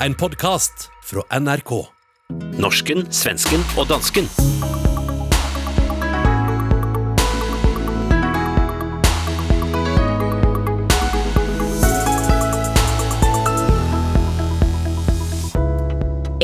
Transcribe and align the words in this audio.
En 0.00 0.14
podcast 0.14 0.90
fra 1.04 1.22
NRK. 1.40 1.70
Norsken, 2.60 3.06
svensken 3.08 3.62
og 3.80 3.86
dansken. 3.88 4.26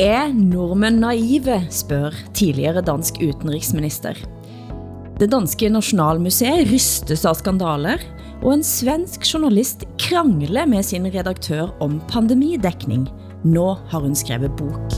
Er 0.01 0.33
nordmenn 0.33 0.97
naive, 1.03 1.59
spør 1.69 2.17
tidligere 2.33 2.81
dansk 2.81 3.21
utenriksminister. 3.21 4.17
Det 5.21 5.29
danske 5.29 5.69
Nationalmuseet 5.69 6.71
rystes 6.73 7.21
av 7.29 7.37
skandaler, 7.37 8.01
og 8.41 8.55
en 8.57 8.65
svensk 8.65 9.29
journalist 9.29 9.85
krangler 10.01 10.65
med 10.65 10.89
sin 10.89 11.05
redaktør 11.13 11.69
om 11.85 12.01
pandemidækning. 12.09 13.05
Nå 13.43 13.73
har 13.91 13.99
hun 13.99 14.13
skrevet 14.15 14.53
bok. 14.55 14.93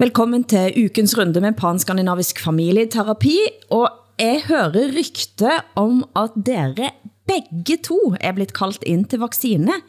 Velkommen 0.00 0.46
til 0.48 0.72
ukens 0.86 1.12
runde 1.18 1.42
med 1.44 1.58
panskandinavisk 1.60 2.40
familieterapi, 2.44 3.36
og 3.76 3.92
jeg 4.16 4.40
hører 4.48 4.88
rykte 4.96 5.52
om 5.76 6.06
at 6.16 6.32
dere 6.40 6.94
begge 7.28 7.76
to 7.84 8.14
er 8.20 8.32
blitt 8.32 8.56
kaldt 8.56 8.88
ind 8.88 9.04
til 9.12 9.20
vaccine. 9.20 9.82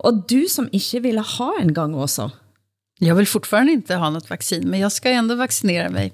Og 0.00 0.24
du 0.30 0.46
som 0.48 0.72
ikke 0.72 1.02
ville 1.02 1.20
ha 1.36 1.50
en 1.60 1.74
gang 1.74 1.96
også. 1.96 2.30
Jag 3.00 3.14
vill 3.14 3.26
fortfarande 3.26 3.72
inte 3.72 3.94
ha 3.94 4.10
något 4.10 4.30
vaccin, 4.30 4.70
men 4.70 4.80
jag 4.80 4.92
ska 4.92 5.10
ändå 5.10 5.34
vaccinera 5.34 5.88
mig. 5.90 6.12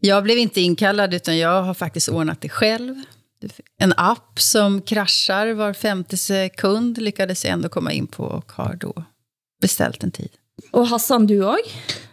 Jag 0.00 0.24
blev 0.24 0.38
inte 0.38 0.60
inkallad, 0.60 1.14
utan 1.14 1.38
jag 1.38 1.62
har 1.62 1.74
faktiskt 1.74 2.08
ordnat 2.08 2.40
det 2.40 2.48
själv. 2.48 2.94
En 3.78 3.92
app 3.96 4.40
som 4.40 4.82
kraschar 4.82 5.52
var 5.52 5.72
femte 5.72 6.16
sekund 6.16 6.98
lyckades 6.98 7.44
jag 7.44 7.52
ändå 7.52 7.68
komma 7.68 7.92
in 7.92 8.06
på 8.06 8.24
och 8.24 8.52
har 8.52 8.74
då 8.74 9.04
beställt 9.60 10.04
en 10.04 10.10
tid. 10.10 10.28
Og 10.72 10.88
Hassan, 10.88 11.26
du 11.26 11.44
også? 11.44 11.70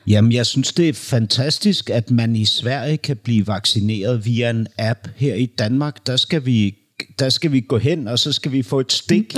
Jamen, 0.08 0.32
jeg 0.32 0.46
synes, 0.46 0.74
det 0.74 0.90
er 0.90 0.94
fantastisk, 0.94 1.90
at 1.90 2.12
man 2.12 2.36
i 2.36 2.46
Sverige 2.46 2.98
kan 2.98 3.18
blive 3.18 3.48
vaccineret 3.48 4.26
via 4.26 4.50
en 4.50 4.68
app. 4.78 5.08
Her 5.16 5.36
i 5.36 5.46
Danmark, 5.46 6.08
der 6.08 6.18
skal 6.18 6.46
vi, 6.46 6.76
der 7.20 7.30
skal 7.30 7.52
vi 7.52 7.60
gå 7.60 7.78
hen, 7.78 8.08
og 8.08 8.20
så 8.20 8.34
skal 8.34 8.52
vi 8.52 8.64
få 8.64 8.80
et 8.80 8.92
stik. 8.92 9.36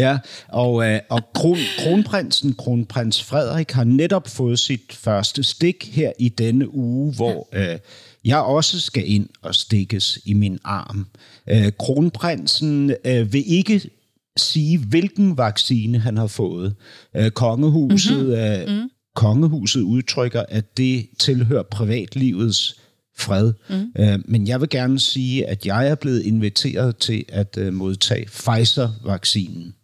ja, 0.00 0.18
og, 0.48 0.86
øh, 0.86 1.00
og 1.08 1.22
kron, 1.34 1.58
kronprinsen, 1.78 2.54
kronprins 2.54 3.22
Frederik, 3.22 3.70
har 3.70 3.84
netop 3.84 4.28
fået 4.28 4.58
sit 4.58 4.92
første 4.92 5.42
stik 5.42 5.90
her 5.92 6.12
i 6.18 6.28
denne 6.28 6.74
uge, 6.74 7.14
hvor 7.14 7.48
øh, 7.52 7.78
jeg 8.24 8.38
også 8.38 8.80
skal 8.80 9.10
ind 9.10 9.28
og 9.42 9.54
stikkes 9.54 10.18
i 10.24 10.34
min 10.34 10.58
arm. 10.64 11.06
Øh, 11.50 11.72
kronprinsen 11.78 12.94
øh, 13.04 13.32
vil 13.32 13.52
ikke 13.52 13.90
sige, 14.36 14.78
hvilken 14.78 15.38
vaccine 15.38 15.98
han 15.98 16.16
har 16.16 16.26
fået. 16.26 16.74
Øh, 17.16 17.30
kongehuset, 17.30 18.26
mm-hmm. 18.26 18.72
øh, 18.74 18.82
mm. 18.82 18.90
kongehuset 19.16 19.80
udtrykker, 19.80 20.42
at 20.48 20.76
det 20.76 21.06
tilhører 21.18 21.62
privatlivets 21.62 22.80
fred. 23.18 23.52
Mm. 23.70 24.02
Øh, 24.02 24.18
men 24.24 24.48
jeg 24.48 24.60
vil 24.60 24.68
gerne 24.68 25.00
sige, 25.00 25.46
at 25.46 25.66
jeg 25.66 25.88
er 25.88 25.94
blevet 25.94 26.22
inviteret 26.22 26.96
til 26.96 27.24
at 27.28 27.56
øh, 27.58 27.72
modtage 27.72 28.26
Pfizer-vaccinen. 28.26 29.74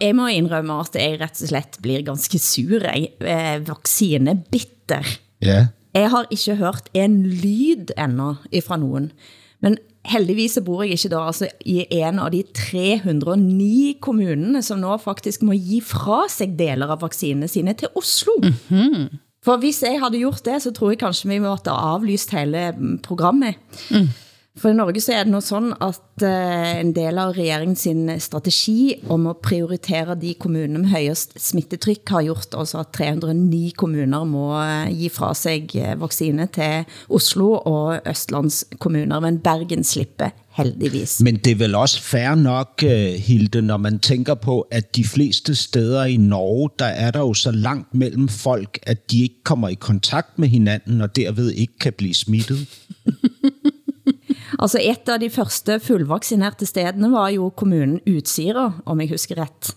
Jeg 0.00 0.16
må 0.18 0.28
indrømme, 0.32 0.80
at 0.80 0.96
jeg 0.98 1.20
rett 1.20 1.42
og 1.42 1.52
slett 1.52 1.78
blir 1.82 2.04
ganske 2.06 2.38
sur. 2.42 2.80
Jeg, 2.84 3.12
eh, 3.20 3.58
vaccinebitter. 3.66 5.06
Ja. 5.44 5.66
Jeg 5.94 6.10
har 6.10 6.26
ikke 6.30 6.58
hørt 6.60 6.90
en 6.94 7.22
lyd 7.26 7.94
enda 7.98 8.34
ifra 8.52 8.76
nogen. 8.76 9.10
Men 9.60 9.78
heldigvis 10.08 10.56
så 10.56 10.62
bor 10.64 10.84
jeg 10.84 10.96
ikke 10.96 11.12
da 11.12 11.24
altså 11.28 11.48
i 11.68 11.82
en 12.00 12.20
av 12.22 12.30
de 12.32 12.42
309 12.56 13.98
kommunene, 14.02 14.62
som 14.64 14.80
nå 14.80 14.96
faktisk 15.02 15.42
må 15.46 15.56
gi 15.58 15.80
fra 15.84 16.22
sig 16.32 16.54
deler 16.58 16.94
av 16.94 17.02
vaksinene 17.04 17.48
sine 17.50 17.74
til 17.74 17.88
Oslo. 17.98 18.38
Mm 18.42 18.54
-hmm. 18.68 19.18
For 19.44 19.56
hvis 19.56 19.82
jeg 19.82 20.00
havde 20.00 20.18
gjort 20.18 20.44
det, 20.44 20.62
så 20.62 20.70
tror 20.70 20.90
jeg 20.90 20.98
kanskje 20.98 21.28
vi 21.28 21.38
måtte 21.38 21.70
have 21.70 21.96
aflyst 21.96 22.30
hele 22.30 22.74
programmet. 23.02 23.54
Mm. 23.90 24.08
For 24.60 24.68
i 24.68 24.76
Norge 24.76 25.00
så 25.00 25.14
er 25.16 25.24
det 25.24 25.32
nå 25.32 25.38
sådan, 25.40 25.72
at 25.80 26.24
uh, 26.26 26.80
en 26.82 26.90
del 26.92 27.16
av 27.22 27.32
regeringen 27.32 27.78
sin 27.80 28.10
strategi 28.20 28.98
om 29.08 29.24
at 29.30 29.40
prioritere 29.40 30.18
de 30.20 30.34
kommuner 30.36 30.82
med 30.82 30.90
højest 30.92 31.32
smittetryk 31.40 32.12
har 32.12 32.26
gjort 32.26 32.58
også 32.60 32.82
at 32.82 32.90
309 32.92 33.72
kommuner 33.80 34.26
må 34.28 34.50
uh, 34.58 34.90
gi 34.92 35.08
fra 35.08 35.32
sig 35.34 35.64
uh, 35.80 35.94
vaccine 36.02 36.44
til 36.52 36.84
Oslo 37.08 37.54
og 37.56 38.04
Østlands 38.10 38.66
kommuner, 38.78 39.20
men 39.24 39.40
Bergen 39.40 39.84
slipper 39.84 40.34
heldigvis. 40.58 41.22
Men 41.24 41.38
det 41.40 41.54
er 41.54 41.62
vel 41.62 41.74
også 41.74 42.02
fair 42.02 42.34
nok, 42.34 42.82
Hilde, 43.16 43.62
når 43.62 43.76
man 43.76 43.98
tænker 43.98 44.34
på, 44.34 44.60
at 44.60 44.96
de 44.96 45.04
fleste 45.04 45.54
steder 45.54 46.04
i 46.04 46.16
Norge, 46.16 46.70
der 46.78 46.84
er 46.84 47.10
der 47.10 47.20
jo 47.20 47.34
så 47.34 47.50
langt 47.50 47.94
mellem 47.94 48.28
folk, 48.28 48.78
at 48.82 49.10
de 49.10 49.22
ikke 49.22 49.44
kommer 49.44 49.68
i 49.68 49.74
kontakt 49.74 50.38
med 50.38 50.48
hinanden, 50.48 51.00
og 51.00 51.16
derved 51.16 51.52
ikke 51.52 51.78
kan 51.80 51.92
blive 51.92 52.14
smittet. 52.14 52.68
Altså 54.60 54.80
et 54.84 55.08
av 55.08 55.20
de 55.22 55.30
første 55.32 55.78
fullvaccinerede 55.80 56.68
stedene 56.68 57.08
var 57.14 57.30
jo 57.32 57.48
kommunen 57.56 58.00
Utsira, 58.08 58.74
om 58.84 59.00
jeg 59.00 59.14
husker 59.14 59.40
ret. 59.40 59.72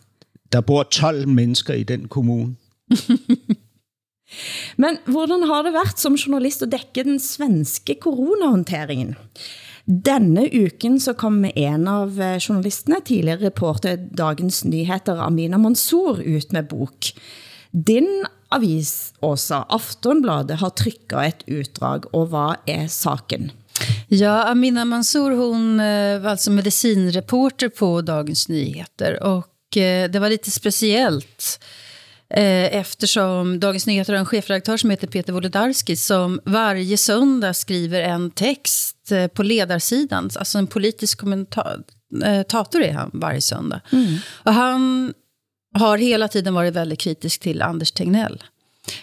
Der 0.51 0.61
bor 0.61 0.83
12 0.83 1.27
mennesker 1.31 1.79
i 1.79 1.87
den 1.87 2.09
kommune. 2.11 2.55
Men 4.81 4.97
hvordan 5.05 5.45
har 5.47 5.63
det 5.63 5.73
været 5.75 5.99
som 6.01 6.17
journalist 6.17 6.65
at 6.65 6.71
dække 6.73 7.05
den 7.05 7.19
svenske 7.21 7.95
coronahåndteringen? 8.01 9.15
Denne 9.85 10.45
uken 10.47 10.99
så 10.99 11.13
kom 11.19 11.43
en 11.45 11.87
av 11.91 12.19
eh, 12.19 12.37
journalisterne, 12.39 13.01
tidligere 13.03 13.49
reporter 13.49 13.97
Dagens 13.99 14.63
Nyheter, 14.63 15.19
Amina 15.19 15.59
Mansour, 15.59 16.21
ut 16.23 16.53
med 16.55 16.69
bok. 16.71 17.11
Din 17.71 18.23
avis, 18.53 19.11
også 19.19 19.65
Aftonbladet, 19.69 20.61
har 20.61 20.71
trykket 20.79 21.19
et 21.27 21.43
utdrag, 21.51 22.07
og 22.15 22.31
hvad 22.31 22.63
er 22.69 22.87
saken? 22.87 23.51
Ja, 24.13 24.43
Amina 24.43 24.85
Mansour 24.85 25.31
hon 25.31 25.79
eh, 25.79 26.19
var 26.19 26.29
alltså 26.29 26.51
medicinreporter 26.51 27.69
på 27.69 28.01
Dagens 28.01 28.49
Nyheter 28.49 29.23
och 29.23 29.77
eh, 29.77 30.09
det 30.09 30.19
var 30.19 30.29
lite 30.29 30.51
speciellt 30.51 31.63
eh, 32.29 32.75
eftersom 32.75 33.59
Dagens 33.59 33.87
Nyheter 33.87 34.13
har 34.13 34.19
en 34.19 34.25
chefredaktör 34.25 34.77
som 34.77 34.89
heter 34.89 35.07
Peter 35.07 35.33
Wolodarski 35.33 35.95
som 35.95 36.39
varje 36.45 36.97
söndag 36.97 37.53
skriver 37.53 38.01
en 38.01 38.31
text 38.31 39.11
på 39.33 39.43
ledarsidan, 39.43 40.29
alltså 40.35 40.57
en 40.57 40.67
politisk 40.67 41.19
kommentator 41.19 42.81
är 42.81 42.93
han 42.93 43.11
varje 43.13 43.41
söndag. 43.41 43.81
Mm. 43.91 44.15
Och 44.43 44.53
han 44.53 45.13
har 45.75 45.97
hela 45.97 46.27
tiden 46.27 46.53
varit 46.53 46.73
väldigt 46.73 46.99
kritisk 46.99 47.41
till 47.41 47.61
Anders 47.61 47.91
Tegnell. 47.91 48.43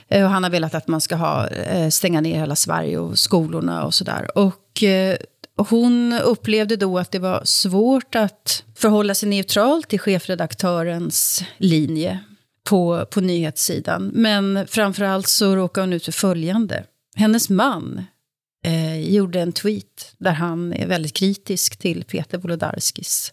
Och 0.09 0.31
han 0.31 0.43
har 0.43 0.51
velat 0.51 0.75
att 0.75 0.89
man 0.89 1.01
ska 1.01 1.17
ha, 1.17 1.49
stänga 1.91 2.21
ner 2.21 2.39
hela 2.39 2.57
Sverige 2.57 2.99
och 2.99 3.19
skolorna 3.19 3.85
och 3.85 3.95
sådär. 3.95 4.39
Och 4.39 4.70
Eh, 4.83 5.17
hon 5.57 6.13
upplevde 6.13 6.77
då 6.77 6.99
att 6.99 7.11
det 7.11 7.19
var 7.19 7.45
svårt 7.45 8.15
att 8.15 8.65
förhålla 8.77 9.15
sig 9.15 9.29
neutral 9.29 9.83
till 9.83 10.01
chefredaktörens 10.01 11.45
linje 11.57 12.21
på, 12.65 13.07
på 13.11 13.21
nyhetssidan. 13.21 14.11
Men 14.15 14.67
framförallt 14.67 15.29
så 15.29 15.57
råkade 15.57 15.87
hon 15.87 15.93
ut 15.93 16.05
för 16.05 16.13
följande. 16.13 16.85
Hennes 17.17 17.51
man 17.51 18.05
eh, 18.65 19.15
gjorde 19.15 19.41
en 19.41 19.53
tweet 19.53 20.15
där 20.19 20.33
han 20.33 20.73
är 20.73 20.87
väldigt 20.87 21.13
kritisk 21.13 21.77
till 21.77 22.05
Peter 22.05 22.39
Wolodarskis 22.39 23.33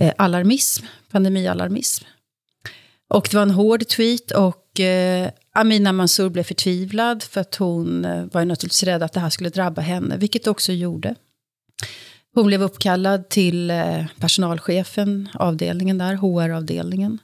eh, 0.00 0.12
alarmism, 0.18 0.86
pandemialarmism. 1.10 2.04
Och 3.08 3.28
det 3.30 3.36
var 3.36 3.42
en 3.42 3.50
hård 3.50 3.88
tweet 3.88 4.30
och 4.30 4.80
eh, 4.80 5.30
Amina 5.60 5.92
Mansour 5.92 6.28
blev 6.28 6.42
förtvivlad 6.42 7.22
för 7.22 7.40
att 7.40 7.54
hon 7.54 8.04
eh, 8.04 8.24
var 8.32 8.44
naturligtvis 8.44 8.82
rädd 8.82 9.02
att 9.02 9.12
det 9.12 9.20
här 9.20 9.30
skulle 9.30 9.50
drabba 9.50 9.82
henne, 9.82 10.16
vilket 10.16 10.44
det 10.44 10.50
också 10.50 10.72
gjorde. 10.72 11.14
Hon 12.34 12.46
blev 12.46 12.62
uppkallad 12.62 13.28
till 13.28 13.70
eh, 13.70 14.04
personalchefen, 14.20 15.28
avdelningen 15.34 15.98
där, 15.98 16.14
HR-avdelningen, 16.14 17.18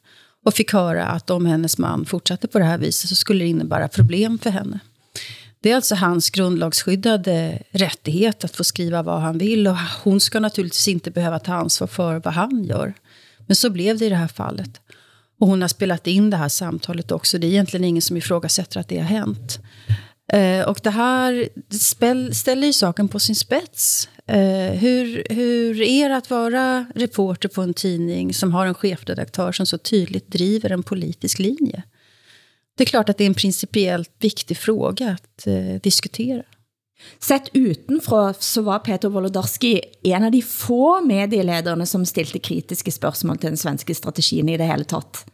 och 0.45 0.55
fick 0.55 0.73
höra 0.73 1.07
att 1.07 1.31
om 1.31 1.47
hennes 1.47 1.79
man 1.79 2.05
fortsatte 2.05 2.49
på 2.49 2.59
det 2.59 2.65
här 2.65 2.79
viset 2.79 3.09
så 3.09 3.15
skulle 3.17 3.45
det 3.45 3.49
innebära 3.49 3.89
problem 3.89 4.39
för 4.39 4.51
henne. 4.51 4.81
Det 5.61 5.71
är 5.71 5.77
alltså 5.77 5.95
hans 5.95 6.31
grundlagsskyddade 6.31 7.63
rättighet 7.71 8.45
att 8.45 8.57
få 8.57 8.65
skriva 8.65 9.03
vad 9.03 9.21
han 9.21 9.39
vill 9.39 9.69
och 9.69 9.77
hon 10.05 10.21
ska 10.21 10.41
naturligtvis 10.41 10.89
inte 10.89 11.11
behöva 11.11 11.39
ta 11.39 11.55
ansvar 11.55 11.87
för 11.87 12.21
vad 12.25 12.35
han 12.35 12.65
gör. 12.65 12.95
Men 13.47 13.57
så 13.57 13.71
blev 13.71 13.99
det 13.99 14.07
i 14.07 14.09
det 14.09 14.17
här 14.17 14.29
fallet. 14.29 14.81
Och 15.41 15.49
hon 15.49 15.61
har 15.61 15.69
spelat 15.69 16.07
in 16.07 16.31
det 16.31 16.37
här 16.37 16.49
samtalet 16.49 17.13
också. 17.13 17.39
Det 17.39 17.47
är 17.47 17.49
egentligen 17.49 17.85
ingen 17.85 18.03
som 18.03 18.17
ifrågasätter 18.17 18.81
att 18.81 18.89
det 18.89 18.99
har 18.99 19.05
hänt. 19.05 19.59
Eh, 20.33 20.69
och 20.69 20.81
det 20.83 20.91
här 20.91 21.49
ställer 22.33 22.67
ju 22.67 22.73
saken 22.73 23.09
på 23.09 23.21
sin 23.21 23.37
spets. 23.37 24.09
Eh, 24.27 24.79
hur, 24.79 25.27
hur 25.31 25.83
är 25.83 26.09
det 26.09 26.17
att 26.17 26.31
vara 26.31 26.87
reporter 26.95 27.49
på 27.49 27.63
en 27.63 27.75
tidning 27.75 28.35
som 28.35 28.53
har 28.53 28.67
en 28.67 28.75
chefredaktör 28.75 29.53
som 29.53 29.67
så 29.67 29.79
tydligt 29.79 30.29
driver 30.29 30.71
en 30.71 30.83
politisk 30.83 31.39
linje? 31.39 31.83
Det 32.77 32.85
är 32.85 32.87
klart 32.87 33.09
att 33.09 33.19
det 33.19 33.25
är 33.25 33.29
en 33.29 33.35
principiellt 33.35 34.11
viktig 34.19 34.57
fråga 34.57 35.11
att 35.11 35.47
eh, 35.47 35.81
diskutera. 35.83 36.43
Sett 37.21 37.49
utenfra 37.53 38.35
så 38.35 38.63
var 38.63 38.79
Peter 38.79 39.09
Wolodarski 39.09 39.81
en 40.03 40.25
av 40.25 40.31
de 40.33 40.43
få 40.43 41.01
medielederne 41.05 41.87
som 41.87 42.07
stilte 42.07 42.39
kritiske 42.39 42.93
spørgsmål 42.95 43.39
til 43.39 43.55
den 43.55 43.61
svenske 43.61 43.95
strategien 43.95 44.49
i 44.49 44.59
det 44.61 44.69
hele 44.69 44.87
tatt. 44.89 45.25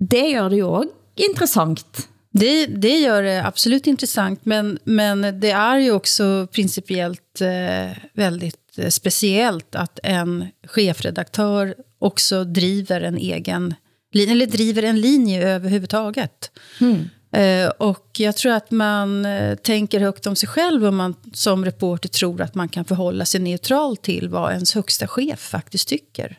Det 0.00 0.24
gør 0.32 0.50
det 0.50 0.62
jo 0.62 0.72
også 0.80 1.26
interessant. 1.28 2.08
Det, 2.32 2.66
det 2.66 2.98
gör 2.98 3.22
det 3.22 3.46
absolut 3.46 3.86
intressant, 3.86 4.46
men, 4.46 4.78
men 4.84 5.40
det 5.40 5.50
är 5.50 5.78
ju 5.78 5.92
också 5.92 6.46
principiellt 6.52 7.40
eh, 7.40 7.96
väldigt 8.14 8.78
eh, 8.78 8.88
speciellt 8.88 9.74
att 9.74 10.00
en 10.02 10.46
chefredaktör 10.66 11.74
också 11.98 12.44
driver 12.44 13.00
en 13.00 13.16
egen 13.16 13.74
linje, 14.12 14.32
eller 14.32 14.46
driver 14.46 14.82
en 14.82 15.00
linje 15.00 15.48
överhuvudtaget. 15.48 16.50
Mm. 16.80 17.08
Eh, 17.32 17.68
och 17.68 18.06
jag 18.18 18.36
tror 18.36 18.52
att 18.52 18.70
man 18.70 19.24
eh, 19.24 19.54
tänker 19.54 20.00
högt 20.00 20.26
om 20.26 20.36
sig 20.36 20.48
själv 20.48 20.86
om 20.86 20.96
man 20.96 21.14
som 21.32 21.64
reporter 21.64 22.08
tror 22.08 22.40
att 22.40 22.54
man 22.54 22.68
kan 22.68 22.84
förhålla 22.84 23.24
sig 23.24 23.40
neutral 23.40 23.96
till 23.96 24.28
vad 24.28 24.52
ens 24.52 24.74
högsta 24.74 25.08
chef 25.08 25.40
faktiskt 25.40 25.88
tycker 25.88 26.38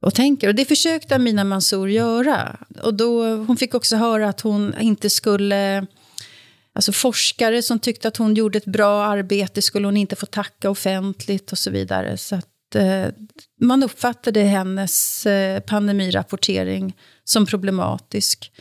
och 0.00 0.14
tänker. 0.14 0.48
Och 0.48 0.54
det 0.54 0.64
försökte 0.64 1.16
Amina 1.16 1.44
Mansour 1.44 1.90
göra. 1.90 2.56
Och 2.82 2.94
då, 2.94 3.36
hon 3.36 3.56
fick 3.56 3.74
också 3.74 3.96
höra 3.96 4.28
att 4.28 4.40
hon 4.40 4.74
inte 4.80 5.10
skulle... 5.10 5.86
Alltså 6.72 6.92
forskare 6.92 7.62
som 7.62 7.78
tyckte 7.78 8.08
att 8.08 8.16
hon 8.16 8.34
gjorde 8.34 8.58
ett 8.58 8.64
bra 8.64 9.04
arbete 9.04 9.62
skulle 9.62 9.86
hon 9.86 9.96
inte 9.96 10.16
få 10.16 10.26
tacka 10.26 10.70
offentligt 10.70 11.52
och 11.52 11.58
så 11.58 11.70
vidare. 11.70 12.16
Så 12.16 12.36
att 12.36 12.74
eh, 12.74 13.06
man 13.60 13.82
uppfattade 13.82 14.40
hennes 14.40 15.26
eh, 15.26 15.60
pandemirapportering 15.60 16.96
som 17.24 17.46
problematisk 17.46 18.52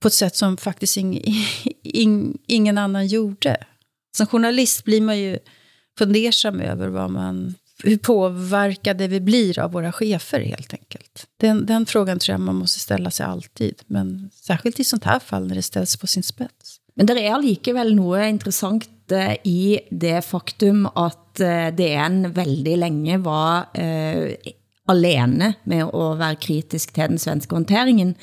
på 0.00 0.08
ett 0.08 0.14
sätt 0.14 0.36
som 0.36 0.56
faktiskt 0.56 0.96
ing, 0.96 1.20
ing, 1.82 2.38
ingen 2.46 2.78
annan 2.78 3.06
gjorde. 3.06 3.56
Som 4.16 4.26
journalist 4.26 4.84
blir 4.84 5.00
man 5.00 5.18
ju 5.18 5.38
fundersam 5.98 6.60
över 6.60 6.88
vad 6.88 7.10
man 7.10 7.54
hur 7.84 7.96
påverkade 7.96 9.08
vi 9.08 9.20
blir 9.20 9.58
av 9.58 9.72
våra 9.72 9.92
chefer 9.92 10.40
helt 10.40 10.72
enkelt? 10.72 11.26
Den, 11.36 11.66
den 11.66 11.86
frågan 11.86 12.18
tror 12.18 12.32
jag 12.32 12.40
man 12.40 12.56
måste 12.56 12.80
ställa 12.80 13.10
sig 13.10 13.26
alltid, 13.26 13.82
men 13.86 14.30
särskilt 14.34 14.80
i 14.80 14.84
sånt 14.84 15.04
här 15.04 15.18
fall 15.18 15.46
när 15.46 15.54
det 15.54 15.62
ställs 15.62 15.96
på 15.96 16.06
sin 16.06 16.22
spets. 16.22 16.80
Men 16.94 17.06
det 17.06 17.20
er 17.20 17.32
alligevel 17.32 17.94
noget 17.94 18.28
interessant 18.28 19.12
eh, 19.12 19.36
i 19.44 19.80
det 19.90 20.24
faktum, 20.24 20.86
at 20.94 21.40
eh, 21.40 21.68
DN 21.74 22.32
veldig 22.32 22.76
længe 22.76 23.18
var 23.18 23.70
uh, 23.78 24.34
alene 24.90 25.54
med 25.64 25.84
at 25.84 26.18
være 26.18 26.36
kritisk 26.36 26.92
til 26.92 27.14
den 27.14 27.18
svenske 27.18 27.54
håndteringen. 27.54 28.14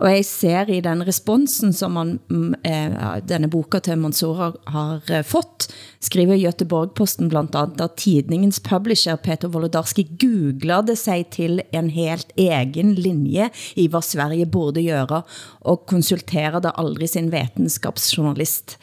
Og 0.00 0.08
jeg 0.08 0.24
ser 0.24 0.70
i 0.72 0.80
den 0.84 1.02
responsen, 1.06 1.72
som 1.76 1.92
man, 1.96 2.14
mm, 2.30 2.54
eh, 2.64 3.18
denne 3.28 3.50
boka 3.50 3.78
til 3.78 3.98
Mansour 3.98 4.56
har, 4.66 5.02
eh, 5.10 5.22
fått, 5.22 5.68
skriver 6.00 6.36
Göteborg-posten 6.36 7.28
blandt 7.28 7.54
andet, 7.54 7.80
at 7.80 7.96
tidningens 7.96 8.60
publisher 8.60 9.16
Peter 9.16 9.48
Wolodarski 9.48 10.08
googlede 10.18 10.96
sig 10.96 11.26
til 11.30 11.62
en 11.72 11.90
helt 11.90 12.32
egen 12.36 12.94
linje 12.94 13.50
i 13.76 13.86
hvad 13.86 14.02
Sverige 14.02 14.46
burde 14.46 14.82
gøre, 14.82 15.22
og 15.60 15.86
konsulterede 15.86 16.72
aldrig 16.76 17.08
sin 17.08 17.30
vetenskapsjournalist. 17.32 18.78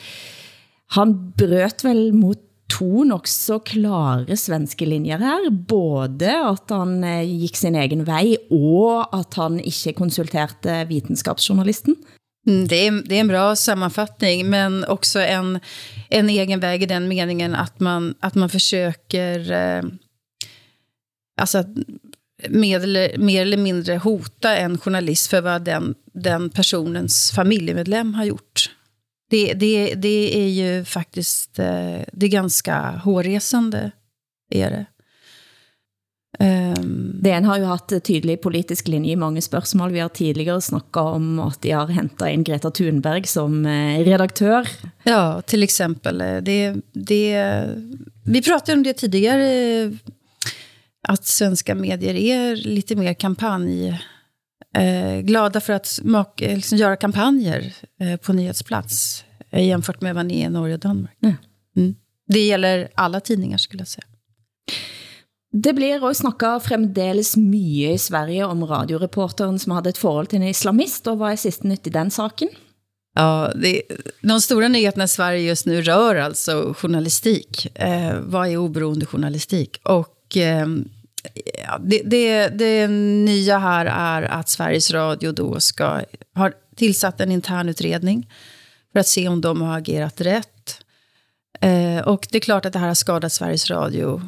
Han 0.91 1.33
brøt 1.37 1.83
vel 1.83 2.13
mot 2.13 2.37
to 2.69 3.03
nok 3.03 3.27
så 3.27 3.59
klare 3.59 4.37
svenske 4.37 4.85
linjer 4.85 5.21
her. 5.21 5.49
Både 5.49 6.31
at 6.51 6.71
han 6.73 7.03
eh, 7.03 7.25
gik 7.25 7.57
sin 7.57 7.75
egen 7.75 8.05
vej, 8.07 8.35
og 8.51 9.09
at 9.15 9.39
han 9.39 9.59
ikke 9.59 9.97
konsulterte 9.97 10.83
videnskapsjournalisten. 10.89 11.95
Mm, 12.47 12.67
det 12.67 12.75
är, 12.87 12.91
det 12.91 13.15
är 13.15 13.19
en 13.19 13.27
bra 13.27 13.55
sammanfattning, 13.55 14.49
men 14.49 14.85
också 14.85 15.19
en, 15.19 15.59
en 16.09 16.29
egen 16.29 16.59
väg 16.59 16.83
i 16.83 16.85
den 16.85 17.07
meningen 17.07 17.55
att 17.55 17.79
man, 17.79 18.15
att 18.19 18.35
man 18.35 18.49
försöker 18.49 19.51
eh, 19.51 19.83
alltså 21.41 21.63
med 22.49 22.83
eller, 22.83 23.17
mer 23.17 23.41
eller 23.41 23.57
mindre 23.57 23.95
hota 23.95 24.57
en 24.57 24.77
journalist 24.77 25.29
för 25.29 25.41
vad 25.41 25.61
den, 25.61 25.95
den 26.13 26.49
personens 26.49 27.31
familjemedlem 27.35 28.13
har 28.13 28.25
gjort. 28.25 28.69
Det, 29.29 29.53
det, 29.53 29.95
det 29.95 30.37
är 30.37 30.49
ju 30.49 30.85
faktiskt 30.85 31.59
eh, 31.59 32.01
det 32.11 32.25
är 32.25 32.29
ganska 32.29 33.01
hårresande. 33.03 33.91
Är 34.51 34.69
det. 34.69 34.85
Um, 36.39 37.19
DN 37.21 37.45
har 37.45 37.57
jo 37.57 37.65
haft 37.65 38.03
tydelig 38.03 38.41
politisk 38.41 38.87
linje 38.87 39.11
i 39.11 39.15
mange 39.15 39.41
spørgsmål. 39.41 39.91
Vi 39.91 39.99
har 39.99 40.09
tidligere 40.09 40.61
snakket 40.61 40.97
om 40.97 41.39
at 41.39 41.61
de 41.61 41.71
har 41.71 41.87
hentet 41.87 42.29
in 42.29 42.43
Greta 42.43 42.71
Thunberg 42.71 43.27
som 43.27 43.65
eh, 43.65 43.99
redaktør. 44.05 44.69
Ja, 45.03 45.41
till 45.41 45.63
exempel. 45.63 46.21
Eh, 46.21 46.37
det, 46.37 46.75
det, 46.93 47.65
vi 48.25 48.41
pratade 48.41 48.77
om 48.77 48.83
det 48.83 48.93
tidigare, 48.93 49.91
att 51.07 51.25
svenska 51.25 51.75
medier 51.75 52.15
är 52.15 52.55
lite 52.55 52.95
mer 52.95 53.13
kampanj 53.13 53.99
eh, 54.75 55.21
glada 55.21 55.59
för 55.59 55.73
att 55.73 55.99
maka, 56.03 56.47
liksom 56.47 56.77
göra 56.77 56.95
kampanjer 56.95 57.73
eh, 57.99 58.15
på 58.15 58.33
nyhetsplats 58.33 59.23
eh, 59.49 59.67
jämfört 59.67 60.01
med 60.01 60.15
vad 60.15 60.25
ni 60.25 60.41
är 60.41 60.45
i 60.45 60.49
Norge 60.49 60.73
och 60.73 60.79
Danmark. 60.79 61.17
Mm. 61.23 61.35
Mm. 61.77 61.95
Det 62.27 62.45
gäller 62.45 62.89
alla 62.95 63.19
tidningar 63.19 63.57
skulle 63.57 63.81
jag 63.81 63.87
säga. 63.87 64.05
Det 65.51 65.73
blir 65.73 66.03
også 66.03 66.21
snakket 66.21 66.63
fremdeles 66.63 67.37
mye 67.37 67.93
i 67.93 67.97
Sverige 67.97 68.45
om 68.45 68.65
radioreporteren 68.65 69.59
som 69.59 69.71
hade 69.71 69.89
ett 69.89 69.97
forhold 69.97 70.27
til 70.29 70.41
en 70.41 70.47
islamist, 70.47 71.07
og 71.07 71.17
hvad 71.17 71.31
er 71.31 71.41
sidste 71.41 71.67
nyt 71.67 71.87
i 71.87 71.89
den 71.89 72.11
saken? 72.11 72.49
Ja, 73.15 73.51
det, 73.55 73.81
de 74.21 74.41
stora 74.41 74.67
nyheterna 74.67 75.03
i 75.03 75.07
Sverige 75.07 75.47
just 75.47 75.65
nu 75.65 75.81
rör 75.81 76.15
alltså 76.15 76.73
journalistik. 76.73 77.67
Eh, 77.75 78.19
vad 78.19 78.47
är 78.47 78.57
oberoende 78.57 79.05
journalistik? 79.05 79.79
Och 79.83 80.37
eh, 80.37 80.67
ja, 81.63 81.79
det, 81.83 82.01
det, 82.05 82.47
det 82.47 82.87
nya 82.87 83.57
här 83.57 83.85
är 83.85 84.21
att 84.21 84.49
Sveriges 84.49 84.91
Radio 84.91 85.31
då 85.31 85.59
ska, 85.59 86.01
har 86.35 86.53
tillsatt 86.75 87.21
en 87.21 87.31
intern 87.31 87.69
utredning 87.69 88.29
för 88.93 88.99
att 88.99 89.07
se 89.07 89.27
om 89.27 89.41
de 89.41 89.61
har 89.61 89.77
agerat 89.77 90.21
rätt. 90.21 90.81
Eh, 91.61 92.07
och 92.07 92.27
det 92.31 92.37
är 92.37 92.41
klart 92.41 92.65
att 92.65 92.73
det 92.73 92.79
här 92.79 92.87
har 92.87 92.95
skadat 92.95 93.33
Sveriges 93.33 93.69
Radio 93.69 94.21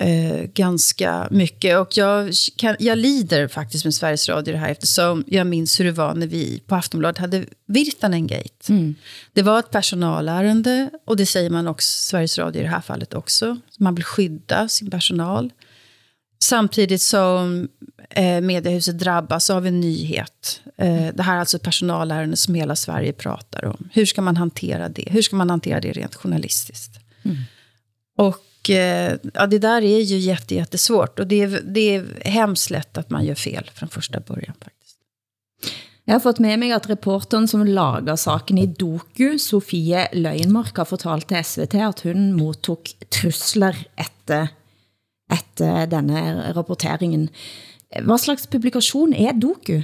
eh, 0.00 0.44
ganska 0.54 1.28
mycket. 1.30 1.78
Och 1.78 1.96
jag, 1.96 2.32
kan, 2.56 2.76
jag 2.78 2.98
lider 2.98 3.48
faktiskt 3.48 3.84
med 3.84 3.94
Sveriges 3.94 4.28
Radio 4.28 4.52
det 4.52 4.58
här 4.58 4.70
eftersom 4.70 5.24
jag 5.26 5.46
minns 5.46 5.80
hur 5.80 5.84
det 5.84 5.92
var 5.92 6.14
när 6.14 6.26
vi 6.26 6.62
på 6.66 6.74
Aftonbladet 6.74 7.18
hade 7.18 7.44
Virtanen 7.66 8.26
Gate. 8.26 8.68
Mm. 8.68 8.94
Det 9.32 9.42
var 9.42 9.58
ett 9.58 9.70
personalärende 9.70 10.90
och 11.06 11.16
det 11.16 11.26
säger 11.26 11.50
man 11.50 11.68
också, 11.68 11.88
Sveriges 11.88 12.38
Radio 12.38 12.60
i 12.60 12.64
det 12.64 12.70
här 12.70 12.80
fallet 12.80 13.14
också. 13.14 13.58
Man 13.78 13.94
vill 13.94 14.04
skydda 14.04 14.68
sin 14.68 14.90
personal. 14.90 15.50
Samtidigt 16.42 17.02
som 17.02 17.68
eh, 18.10 18.40
mediehuset 18.40 18.98
drabbas 18.98 19.50
av 19.50 19.66
en 19.66 19.80
nyhet. 19.80 20.60
Eh, 20.76 21.06
det 21.14 21.22
här 21.22 21.36
är 21.36 21.40
alltså 21.40 21.58
personalärende 21.58 22.36
som 22.36 22.54
hela 22.54 22.76
Sverige 22.76 23.12
pratar 23.12 23.64
om. 23.64 23.88
Hur 23.92 24.06
ska 24.06 24.22
man 24.22 24.36
hantera 24.36 24.88
det? 24.88 25.08
Hur 25.10 25.22
ska 25.22 25.36
man 25.36 25.50
hantera 25.50 25.80
det 25.80 25.92
rent 25.92 26.14
journalistiskt? 26.14 27.00
Mm. 27.22 27.36
Och 28.18 28.70
eh, 28.70 29.16
ja, 29.34 29.46
det 29.46 29.58
där 29.58 29.82
är 29.82 30.00
ju 30.00 30.18
jätte, 30.18 30.54
jättesvårt. 30.54 31.18
Och 31.18 31.26
det 31.26 31.42
är, 31.42 31.60
det 31.64 31.80
är 31.80 32.06
hemskt 32.24 32.70
lätt 32.70 32.98
att 32.98 33.10
man 33.10 33.24
gör 33.24 33.34
fel 33.34 33.70
från 33.74 33.88
första 33.88 34.20
början 34.20 34.54
faktiskt. 34.60 34.98
Jeg 36.04 36.14
har 36.14 36.20
fått 36.20 36.38
med 36.38 36.58
mig 36.58 36.72
att 36.72 36.90
reportern 36.90 37.48
som 37.48 37.66
lager 37.66 38.16
saken 38.16 38.58
i 38.58 38.66
Doku, 38.66 39.38
Sofie 39.38 40.08
Løyenmark, 40.12 40.76
har 40.76 40.84
fortalt 40.84 41.28
til 41.28 41.44
SVT, 41.44 41.74
at 41.74 42.00
hun 42.00 42.32
mottog 42.32 42.90
trusler 43.10 43.86
efter 43.96 44.48
efter 45.32 45.86
denne 45.86 46.52
rapporteringen. 46.52 47.28
Vad 48.00 48.20
slags 48.20 48.46
publikation 48.46 49.14
är 49.14 49.32
Doku? 49.32 49.82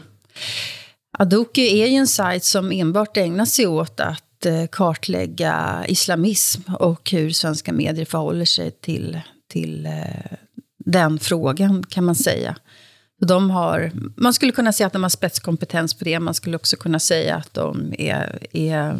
Ja, 1.18 1.24
Doku 1.24 1.60
är 1.60 1.86
ju 1.86 1.94
en 1.96 2.06
sajt 2.06 2.44
som 2.44 2.72
enbart 2.72 3.16
ägnar 3.16 3.44
sig 3.44 3.66
åt 3.66 4.00
att 4.00 4.46
eh, 4.46 4.66
kartlägga 4.72 5.84
islamism 5.88 6.74
och 6.74 7.10
hur 7.10 7.30
svenska 7.30 7.72
medier 7.72 8.04
förhåller 8.04 8.44
sig 8.44 8.70
till, 8.70 9.20
till 9.48 9.86
eh, 9.86 10.36
den 10.84 11.18
frågan, 11.18 11.84
kan 11.88 12.04
man 12.04 12.14
säga. 12.14 12.56
De 13.20 13.50
har, 13.50 13.92
man 14.16 14.34
skulle 14.34 14.52
kunna 14.52 14.72
säga 14.72 14.86
att 14.86 14.92
de 14.92 15.02
har 15.02 15.10
spetskompetens 15.10 15.94
på 15.94 16.04
det. 16.04 16.20
Man 16.20 16.34
skulle 16.34 16.56
också 16.56 16.76
kunna 16.76 16.98
säga 16.98 17.36
att 17.36 17.54
de 17.54 17.94
är, 17.98 18.38
är 18.52 18.98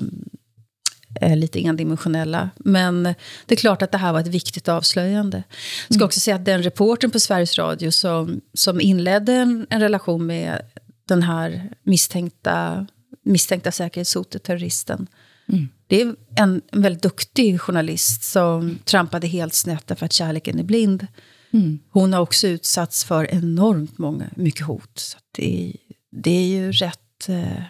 är 1.21 1.37
lite 1.37 1.61
endimensionella. 1.65 2.51
Men 2.57 3.03
det 3.47 3.55
är 3.55 3.57
klart 3.57 3.83
att 3.83 3.93
det 3.93 3.99
här 3.99 4.13
var 4.13 4.21
ett 4.21 4.27
viktigt 4.27 4.69
avslöjande. 4.69 5.43
Jag 5.89 5.95
ska 5.95 6.01
mm. 6.01 6.07
också 6.07 6.21
säga 6.21 6.37
att 6.37 6.45
den 6.45 6.63
reporten 6.63 7.11
på 7.11 7.21
Sveriges 7.21 7.59
Radio 7.59 7.91
som, 7.91 8.41
som 8.55 8.81
inledde 8.81 9.33
en, 9.33 9.67
en 9.71 9.81
relation 9.81 10.27
med 10.27 10.63
den 11.09 11.23
här 11.23 11.73
misstänkta, 11.83 12.87
misstänkta 13.23 13.73
säkerhetshotet, 13.73 14.43
terroristen. 14.43 15.07
Mm. 15.49 15.69
Det 15.87 16.01
är 16.01 16.15
en, 16.37 16.63
en 16.73 16.83
väldigt 16.83 17.03
duktig 17.03 17.61
journalist 17.61 18.23
som 18.23 18.79
trampade 18.85 19.27
helt 19.27 19.55
snett 19.55 19.87
därför 19.87 20.07
att 20.07 20.13
kärleken 20.13 20.59
är 20.59 20.65
blind. 20.65 21.07
Mm. 21.51 21.79
Hon 21.91 22.13
har 22.13 22.21
också 22.21 22.49
utsatts 22.49 23.05
för 23.05 23.35
enormt 23.35 23.99
många, 23.99 24.31
mycket 24.37 24.67
hot. 24.67 24.99
Så 24.99 25.19
det, 25.37 25.77
det 26.11 26.31
är 26.31 26.47
ju 26.47 26.73
rätt 26.73 27.29
eh, 27.29 27.63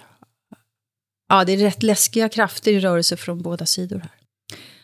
ja, 1.29 1.45
det 1.45 1.53
är 1.53 1.57
rätt 1.57 1.83
läskiga 1.83 2.29
krafter 2.29 2.73
i 2.73 2.81
rörelse 2.81 3.17
från 3.17 3.43
båda 3.43 3.67
sidor 3.67 3.99
här. 3.99 4.19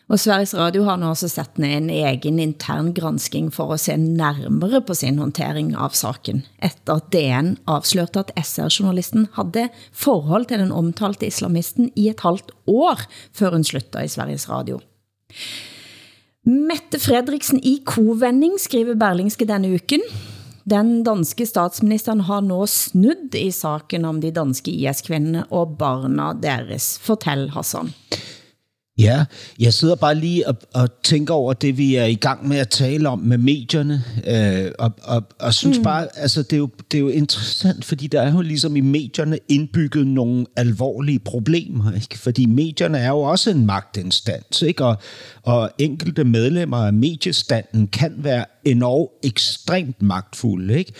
Og 0.05 0.19
Sveriges 0.21 0.53
Radio 0.53 0.83
har 0.85 0.99
nu 1.01 1.07
også 1.09 1.27
sat 1.29 1.57
ned 1.57 1.71
en 1.73 1.89
egen 1.89 2.39
intern 2.39 2.91
granskning 2.93 3.47
for 3.51 3.73
at 3.73 3.81
se 3.81 3.95
nærmere 3.97 4.83
på 4.85 4.93
sin 4.93 5.17
håndtering 5.19 5.71
av 5.75 5.95
saken, 5.97 6.43
efter 6.61 6.99
at 6.99 7.07
DN 7.13 7.55
afslørte 7.65 8.21
at 8.21 8.33
SR-journalisten 8.37 9.25
havde 9.33 9.69
forhold 9.91 10.45
til 10.45 10.61
den 10.61 10.71
omtalte 10.71 11.25
islamisten 11.25 11.89
i 11.95 12.09
et 12.09 12.21
halvt 12.21 12.53
år, 12.67 13.01
før 13.33 13.57
hun 13.57 13.65
sluttede 13.65 14.05
i 14.05 14.13
Sveriges 14.13 14.49
Radio. 14.49 14.79
Mette 16.45 17.01
Fredriksen 17.01 17.59
i 17.65 17.79
kovending, 17.85 18.59
skriver 18.61 18.93
Berlingske 18.93 19.49
denne 19.49 19.73
uken. 19.73 20.05
Den 20.65 21.03
danske 21.05 21.45
statsministeren 21.45 22.23
har 22.25 22.41
nå 22.41 22.63
snudd 22.65 23.35
i 23.37 23.51
saken 23.53 24.05
om 24.09 24.17
de 24.23 24.31
danske 24.33 24.71
IS-kvinderne 24.73 25.43
og 25.53 25.75
barna 25.77 26.31
deres. 26.41 26.95
Fortæl, 27.05 27.51
Hassan. 27.53 27.91
Ja, 28.97 29.25
jeg 29.59 29.73
sidder 29.73 29.95
bare 29.95 30.15
lige 30.15 30.47
og, 30.47 30.55
og 30.73 30.89
tænker 31.03 31.33
over 31.33 31.53
det, 31.53 31.77
vi 31.77 31.95
er 31.95 32.05
i 32.05 32.15
gang 32.15 32.47
med 32.47 32.57
at 32.57 32.69
tale 32.69 33.09
om 33.09 33.19
med 33.19 33.37
medierne, 33.37 34.03
øh, 34.27 34.71
og, 34.79 34.91
og, 35.03 35.23
og 35.39 35.53
synes 35.53 35.77
mm. 35.77 35.83
bare, 35.83 36.07
altså 36.17 36.43
det 36.43 36.53
er, 36.53 36.57
jo, 36.57 36.69
det 36.91 36.97
er 36.97 37.01
jo 37.01 37.07
interessant, 37.07 37.85
fordi 37.85 38.07
der 38.07 38.21
er 38.21 38.33
jo 38.33 38.41
ligesom 38.41 38.75
i 38.75 38.81
medierne 38.81 39.39
indbygget 39.49 40.07
nogle 40.07 40.45
alvorlige 40.55 41.19
problemer, 41.19 41.91
ikke? 41.93 42.19
fordi 42.19 42.45
medierne 42.45 42.97
er 42.97 43.09
jo 43.09 43.19
også 43.19 43.49
en 43.49 43.65
magtinstans, 43.65 44.61
ikke? 44.61 44.85
Og, 44.85 44.97
og 45.43 45.71
enkelte 45.77 46.23
medlemmer 46.23 46.77
af 46.77 46.93
mediestanden 46.93 47.87
kan 47.87 48.13
være 48.17 48.45
enormt 48.65 49.11
ekstremt 49.23 50.01
magtfulde, 50.01 50.77
ikke? 50.79 50.93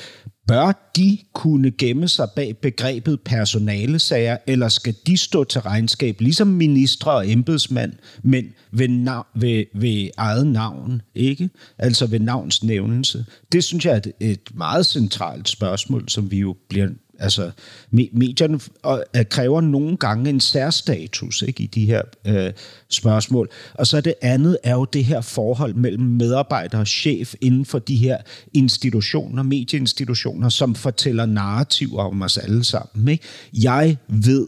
Bør 0.47 0.91
de 0.95 1.17
kunne 1.33 1.71
gemme 1.71 2.07
sig 2.07 2.29
bag 2.35 2.57
begrebet 2.57 3.21
personalesager, 3.21 4.37
eller 4.47 4.67
skal 4.67 4.95
de 5.07 5.17
stå 5.17 5.43
til 5.43 5.61
regnskab, 5.61 6.21
ligesom 6.21 6.47
ministre 6.47 7.11
og 7.11 7.31
embedsmænd, 7.31 7.93
men 8.23 8.45
ved, 8.71 8.87
nav- 8.89 9.31
ved, 9.35 9.65
ved 9.73 10.09
eget 10.17 10.47
navn, 10.47 11.01
ikke? 11.15 11.49
Altså 11.77 12.07
ved 12.07 12.19
navnsnævnelse. 12.19 13.25
Det 13.51 13.63
synes 13.63 13.85
jeg 13.85 13.93
er 13.93 13.97
et, 13.97 14.11
et 14.19 14.49
meget 14.53 14.85
centralt 14.85 15.49
spørgsmål, 15.49 16.09
som 16.09 16.31
vi 16.31 16.39
jo 16.39 16.55
bliver 16.69 16.87
Altså, 17.19 17.51
medierne 17.91 18.59
øh, 19.15 19.25
kræver 19.29 19.61
nogle 19.61 19.97
gange 19.97 20.29
en 20.29 20.39
særstatus 20.39 21.41
ikke, 21.41 21.63
i 21.63 21.67
de 21.67 21.85
her 21.85 22.01
øh, 22.27 22.53
spørgsmål. 22.89 23.49
Og 23.73 23.87
så 23.87 24.01
det 24.01 24.13
andet 24.21 24.57
er 24.63 24.73
jo 24.73 24.85
det 24.85 25.05
her 25.05 25.21
forhold 25.21 25.73
mellem 25.73 26.03
medarbejder 26.03 26.79
og 26.79 26.87
chef 26.87 27.33
inden 27.41 27.65
for 27.65 27.79
de 27.79 27.95
her 27.95 28.17
institutioner, 28.53 29.43
medieinstitutioner, 29.43 30.49
som 30.49 30.75
fortæller 30.75 31.25
narrativer 31.25 32.03
om 32.03 32.21
os 32.21 32.37
alle 32.37 32.63
sammen. 32.63 33.07
Ikke? 33.07 33.23
Jeg 33.53 33.97
ved, 34.07 34.47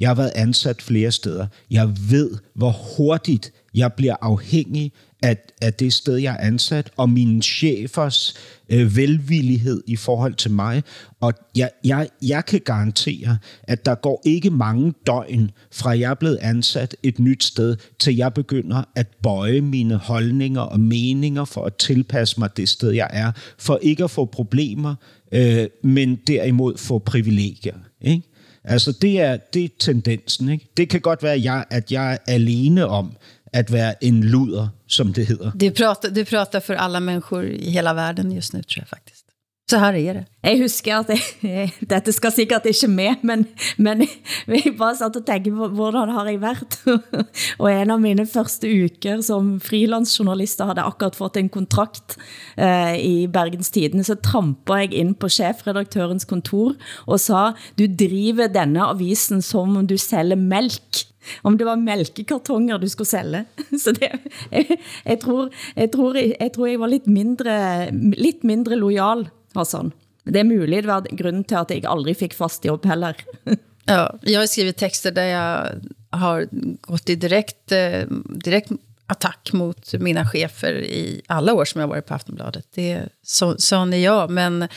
jeg 0.00 0.08
har 0.08 0.14
været 0.14 0.32
ansat 0.34 0.82
flere 0.82 1.12
steder, 1.12 1.46
jeg 1.70 1.90
ved, 2.10 2.30
hvor 2.54 2.70
hurtigt 2.96 3.52
jeg 3.74 3.92
bliver 3.92 4.16
afhængig 4.20 4.92
af, 5.22 5.36
af 5.62 5.74
det 5.74 5.92
sted, 5.92 6.16
jeg 6.16 6.32
er 6.34 6.46
ansat, 6.46 6.90
og 6.96 7.10
mine 7.10 7.42
chefers 7.42 8.34
øh, 8.68 8.96
velvillighed 8.96 9.82
i 9.86 9.96
forhold 9.96 10.34
til 10.34 10.50
mig. 10.50 10.82
Og 11.20 11.32
jeg, 11.56 11.70
jeg, 11.84 12.08
jeg 12.22 12.44
kan 12.44 12.60
garantere, 12.64 13.38
at 13.62 13.86
der 13.86 13.94
går 13.94 14.22
ikke 14.24 14.50
mange 14.50 14.94
døgn 15.06 15.50
fra 15.72 15.90
jeg 15.90 16.10
er 16.10 16.14
blevet 16.14 16.38
ansat 16.40 16.96
et 17.02 17.18
nyt 17.18 17.44
sted, 17.44 17.76
til 17.98 18.16
jeg 18.16 18.34
begynder 18.34 18.84
at 18.94 19.06
bøje 19.22 19.60
mine 19.60 19.96
holdninger 19.96 20.60
og 20.60 20.80
meninger 20.80 21.44
for 21.44 21.64
at 21.64 21.74
tilpasse 21.74 22.40
mig 22.40 22.56
det 22.56 22.68
sted, 22.68 22.90
jeg 22.90 23.10
er, 23.12 23.32
for 23.58 23.78
ikke 23.82 24.04
at 24.04 24.10
få 24.10 24.24
problemer, 24.24 24.94
øh, 25.32 25.66
men 25.82 26.16
derimod 26.26 26.76
få 26.76 26.98
privilegier. 26.98 27.74
Ikke? 28.00 28.22
Altså, 28.64 28.92
det 29.02 29.20
er, 29.20 29.36
det 29.36 29.64
er 29.64 29.68
tendensen. 29.78 30.48
Ikke? 30.48 30.68
Det 30.76 30.88
kan 30.88 31.00
godt 31.00 31.22
være, 31.22 31.34
at 31.34 31.44
jeg, 31.44 31.64
at 31.70 31.92
jeg 31.92 32.12
er 32.12 32.18
alene 32.26 32.86
om, 32.86 33.16
at 33.52 33.72
være 33.72 34.04
en 34.04 34.24
luder, 34.24 34.68
som 34.86 35.12
det 35.12 35.26
hedder. 35.26 35.50
Du 35.50 35.70
pratar, 35.70 36.08
du 36.08 36.24
pratar 36.24 36.60
för 36.60 36.74
alla 36.74 37.00
människor 37.00 37.44
i 37.44 37.70
hela 37.70 37.94
världen 37.94 38.32
just 38.32 38.52
nu, 38.52 38.62
tror 38.62 38.80
jag 38.82 38.88
faktiskt. 38.88 39.28
Så 39.68 39.76
her 39.82 39.92
er 39.92 40.12
det. 40.16 40.24
Jeg 40.40 40.62
husker 40.62 41.02
at 41.02 41.10
det, 41.10 41.48
dette 41.92 42.12
skal 42.16 42.32
sikkert 42.32 42.66
ikke 42.70 42.88
med, 42.88 43.20
men, 43.22 43.42
men 43.76 44.06
jeg 44.48 44.72
bare 44.78 44.96
satt 44.96 45.18
og 45.20 45.26
tænkte 45.28 45.52
på, 45.52 45.68
hvordan 45.76 46.08
har 46.14 46.30
jeg 46.30 46.40
været? 46.40 46.78
og 47.60 47.68
en 47.68 47.92
av 47.92 48.00
mine 48.00 48.24
første 48.26 48.70
uker 48.84 49.20
som 49.26 49.58
frilansjournalister 49.60 50.70
havde 50.70 50.86
akkurat 50.86 51.18
fået 51.18 51.36
en 51.36 51.52
kontrakt 51.52 52.16
uh, 52.56 52.96
i 52.96 53.26
Bergens 53.26 53.70
Tidende, 53.70 54.04
så 54.08 54.14
tramper 54.14 54.80
jeg 54.86 54.94
ind 54.94 55.14
på 55.20 55.28
chefredaktørens 55.28 56.24
kontor 56.24 56.72
og 57.06 57.20
sa, 57.20 57.50
du 57.76 57.84
driver 57.98 58.48
denne 58.48 58.88
avisen 58.88 59.42
som 59.42 59.76
om 59.76 59.86
du 59.86 59.98
sælger 60.00 60.36
mælk 60.36 61.07
om 61.42 61.58
det 61.58 61.66
var 61.66 61.76
mælkekartonger 61.76 62.78
du 62.78 62.88
skulle 62.88 63.08
sælge. 63.08 63.44
Så 63.84 63.92
det, 63.92 64.10
jeg, 64.52 64.78
jeg, 65.04 65.20
tror, 65.20 65.48
jeg, 65.76 65.90
tror, 65.92 66.14
jeg, 66.16 66.50
tror 66.54 66.66
jeg 66.66 66.80
var 66.80 66.86
lidt 66.86 67.06
mindre, 67.06 67.90
lidt 68.16 68.44
mindre 68.44 68.76
lojal, 68.76 69.28
Hassan. 69.56 69.92
Det 70.26 70.36
er 70.36 70.44
muligt, 70.44 70.84
det 70.84 70.90
var 70.92 71.06
grunden 71.16 71.44
til 71.44 71.54
at 71.54 71.70
jeg 71.70 71.88
aldrig 71.88 72.16
fik 72.16 72.34
fast 72.34 72.64
jobb 72.64 72.86
heller. 72.86 73.12
Ja, 73.88 74.18
jag 74.22 74.40
har 74.40 74.46
skrivit 74.46 74.76
texter 74.76 75.10
där 75.10 75.24
jag 75.24 75.80
har 76.10 76.48
gått 76.80 77.08
i 77.08 77.14
direkt, 77.14 77.72
eh, 77.72 78.04
direkt 78.44 78.70
attack 79.10 79.52
mot 79.52 79.92
mina 79.92 80.26
chefer 80.26 80.74
i 80.74 81.22
alla 81.26 81.54
år 81.54 81.64
som 81.64 81.80
jag 81.80 81.88
varit 81.88 82.06
på 82.06 82.14
Aftonbladet. 82.14 82.66
Det, 82.74 83.02
så, 83.22 83.56
sån 83.58 83.92
är 83.92 83.98
jag, 83.98 84.30
men, 84.30 84.68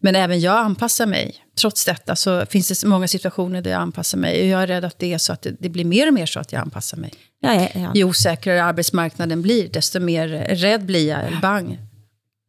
men 0.00 0.16
även 0.16 0.40
jag 0.40 0.56
anpassar 0.56 1.06
mig. 1.06 1.36
Trots 1.60 1.84
detta 1.84 2.16
så 2.16 2.46
finns 2.46 2.80
det 2.80 2.86
många 2.86 3.08
situationer 3.08 3.62
där 3.62 3.70
jag 3.70 3.80
anpassar 3.80 4.18
mig. 4.18 4.40
Och 4.40 4.46
jag 4.46 4.62
är 4.62 4.66
rädd 4.66 4.84
att 4.84 4.98
det 4.98 5.12
är 5.12 5.18
så 5.18 5.32
att 5.32 5.42
det, 5.42 5.56
det 5.58 5.68
blir 5.68 5.84
mer 5.84 6.08
och 6.08 6.14
mer 6.14 6.26
så 6.26 6.40
att 6.40 6.52
jag 6.52 6.62
anpassar 6.62 6.96
mig. 6.96 7.12
Ja, 7.40 7.54
ja, 7.54 7.68
ja. 7.74 7.92
Ju 7.94 8.04
osäkrare 8.04 8.64
arbetsmarknaden 8.64 9.42
blir, 9.42 9.68
desto 9.68 10.00
mer 10.00 10.28
rädd 10.48 10.84
blir 10.84 11.08
jag, 11.08 11.26
eller 11.26 11.40
bang. 11.40 11.78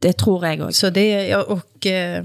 Det 0.02 0.14
tror 0.14 0.46
jag 0.46 0.60
också. 0.60 0.74
Så 0.74 0.90
det, 0.90 1.36
och, 1.36 1.86
eh, 1.86 2.24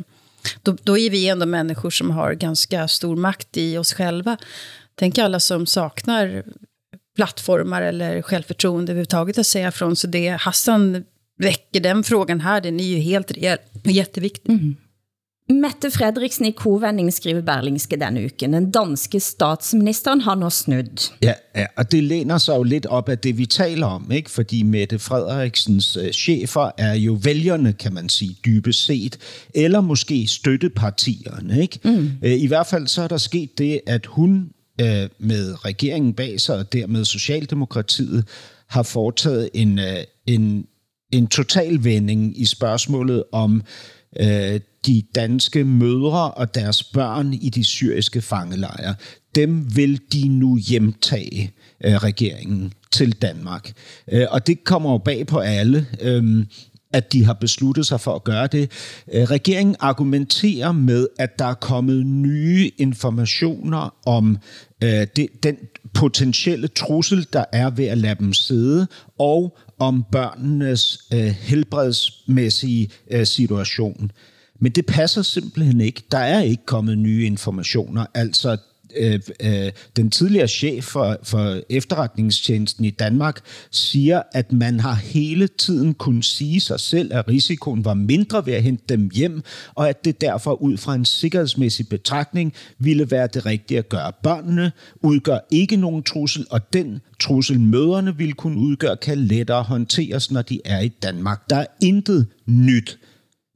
då, 0.62 0.76
då 0.82 0.98
är 0.98 1.10
vi 1.10 1.28
ändå 1.28 1.46
människor 1.46 1.90
som 1.90 2.10
har 2.10 2.32
ganska 2.32 2.88
stor 2.88 3.16
makt 3.16 3.56
i 3.56 3.78
oss 3.78 3.92
själva. 3.92 4.36
Tänk 4.94 5.18
alla 5.18 5.40
som 5.40 5.66
saknar 5.66 6.44
plattformar 7.16 7.82
eller 7.82 8.22
självförtroende 8.22 8.92
överhuvudtaget 8.92 9.38
att 9.38 9.46
säga 9.46 9.72
från. 9.72 9.96
Så 9.96 10.06
det 10.06 10.28
Hassan 10.28 11.04
väcker 11.38 11.80
den 11.80 12.04
frågan 12.04 12.40
här, 12.40 12.60
den 12.60 12.80
är 12.80 12.84
ju 12.84 12.98
helt 12.98 13.32
reell 13.32 13.58
och 13.84 13.90
jätteviktig. 13.90 14.52
Mm. 14.52 14.76
Mette 15.48 15.90
Fredriksen 15.90 16.46
i 16.46 16.52
kovending 16.52 17.12
skriver 17.12 17.42
Berlingske 17.42 17.96
denne 17.96 18.20
uken. 18.20 18.52
Den 18.52 18.70
danske 18.70 19.20
statsministeren 19.20 20.20
har 20.20 20.36
nå 20.36 20.50
snudd. 20.50 21.00
Ja, 21.20 21.34
ja, 21.54 21.66
og 21.76 21.92
det 21.92 22.02
læner 22.02 22.38
sig 22.38 22.56
jo 22.56 22.62
lidt 22.62 22.86
op 22.86 23.08
af 23.08 23.18
det, 23.18 23.38
vi 23.38 23.46
taler 23.46 23.86
om, 23.86 24.12
ikke? 24.12 24.30
fordi 24.30 24.62
Mette 24.62 24.98
Frederiksens 24.98 25.96
øh, 25.96 26.12
chefer 26.12 26.70
er 26.78 26.94
jo 26.94 27.18
vælgerne, 27.22 27.72
kan 27.72 27.94
man 27.94 28.08
sige, 28.08 28.36
dybest 28.44 28.84
set, 28.84 29.18
eller 29.54 29.80
måske 29.80 30.26
støttepartierne. 30.26 31.62
Ikke? 31.62 31.78
Mm. 31.84 32.10
Øh, 32.22 32.42
I 32.42 32.46
hvert 32.46 32.66
fald 32.66 32.86
så 32.86 33.02
er 33.02 33.08
der 33.08 33.16
sket 33.16 33.58
det, 33.58 33.80
at 33.86 34.06
hun 34.06 34.50
øh, 34.82 35.08
med 35.18 35.64
regeringen 35.64 36.14
bag 36.14 36.40
sig, 36.40 36.56
og 36.56 36.72
dermed 36.72 37.04
Socialdemokratiet, 37.04 38.24
har 38.68 38.82
foretaget 38.82 39.50
en, 39.54 39.78
øh, 39.78 40.04
en, 40.26 40.66
en 41.12 41.26
total 41.26 41.84
vending 41.84 42.40
i 42.40 42.44
spørgsmålet 42.44 43.24
om 43.32 43.62
øh, 44.20 44.60
de 44.86 45.02
danske 45.14 45.64
mødre 45.64 46.30
og 46.30 46.54
deres 46.54 46.84
børn 46.84 47.32
i 47.32 47.50
de 47.50 47.64
syriske 47.64 48.20
fangelejre. 48.20 48.94
Dem 49.34 49.76
vil 49.76 50.00
de 50.12 50.28
nu 50.28 50.56
hjemtage 50.56 51.52
øh, 51.84 51.94
regeringen 51.94 52.72
til 52.90 53.12
Danmark. 53.12 53.72
Øh, 54.12 54.26
og 54.30 54.46
det 54.46 54.64
kommer 54.64 54.92
jo 54.92 54.98
bag 54.98 55.26
på 55.26 55.38
alle. 55.38 55.86
Øh, 56.00 56.46
at 56.92 57.12
de 57.12 57.24
har 57.24 57.32
besluttet 57.32 57.86
sig 57.86 58.00
for 58.00 58.14
at 58.14 58.24
gøre 58.24 58.46
det. 58.46 58.70
Øh, 59.12 59.22
regeringen 59.22 59.76
argumenterer 59.80 60.72
med, 60.72 61.08
at 61.18 61.38
der 61.38 61.44
er 61.44 61.54
kommet 61.54 62.06
nye 62.06 62.70
informationer 62.78 63.94
om 64.06 64.38
øh, 64.84 65.06
det, 65.16 65.28
den 65.42 65.56
potentielle 65.94 66.68
trussel, 66.68 67.26
der 67.32 67.44
er 67.52 67.70
ved 67.70 67.84
at 67.84 67.98
lade 67.98 68.16
dem 68.18 68.32
sidde, 68.32 68.86
og 69.18 69.58
om 69.78 70.04
børnenes 70.12 70.98
øh, 71.14 71.20
helbredsmæssige 71.20 72.88
øh, 73.10 73.26
situation. 73.26 74.10
Men 74.60 74.72
det 74.72 74.86
passer 74.86 75.22
simpelthen 75.22 75.80
ikke. 75.80 76.02
Der 76.10 76.18
er 76.18 76.40
ikke 76.40 76.66
kommet 76.66 76.98
nye 76.98 77.26
informationer. 77.26 78.06
Altså, 78.14 78.56
øh, 78.96 79.20
øh, 79.42 79.70
den 79.96 80.10
tidligere 80.10 80.48
chef 80.48 80.84
for, 80.84 81.18
for 81.22 81.60
efterretningstjenesten 81.70 82.84
i 82.84 82.90
Danmark 82.90 83.40
siger, 83.70 84.22
at 84.32 84.52
man 84.52 84.80
har 84.80 84.94
hele 84.94 85.46
tiden 85.46 85.94
kunnet 85.94 86.24
sige 86.24 86.60
sig 86.60 86.80
selv, 86.80 87.14
at 87.14 87.28
risikoen 87.28 87.84
var 87.84 87.94
mindre 87.94 88.46
ved 88.46 88.52
at 88.52 88.62
hente 88.62 88.84
dem 88.88 89.10
hjem, 89.14 89.42
og 89.74 89.88
at 89.88 90.04
det 90.04 90.20
derfor 90.20 90.62
ud 90.62 90.76
fra 90.76 90.94
en 90.94 91.04
sikkerhedsmæssig 91.04 91.88
betragtning 91.88 92.54
ville 92.78 93.10
være 93.10 93.28
det 93.34 93.46
rigtige 93.46 93.78
at 93.78 93.88
gøre. 93.88 94.12
Børnene 94.22 94.72
udgør 95.02 95.38
ikke 95.50 95.76
nogen 95.76 96.02
trussel, 96.02 96.46
og 96.50 96.72
den 96.72 97.00
trussel 97.20 97.60
møderne 97.60 98.16
ville 98.16 98.32
kunne 98.32 98.58
udgøre, 98.58 98.96
kan 98.96 99.18
lettere 99.18 99.62
håndteres, 99.62 100.30
når 100.30 100.42
de 100.42 100.60
er 100.64 100.80
i 100.80 100.88
Danmark. 100.88 101.50
Der 101.50 101.56
er 101.56 101.66
intet 101.82 102.26
nyt 102.46 102.98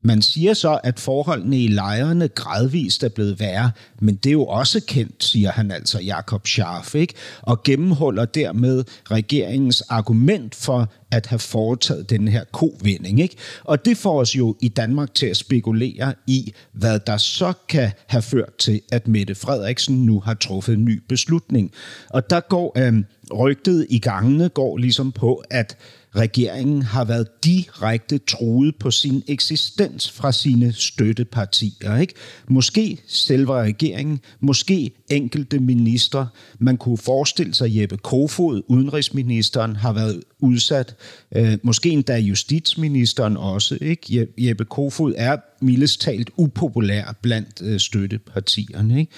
man 0.03 0.23
siger 0.23 0.55
så, 0.55 0.81
at 0.85 1.00
forholdene 1.00 1.59
i 1.59 1.69
lejrene 1.69 2.29
gradvist 2.29 3.05
er 3.05 3.09
blevet 3.09 3.41
værre, 3.41 3.71
men 4.00 4.15
det 4.15 4.31
er 4.31 4.33
jo 4.33 4.47
også 4.47 4.81
kendt, 4.87 5.25
siger 5.25 5.50
han 5.50 5.71
altså 5.71 6.00
Jakob 6.00 6.47
Scharf, 6.47 6.95
ikke? 6.95 7.15
og 7.43 7.62
gennemholder 7.62 8.25
dermed 8.25 8.85
regeringens 9.11 9.81
argument 9.81 10.55
for 10.55 10.93
at 11.11 11.26
have 11.26 11.38
foretaget 11.38 12.11
den 12.11 12.29
her 12.29 12.45
kovinding. 12.53 13.21
Ikke? 13.21 13.37
Og 13.65 13.85
det 13.85 13.97
får 13.97 14.21
os 14.21 14.37
jo 14.37 14.57
i 14.61 14.69
Danmark 14.69 15.15
til 15.15 15.26
at 15.26 15.37
spekulere 15.37 16.15
i, 16.26 16.53
hvad 16.73 17.00
der 17.07 17.17
så 17.17 17.53
kan 17.69 17.91
have 18.07 18.23
ført 18.23 18.57
til, 18.59 18.81
at 18.93 19.09
Mette 19.09 19.35
Frederiksen 19.35 20.07
nu 20.07 20.21
har 20.21 20.35
truffet 20.35 20.75
en 20.75 20.85
ny 20.85 21.03
beslutning. 21.09 21.73
Og 22.11 22.31
der 22.31 22.41
går 22.41 22.73
øh, 22.79 22.95
rygtet 23.38 23.87
i 23.91 23.99
gangene 23.99 24.49
går 24.49 24.76
ligesom 24.76 25.12
på, 25.12 25.43
at 25.50 25.76
regeringen 26.16 26.82
har 26.82 27.04
været 27.04 27.44
direkte 27.44 28.18
truet 28.18 28.76
på 28.76 28.90
sin 28.90 29.23
eksistens 29.28 30.11
fra 30.11 30.32
sine 30.32 30.73
støttepartier. 30.73 31.96
Ikke? 31.96 32.14
Måske 32.49 32.99
selve 33.06 33.54
regeringen, 33.54 34.20
måske 34.40 34.90
enkelte 35.11 35.58
ministre. 35.58 36.28
Man 36.58 36.76
kunne 36.76 36.99
forestille 36.99 37.54
sig, 37.54 37.64
at 37.64 37.76
Jeppe 37.76 37.96
Kofod, 37.96 38.62
udenrigsministeren, 38.68 39.76
har 39.76 39.92
været 39.92 40.23
udsat. 40.38 40.96
Øh, 41.37 41.58
måske 41.62 41.90
endda 41.90 42.16
justitsministeren 42.16 43.37
også. 43.37 43.78
Ikke? 43.80 44.28
Jeppe 44.38 44.64
Kofod 44.64 45.14
er 45.16 45.37
mildest 45.61 46.00
talt 46.00 46.30
upopulær 46.37 47.16
blandt 47.23 47.62
øh, 47.62 47.80
støttepartierne. 47.80 49.00
Ikke? 49.00 49.12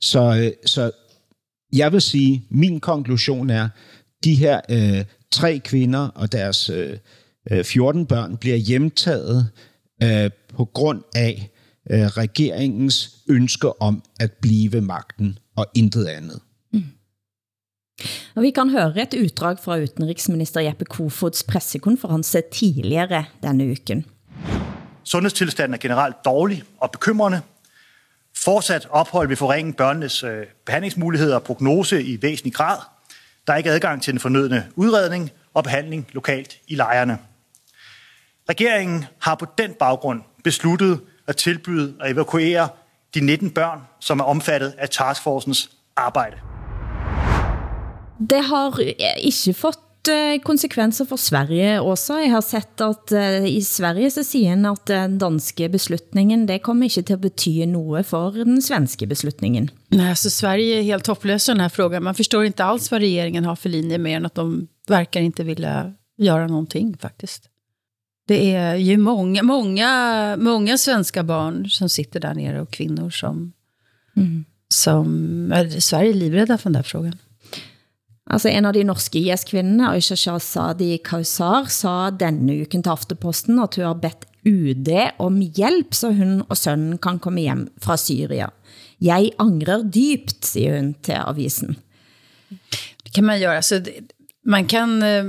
Så, 0.00 0.36
øh, 0.36 0.52
så 0.66 0.90
jeg 1.72 1.92
vil 1.92 2.00
sige, 2.00 2.44
min 2.50 2.80
konklusion 2.80 3.50
er, 3.50 3.68
de 4.24 4.34
her 4.34 4.60
øh, 4.70 5.04
tre 5.32 5.58
kvinder 5.58 6.08
og 6.08 6.32
deres 6.32 6.70
øh, 6.70 7.64
14 7.64 8.00
øh, 8.00 8.08
børn 8.08 8.36
bliver 8.36 8.56
hjemtaget 8.56 9.50
øh, 10.02 10.30
på 10.56 10.64
grund 10.64 11.02
af 11.14 11.50
øh, 11.90 12.06
regeringens 12.06 13.10
ønske 13.28 13.82
om 13.82 14.02
at 14.20 14.32
blive 14.32 14.80
magten 14.80 15.38
og 15.56 15.66
intet 15.74 16.06
andet. 16.06 16.40
Mm. 16.72 16.84
Og 18.34 18.42
vi 18.42 18.50
kan 18.50 18.70
høre 18.70 19.02
et 19.02 19.14
utdrag 19.24 19.58
fra 19.58 19.78
utenriksminister 19.78 20.60
Jeppe 20.60 20.84
Kofods 20.84 21.44
pressekonference 21.44 22.42
tidligere 22.52 23.24
denne 23.42 23.70
uken. 23.70 24.06
Sundhedstilstanden 25.04 25.74
er 25.74 25.78
generelt 25.78 26.16
dårlig 26.24 26.62
og 26.78 26.90
bekymrende. 26.90 27.40
Fortsat 28.44 28.86
ophold 28.90 29.28
vil 29.28 29.36
forringe 29.36 29.72
børnenes 29.72 30.22
øh, 30.22 30.46
behandlingsmuligheder 30.66 31.34
og 31.34 31.42
prognose 31.42 32.02
i 32.02 32.22
væsentlig 32.22 32.54
grad– 32.54 32.76
der 33.46 33.52
er 33.52 33.56
ikke 33.56 33.70
adgang 33.70 34.02
til 34.02 34.12
den 34.12 34.20
fornødne 34.20 34.66
udredning 34.76 35.30
og 35.54 35.64
behandling 35.64 36.06
lokalt 36.12 36.58
i 36.68 36.74
lejrene. 36.74 37.18
Regeringen 38.48 39.04
har 39.18 39.34
på 39.34 39.46
den 39.58 39.74
baggrund 39.78 40.22
besluttet 40.44 41.00
at 41.26 41.36
tilbyde 41.36 41.94
at 42.00 42.10
evakuere 42.10 42.68
de 43.14 43.20
19 43.20 43.50
børn, 43.50 43.80
som 44.00 44.20
er 44.20 44.24
omfattet 44.24 44.74
af 44.78 44.88
taskforcens 44.88 45.70
arbejde. 45.96 46.36
Det 48.30 48.44
har 48.44 48.78
ikke 49.18 49.54
fått 49.54 49.78
konsekvenser 50.44 51.04
for 51.04 51.16
Sverige 51.16 51.80
også. 51.82 52.18
Jeg 52.18 52.30
har 52.30 52.40
sett 52.40 52.80
at 52.80 53.12
uh, 53.12 53.46
i 53.48 53.60
Sverige 53.62 54.10
så 54.10 54.22
siger 54.22 54.50
han 54.50 54.66
at 54.66 54.86
den 54.88 55.18
danske 55.18 55.68
beslutningen, 55.68 56.48
det 56.48 56.62
kommer 56.62 56.84
ikke 56.84 57.02
til 57.02 57.12
at 57.12 57.20
betyde 57.20 57.66
noget 57.66 58.06
for 58.06 58.30
den 58.30 58.62
svenske 58.62 59.06
beslutningen. 59.06 59.70
Nej, 59.90 60.08
alltså 60.08 60.30
Sverige 60.30 60.78
är 60.78 60.82
helt 60.82 61.06
hopplös 61.06 61.48
i 61.48 61.52
den 61.52 61.60
här 61.60 61.68
frågan. 61.68 62.02
Man 62.02 62.14
förstår 62.14 62.44
inte 62.44 62.64
alls 62.64 62.90
vad 62.90 63.00
regeringen 63.00 63.44
har 63.44 63.56
för 63.56 63.68
linje 63.68 63.98
mer 63.98 64.16
än 64.16 64.26
att 64.26 64.34
de 64.34 64.68
verkar 64.88 65.20
inte 65.20 65.44
vilja 65.44 65.92
göra 66.18 66.46
någonting 66.46 66.96
faktiskt. 66.96 67.48
Det 68.28 68.54
är 68.54 68.74
ju 68.74 68.96
många, 68.96 69.42
många, 69.42 70.36
många 70.36 70.78
svenska 70.78 71.22
barn 71.22 71.70
som 71.70 71.88
sitter 71.88 72.20
där 72.20 72.34
nere 72.34 72.60
och 72.60 72.70
kvinnor 72.70 73.10
som, 73.10 73.52
mm. 74.16 74.44
som 74.68 75.52
är 75.52 75.80
Sverige 75.80 76.12
livrädda 76.12 76.58
för 76.58 76.64
den 76.64 76.72
där 76.72 76.82
frågan. 76.82 77.18
Altså 78.32 78.48
en 78.48 78.64
av 78.64 78.72
de 78.72 78.84
norske 78.88 79.20
IS-kvinderne, 79.20 79.90
Aisha 79.92 80.16
Shahzadi 80.16 80.96
Kausar, 81.04 81.68
sa 81.68 82.10
denne 82.16 82.62
uken 82.64 82.84
til 82.84 82.94
Afteposten, 82.94 83.60
at 83.60 83.76
hun 83.76 83.90
har 83.90 83.98
bedt 84.00 84.24
UD 84.48 84.88
om 85.22 85.36
hjælp, 85.42 85.92
så 85.94 86.10
hun 86.16 86.40
og 86.48 86.56
sønnen 86.58 86.96
kan 87.02 87.20
komme 87.22 87.44
hjem 87.44 87.66
fra 87.82 87.98
Syria. 88.00 88.48
Jeg 89.02 89.34
angrer 89.42 89.84
dybt, 89.84 90.46
siger 90.46 90.78
hun 90.78 90.94
til 91.04 91.18
avisen. 91.20 91.76
Det 93.04 93.12
kan 93.14 93.24
man 93.24 93.40
göra. 93.42 93.60
Så 93.60 93.82
man, 94.44 94.66
kan, 94.66 95.02
eh, 95.02 95.24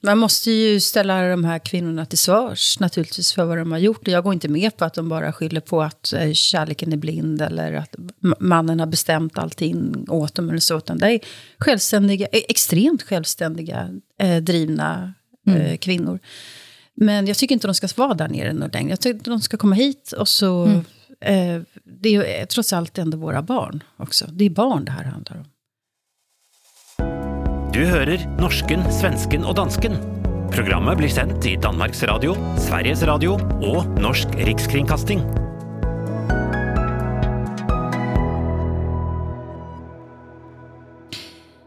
man 0.00 0.18
måste 0.18 0.50
ju 0.50 0.80
ställa 0.80 1.28
de 1.28 1.44
här 1.44 1.58
kvinnorna 1.58 2.06
till 2.06 2.18
svars 2.18 2.80
naturligtvis 2.80 3.32
för 3.32 3.44
vad 3.44 3.58
de 3.58 3.72
har 3.72 3.78
gjort. 3.78 4.08
Jag 4.08 4.24
går 4.24 4.32
inte 4.32 4.48
med 4.48 4.76
på 4.76 4.84
att 4.84 4.94
de 4.94 5.08
bara 5.08 5.32
skyller 5.32 5.60
på 5.60 5.82
att 5.82 6.12
eh, 6.12 6.32
kärleken 6.32 6.92
är 6.92 6.96
blind 6.96 7.42
eller 7.42 7.72
att 7.72 7.96
mannen 8.38 8.80
har 8.80 8.86
bestämt 8.86 9.38
allting 9.38 10.06
åt 10.08 10.34
dem 10.34 10.50
eller 10.50 10.60
så. 10.60 10.78
Utan 10.78 10.98
det 10.98 11.06
är 11.06 11.20
självständiga, 11.58 12.26
e-, 12.26 12.44
extremt 12.48 13.02
självständiga, 13.02 13.88
eh, 14.20 14.36
drivna 14.36 15.14
mm. 15.46 15.78
kvinnor. 15.78 16.18
Men 16.94 17.26
jag 17.26 17.36
tycker 17.36 17.52
inte 17.54 17.68
de 17.68 17.74
ska 17.74 17.88
vara 17.96 18.14
där 18.14 18.28
nere 18.28 18.52
något 18.52 18.74
längre. 18.74 18.90
Jag 18.90 19.00
tycker 19.00 19.30
de 19.30 19.40
ska 19.40 19.56
komma 19.56 19.74
hit 19.74 20.12
och 20.12 20.28
så... 20.28 20.64
Mm. 20.64 20.84
Eh, 21.20 21.62
det 22.00 22.14
är 22.14 22.46
trots 22.46 22.72
allt 22.72 22.98
ändå 22.98 23.18
våra 23.18 23.42
barn 23.42 23.82
också. 23.96 24.26
Det 24.32 24.44
är 24.44 24.50
barn 24.50 24.84
det 24.84 24.90
här 24.90 25.04
handlar 25.04 25.36
om. 25.36 25.44
Du 27.76 27.82
hører 27.84 28.22
norsken, 28.40 28.86
svensken 28.88 29.42
og 29.44 29.58
dansken. 29.58 29.98
Programmet 30.48 30.96
blir 30.96 31.10
sendt 31.12 31.44
i 31.44 31.58
Danmarks 31.60 31.98
Radio, 32.08 32.32
Sveriges 32.56 33.02
Radio 33.04 33.34
og 33.60 33.90
Norsk 34.00 34.32
Rikskringkasting. 34.48 35.20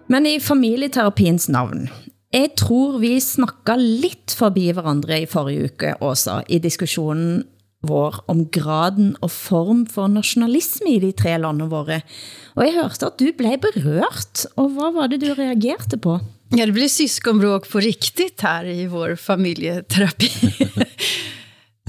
Men 0.09 0.25
i 0.25 0.39
familieterapiens 0.41 1.45
navn. 1.53 1.85
Jeg 2.33 2.55
tror 2.57 2.97
vi 3.05 3.13
snakket 3.21 3.77
lidt 3.77 4.33
forbi 4.33 4.71
hverandre 4.73 5.21
i 5.21 5.29
forrige 5.29 5.69
uke 5.69 5.93
Åsa, 6.01 6.39
i 6.49 6.57
diskussionen 6.57 7.43
vår 7.81 8.23
om 8.27 8.43
graden 8.51 9.13
og 9.21 9.31
form 9.31 9.85
for 9.87 10.07
nationalisme 10.11 10.95
i 10.95 10.99
de 10.99 11.11
tre 11.11 11.37
landene 11.39 11.69
våre. 11.71 12.01
Og 12.55 12.65
jeg 12.65 12.75
hørte 12.75 13.07
at 13.07 13.19
du 13.19 13.29
blev 13.37 13.59
berørt, 13.63 14.45
og 14.55 14.69
hvad 14.75 14.93
var 14.93 15.07
det 15.07 15.21
du 15.21 15.33
reagerede 15.33 15.97
på? 15.97 16.19
Ja, 16.57 16.65
det 16.65 16.73
blev 16.73 16.89
syskonbråk 16.89 17.69
på 17.69 17.79
riktigt 17.79 18.41
här 18.41 18.65
i 18.65 18.87
vår 18.87 19.15
familjeterapi. 19.15 20.31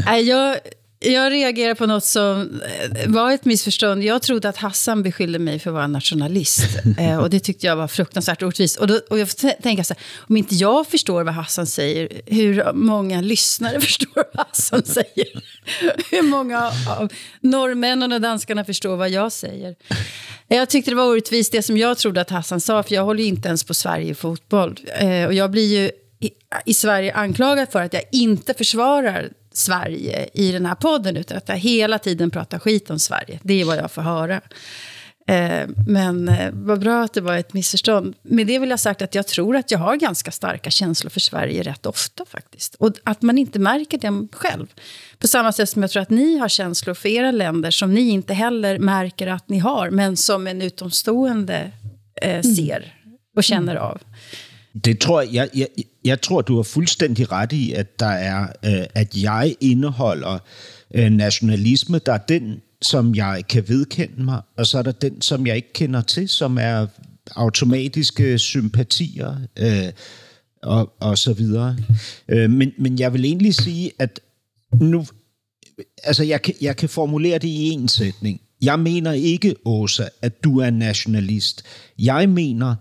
jag, 0.29 0.57
jag 1.03 1.33
reagerar 1.33 1.75
på 1.75 1.87
något 1.87 2.05
som 2.05 2.61
eh, 2.61 3.09
var 3.11 3.33
ett 3.33 3.45
missförstånd. 3.45 4.05
Jag 4.05 4.23
trodde 4.23 4.49
att 4.49 4.57
Hassan 4.57 5.03
beskyllde 5.03 5.39
mig 5.39 5.59
för 5.59 5.71
att 5.71 5.75
vara 5.75 5.87
nationalist. 5.87 6.63
eh, 6.99 7.17
och 7.17 7.31
det 7.31 7.41
tyckte 7.41 7.67
jag 7.67 7.77
var 7.77 7.89
fruktansvärt 7.89 8.43
orättvist. 8.43 8.77
Och, 8.77 8.87
då, 8.87 9.01
och 9.11 9.19
jag 9.19 9.29
tänker 9.63 9.83
så 9.83 9.95
här, 9.95 10.03
om 10.29 10.37
inte 10.37 10.55
jag 10.55 10.87
förstår 10.87 11.25
vad 11.25 11.35
Hassan 11.35 11.67
säger, 11.67 12.23
hur 12.27 12.73
många 12.73 13.21
lyssnare 13.21 13.81
förstår 13.91 14.25
vad 14.35 14.47
Hassan 14.47 14.83
säger? 14.83 15.43
hur 16.11 16.23
många 16.23 16.73
av 16.99 17.13
norrmännen 17.41 18.13
och 18.13 18.21
danskarna 18.21 18.65
förstår 18.65 18.97
vad 18.97 19.11
jag 19.11 19.33
säger? 19.33 19.77
Jag 20.49 20.69
tyckte 20.69 20.91
det 20.91 20.95
var 20.95 21.07
orättvist 21.07 21.53
det 21.53 21.63
som 21.63 21.77
jag 21.77 21.99
trodde 21.99 22.21
att 22.21 22.31
Hassan 22.31 22.61
sa, 22.61 22.83
för 22.83 22.95
jag 22.95 23.05
håller 23.05 23.23
ju 23.23 23.29
inte 23.29 23.49
ens 23.49 23.65
på 23.65 23.75
Sverige 23.75 24.15
fotboll. 24.15 24.79
Eh, 24.99 25.25
och 25.25 25.35
jag 25.35 25.51
blir 25.51 25.81
ju 25.81 25.91
i, 26.21 26.31
i 26.67 26.75
Sverige 26.75 27.15
anklagad 27.15 27.69
för 27.73 27.83
att 27.83 27.93
jag 27.93 28.03
inte 28.13 28.55
försvarar 28.55 29.31
Sverige 29.53 30.29
i 30.35 30.53
den 30.53 30.67
här 30.67 30.75
podden, 30.75 31.17
utan 31.17 31.37
att 31.37 31.49
jag 31.49 31.57
hela 31.57 31.99
tiden 31.99 32.31
pratar 32.31 32.59
skit 32.59 32.91
om 32.91 32.99
Sverige. 32.99 33.41
Det 33.43 33.61
är 33.61 33.65
vad 33.65 33.79
jag 33.79 33.91
får 33.91 34.03
höra. 34.03 34.41
Eh, 35.31 35.69
men 35.87 36.29
eh, 36.29 36.51
vad 36.53 36.81
bra 36.81 37.03
att 37.03 37.13
det 37.13 37.21
var 37.21 37.37
ett 37.37 37.53
missförstånd. 37.53 38.15
Med 38.23 38.47
det 38.47 38.59
vill 38.59 38.71
jag 38.71 38.81
sagt 38.81 39.03
att 39.03 39.15
jag 39.15 39.27
tror 39.27 39.57
att 39.57 39.71
jag 39.71 39.79
har 39.79 39.97
ganska 39.97 40.31
starka 40.31 40.71
känslor 40.71 41.11
för 41.11 41.21
Sverige 41.21 41.63
rätt 41.63 41.87
ofta 41.87 42.25
faktiskt. 42.25 42.75
Och 42.75 42.93
att 43.05 43.23
man 43.23 43.39
inte 43.39 43.59
märker 43.59 43.99
det 43.99 44.29
själv. 44.33 44.67
På 45.19 45.27
samma 45.27 45.53
sätt 45.53 45.69
som 45.69 45.83
jag 45.83 45.91
tror 45.91 46.03
att 46.03 46.11
ni 46.11 46.39
har 46.39 46.49
känslor 46.49 46.95
för 46.95 47.09
era 47.09 47.31
länder 47.31 47.71
som 47.71 47.95
ni 47.95 48.09
inte 48.09 48.35
heller 48.35 48.79
märker 48.79 49.27
att 49.27 49.49
ni 49.49 49.59
har, 49.59 49.91
men 49.91 50.17
som 50.17 50.47
en 50.47 50.63
utomstående 50.63 51.73
eh, 52.23 52.31
mm. 52.31 52.43
ser 52.43 52.95
och 53.37 53.45
känner 53.45 53.77
mm. 53.77 53.85
av. 53.85 54.01
Det 54.85 54.99
tror 54.99 55.21
jeg, 55.21 55.33
jeg, 55.35 55.49
jeg, 55.57 55.85
jeg 56.05 56.21
tror, 56.21 56.43
du 56.43 56.57
har 56.57 56.63
fuldstændig 56.63 57.33
ret 57.33 57.53
i, 57.53 57.73
at 57.73 58.01
der 58.01 58.07
er, 58.07 58.43
øh, 58.43 58.87
at 58.95 59.17
jeg 59.23 59.57
indeholder 59.61 60.39
øh, 60.95 61.11
nationalisme, 61.11 61.99
der 62.07 62.13
er 62.13 62.19
den, 62.19 62.61
som 62.83 63.15
jeg 63.15 63.45
kan 63.49 63.69
vedkende 63.69 64.23
mig, 64.23 64.41
og 64.57 64.67
så 64.67 64.79
er 64.79 64.83
der 64.83 64.93
den, 64.93 65.23
som 65.23 65.47
jeg 65.47 65.57
ikke 65.57 65.73
kender 65.73 66.01
til, 66.01 66.29
som 66.29 66.59
er 66.59 66.87
automatiske 67.37 68.39
sympatier 68.39 69.37
øh, 69.59 69.93
og, 70.63 70.93
og 71.01 71.19
så 71.19 71.33
videre. 71.33 71.77
Øh, 72.29 72.51
men, 72.51 72.73
men 72.79 72.99
jeg 72.99 73.13
vil 73.13 73.25
egentlig 73.25 73.55
sige, 73.55 73.93
at 73.99 74.21
nu, 74.81 75.07
altså 76.03 76.25
jeg 76.25 76.43
kan, 76.43 76.55
jeg 76.61 76.77
kan 76.77 76.89
formulere 76.89 77.39
det 77.39 77.49
i 77.49 77.71
en 77.71 77.89
sætning. 77.89 78.41
Jeg 78.63 78.79
mener 78.79 79.13
ikke, 79.13 79.55
Åsa, 79.65 80.05
at 80.23 80.45
du 80.45 80.59
er 80.59 80.71
nationalist. 80.71 81.65
Jeg 81.99 82.29
mener, 82.29 82.75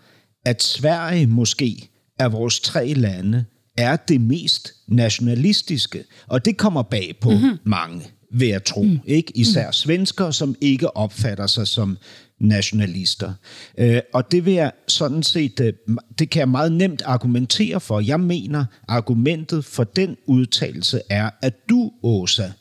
at 0.46 0.64
Sverige 0.64 1.28
måske 1.28 1.90
er 2.20 2.30
vores 2.30 2.60
tre 2.60 2.94
lande 2.94 3.46
er 3.78 3.96
det 3.96 4.22
mest 4.22 4.74
nationalistiske. 4.88 6.04
Og 6.28 6.46
det 6.46 6.58
kommer 6.58 6.82
bag 6.82 7.16
på 7.22 7.30
mm-hmm. 7.30 7.58
mange, 7.64 8.02
vil 8.32 8.48
jeg 8.48 8.64
tro. 8.64 8.84
Mm. 8.84 9.00
Ikke? 9.06 9.38
Især 9.38 9.72
svensker, 9.72 10.32
som 10.32 10.56
ikke 10.62 10.98
opfatter 10.98 11.48
sig 11.48 11.68
som 11.68 11.98
nationalister. 12.40 13.34
Øh, 13.78 14.02
og 14.14 14.32
det 14.32 14.46
vil 14.46 14.54
jeg 14.54 14.72
sådan 14.88 15.24
set, 15.24 15.60
øh, 15.60 15.74
det 16.20 16.30
kan 16.30 16.40
jeg 16.40 16.50
meget 16.50 16.72
nemt 16.72 17.02
argumentere 17.06 17.80
for. 17.80 18.00
Jeg 18.00 18.20
mener, 18.20 18.66
argumentet 18.88 19.66
for 19.66 19.84
den 19.84 20.18
udtalelse 20.26 21.02
er, 21.10 21.30
at 21.42 21.70
du, 21.70 21.92
Åsa, 22.04 22.52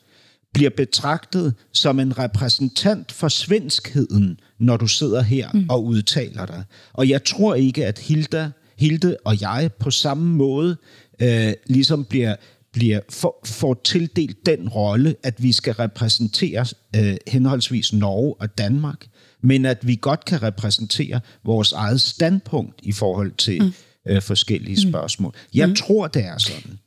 bliver 0.53 0.69
betragtet 0.77 1.53
som 1.73 1.99
en 1.99 2.19
repræsentant 2.19 3.11
for 3.11 3.27
svenskheden, 3.27 4.39
når 4.59 4.77
du 4.77 4.87
sidder 4.87 5.21
her 5.21 5.49
mm. 5.53 5.65
og 5.69 5.85
udtaler 5.85 6.45
dig. 6.45 6.63
Og 6.93 7.09
jeg 7.09 7.23
tror 7.23 7.55
ikke, 7.55 7.85
at 7.85 7.99
Hilda, 7.99 8.51
Hilde 8.77 9.17
og 9.25 9.41
jeg 9.41 9.69
på 9.79 9.91
samme 9.91 10.35
måde 10.35 10.77
øh, 11.21 11.53
ligesom 11.67 12.05
bliver 12.05 12.35
bliver 12.73 12.99
for, 13.09 13.35
får 13.45 13.81
tildelt 13.83 14.45
den 14.45 14.69
rolle, 14.69 15.15
at 15.23 15.43
vi 15.43 15.51
skal 15.51 15.73
repræsentere 15.73 16.65
øh, 16.95 17.17
henholdsvis 17.27 17.93
Norge 17.93 18.35
og 18.39 18.57
Danmark, 18.57 19.05
men 19.43 19.65
at 19.65 19.87
vi 19.87 19.97
godt 20.01 20.25
kan 20.25 20.43
repræsentere 20.43 21.19
vores 21.45 21.71
eget 21.71 22.01
standpunkt 22.01 22.79
i 22.83 22.91
forhold 22.91 23.31
til 23.31 23.61
mm. 23.63 23.71
øh, 24.07 24.21
forskellige 24.21 24.85
mm. 24.85 24.91
spørgsmål. 24.91 25.35
Jeg 25.53 25.67
mm. 25.67 25.75
tror, 25.75 26.07
det 26.07 26.25
är 26.25 26.37
sådan. 26.37 26.79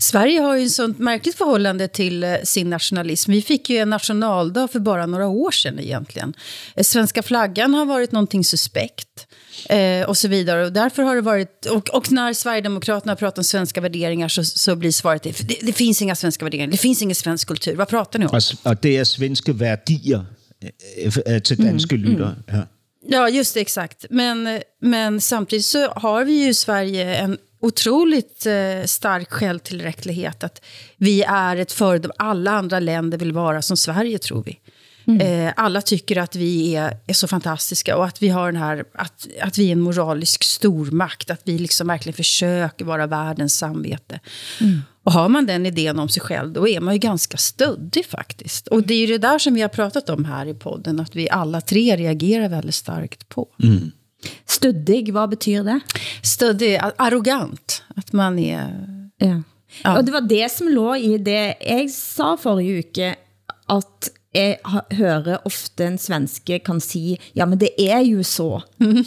Sverige 0.00 0.40
har 0.40 0.56
ju 0.56 0.66
ett 0.66 0.72
sånt 0.72 0.98
märkligt 0.98 1.36
förhållande 1.36 1.88
till 1.88 2.24
eh, 2.24 2.34
sin 2.44 2.70
nationalism. 2.70 3.32
Vi 3.32 3.42
fick 3.42 3.70
ju 3.70 3.76
en 3.76 3.90
nationaldag 3.90 4.68
för 4.68 4.80
bara 4.80 5.06
några 5.06 5.26
år 5.26 5.50
sedan 5.50 5.78
egentligen. 5.78 6.34
Eh, 6.76 6.82
svenska 6.82 7.22
flaggan 7.22 7.74
har 7.74 7.86
varit 7.86 8.12
någonting 8.12 8.44
suspekt. 8.44 9.26
Eh, 9.68 10.08
och 10.08 10.16
så 10.16 10.28
vidare. 10.28 10.64
Och 10.64 10.72
därför 10.72 11.02
har 11.02 11.14
det 11.14 11.20
varit, 11.20 11.66
och, 11.66 11.88
och 11.88 12.12
när 12.12 12.32
Sverigedemokraterna 12.32 13.16
pratar 13.16 13.40
om 13.40 13.44
svenska 13.44 13.80
värderingar 13.80 14.28
så, 14.28 14.44
så 14.44 14.76
blir 14.76 14.92
svaret 14.92 15.22
det, 15.22 15.48
det, 15.48 15.58
det 15.62 15.72
finns 15.72 16.02
inga 16.02 16.16
svenska 16.16 16.44
värderingar, 16.44 16.70
det 16.70 16.76
finns 16.76 17.02
ingen 17.02 17.14
svensk 17.14 17.48
kultur. 17.48 17.76
Vad 17.76 17.88
pratar 17.88 18.18
ni 18.18 18.26
om? 18.26 18.30
Och, 18.30 18.70
och 18.72 18.78
det 18.82 18.96
är 18.96 19.04
svenska 19.04 19.52
värderingar 19.52 20.26
eh, 21.26 21.40
till 21.40 21.56
danska 21.56 21.94
mm, 21.94 22.10
lyder. 22.10 22.24
Mm. 22.24 22.36
Ja. 22.46 22.66
ja, 23.08 23.28
just 23.28 23.54
det, 23.54 23.60
exakt. 23.60 24.06
Men, 24.10 24.60
men 24.82 25.20
samtidigt 25.20 25.64
så 25.64 25.88
har 25.88 26.24
vi 26.24 26.32
ju 26.32 26.48
i 26.48 26.54
Sverige 26.54 27.14
en 27.14 27.38
otroligt 27.60 28.46
eh, 28.46 28.84
stark 28.84 29.32
självtillräcklighet. 29.32 30.44
Att 30.44 30.64
vi 30.96 31.22
är 31.22 31.56
ett 31.56 31.72
föredöme. 31.72 32.14
Alla 32.16 32.50
andra 32.50 32.80
länder 32.80 33.18
vill 33.18 33.32
vara 33.32 33.62
som 33.62 33.76
Sverige, 33.76 34.18
tror 34.18 34.42
vi. 34.46 34.58
Mm. 35.06 35.46
Eh, 35.46 35.52
alla 35.56 35.82
tycker 35.82 36.16
att 36.16 36.36
vi 36.36 36.76
är, 36.76 36.96
är 37.06 37.12
så 37.12 37.28
fantastiska 37.28 37.96
och 37.96 38.04
att 38.04 38.22
vi, 38.22 38.28
har 38.28 38.52
den 38.52 38.62
här, 38.62 38.84
att, 38.94 39.26
att 39.42 39.58
vi 39.58 39.68
är 39.68 39.72
en 39.72 39.80
moralisk 39.80 40.44
stormakt. 40.44 41.30
Att 41.30 41.40
vi 41.44 41.58
liksom 41.58 41.86
verkligen 41.86 42.16
försöker 42.16 42.84
vara 42.84 43.06
världens 43.06 43.58
samvete. 43.58 44.20
Mm. 44.60 44.82
Och 45.02 45.12
har 45.12 45.28
man 45.28 45.46
den 45.46 45.66
idén 45.66 45.98
om 45.98 46.08
sig 46.08 46.22
själv, 46.22 46.52
då 46.52 46.68
är 46.68 46.80
man 46.80 46.94
ju 46.94 46.98
ganska 46.98 47.36
stöddig 47.36 48.06
faktiskt. 48.06 48.68
Och 48.68 48.82
det 48.82 48.94
är 48.94 48.98
ju 48.98 49.06
det 49.06 49.18
där 49.18 49.38
som 49.38 49.54
vi 49.54 49.60
har 49.60 49.68
pratat 49.68 50.10
om 50.10 50.24
här 50.24 50.46
i 50.46 50.54
podden, 50.54 51.00
att 51.00 51.16
vi 51.16 51.30
alla 51.30 51.60
tre 51.60 51.96
reagerar 51.96 52.48
väldigt 52.48 52.74
starkt 52.74 53.28
på. 53.28 53.48
Mm. 53.62 53.90
Stöddig, 54.46 55.12
vad 55.12 55.30
betyder 55.30 55.64
det? 55.64 55.80
Stöddig, 56.22 56.80
arrogant. 56.96 57.82
Att 57.96 58.12
man 58.12 58.38
är... 58.38 58.86
Ja. 59.18 59.42
ja. 59.82 59.98
Och 59.98 60.04
det 60.04 60.12
var 60.12 60.20
det 60.20 60.52
som 60.52 60.68
låg 60.68 60.98
i 60.98 61.18
det 61.18 61.54
jag 61.60 61.90
sa 61.90 62.36
förra 62.36 62.62
veckan, 62.62 63.14
att 63.66 64.10
jeg 64.34 64.58
hører 64.94 65.46
ofte 65.46 65.86
en 65.86 65.98
svenske 65.98 66.58
kan 66.58 66.80
sige, 66.80 67.18
ja, 67.34 67.46
men 67.46 67.58
det 67.58 67.72
er 67.78 68.00
jo 68.06 68.22
så. 68.22 68.62
Mm. 68.80 69.04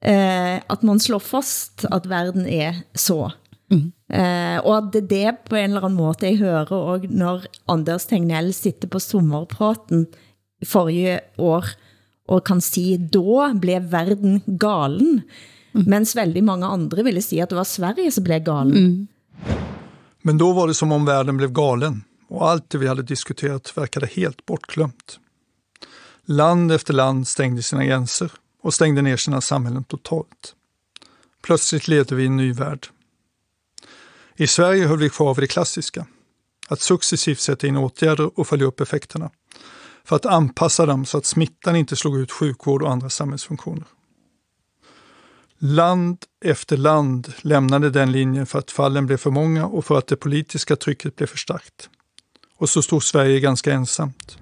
Eh, 0.00 0.56
at 0.70 0.82
man 0.82 1.00
slår 1.00 1.18
fast, 1.18 1.86
at 1.90 2.06
verden 2.08 2.46
er 2.46 2.82
så. 2.94 3.30
Mm. 3.70 3.92
Eh, 4.12 4.58
og 4.62 4.76
at 4.76 4.92
det 4.92 5.08
det 5.10 5.34
på 5.48 5.56
en 5.56 5.70
eller 5.70 5.84
anden 5.84 5.96
måde, 5.96 6.26
jeg 6.26 6.38
hører 6.38 6.72
også, 6.72 7.08
når 7.10 7.46
Anders 7.68 8.06
Tegnell 8.06 8.52
sitter 8.52 8.88
på 8.88 8.98
sommerpraten 8.98 10.06
forrige 10.64 11.20
år, 11.38 11.64
og 12.28 12.46
kan 12.46 12.60
sige, 12.60 12.98
då 12.98 13.52
blev 13.54 13.82
verden 13.82 14.40
galen. 14.46 15.20
Mm. 15.74 15.86
Mens 15.90 16.16
väldigt 16.16 16.44
mange 16.44 16.66
andre 16.66 17.02
ville 17.02 17.22
sige, 17.22 17.42
at 17.42 17.50
det 17.50 17.56
var 17.56 17.64
Sverige 17.64 18.12
som 18.12 18.24
blev 18.24 18.44
galen. 18.44 18.76
Mm. 18.76 19.06
Men 20.22 20.38
då 20.38 20.52
var 20.52 20.68
det 20.68 20.74
som 20.74 20.92
om 20.92 21.04
världen 21.04 21.36
blev 21.36 21.52
galen 21.52 22.04
och 22.28 22.50
allt 22.50 22.70
det 22.70 22.78
vi 22.78 22.86
hade 22.86 23.02
diskuterat 23.02 23.76
verkade 23.76 24.06
helt 24.06 24.46
bortglömt. 24.46 25.18
Land 26.24 26.72
efter 26.72 26.94
land 26.94 27.28
stängde 27.28 27.62
sina 27.62 27.84
gränser 27.84 28.32
och 28.62 28.74
stängde 28.74 29.02
ner 29.02 29.16
sina 29.16 29.40
samhällen 29.40 29.84
totalt. 29.84 30.54
Plötsligt 31.42 31.88
levde 31.88 32.14
vi 32.14 32.22
i 32.22 32.26
en 32.26 32.36
ny 32.36 32.52
värld. 32.52 32.86
I 34.36 34.46
Sverige 34.46 34.86
höll 34.86 34.98
vi 34.98 35.10
kvar 35.10 35.34
vid 35.34 35.42
det 35.42 35.46
klassiska, 35.46 36.06
att 36.68 36.80
successivt 36.80 37.40
sätta 37.40 37.66
in 37.66 37.76
åtgärder 37.76 38.38
och 38.38 38.46
följa 38.46 38.66
upp 38.66 38.80
effekterna, 38.80 39.30
för 40.08 40.16
att 40.16 40.26
anpassa 40.26 40.86
dem 40.86 41.04
så 41.04 41.18
att 41.18 41.26
smittan 41.26 41.76
inte 41.76 41.96
slog 41.96 42.18
ut 42.18 42.32
sjukvård 42.32 42.82
och 42.82 42.90
andra 42.90 43.10
samhällsfunktioner. 43.10 43.86
Land 45.58 46.18
efter 46.44 46.76
land 46.76 47.32
lämnade 47.42 47.90
den 47.90 48.12
linjen 48.12 48.46
för 48.46 48.58
att 48.58 48.70
fallen 48.70 49.06
blev 49.06 49.16
för 49.16 49.30
många 49.30 49.66
och 49.66 49.84
för 49.84 49.98
att 49.98 50.06
det 50.06 50.16
politiska 50.16 50.76
trycket 50.76 51.16
blev 51.16 51.26
för 51.26 51.38
starkt. 51.38 51.88
Og 52.58 52.68
så 52.68 52.82
stod 52.82 53.02
Sverige 53.02 53.40
ganske 53.40 53.72
ensamt. 53.72 54.38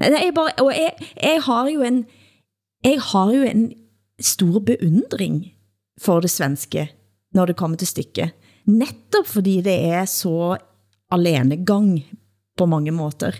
Jeg, 0.00 0.34
bare, 0.34 0.50
og 0.58 0.72
jeg, 0.74 0.90
jeg, 1.22 1.42
har 1.42 1.68
jo 1.70 1.82
en, 1.82 2.04
jeg 2.84 3.00
har 3.00 3.32
jo 3.32 3.42
en 3.42 3.72
stor 4.20 4.58
beundring 4.60 5.54
for 6.00 6.20
det 6.20 6.30
svenske, 6.30 6.88
når 7.34 7.46
det 7.46 7.56
kommer 7.56 7.76
til 7.76 7.86
stykket. 7.86 8.34
Netop 8.66 9.26
fordi 9.26 9.60
det 9.62 9.76
er 9.86 10.04
så 10.04 10.56
alenegang 11.12 12.02
på 12.58 12.66
mange 12.66 12.90
måter. 12.90 13.38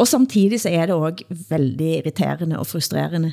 Og 0.00 0.08
samtidig 0.08 0.60
så 0.60 0.68
er 0.68 0.86
det 0.86 0.94
også 0.94 1.24
veldig 1.50 1.96
irriterende 1.98 2.58
og 2.58 2.66
frustrerende. 2.66 3.32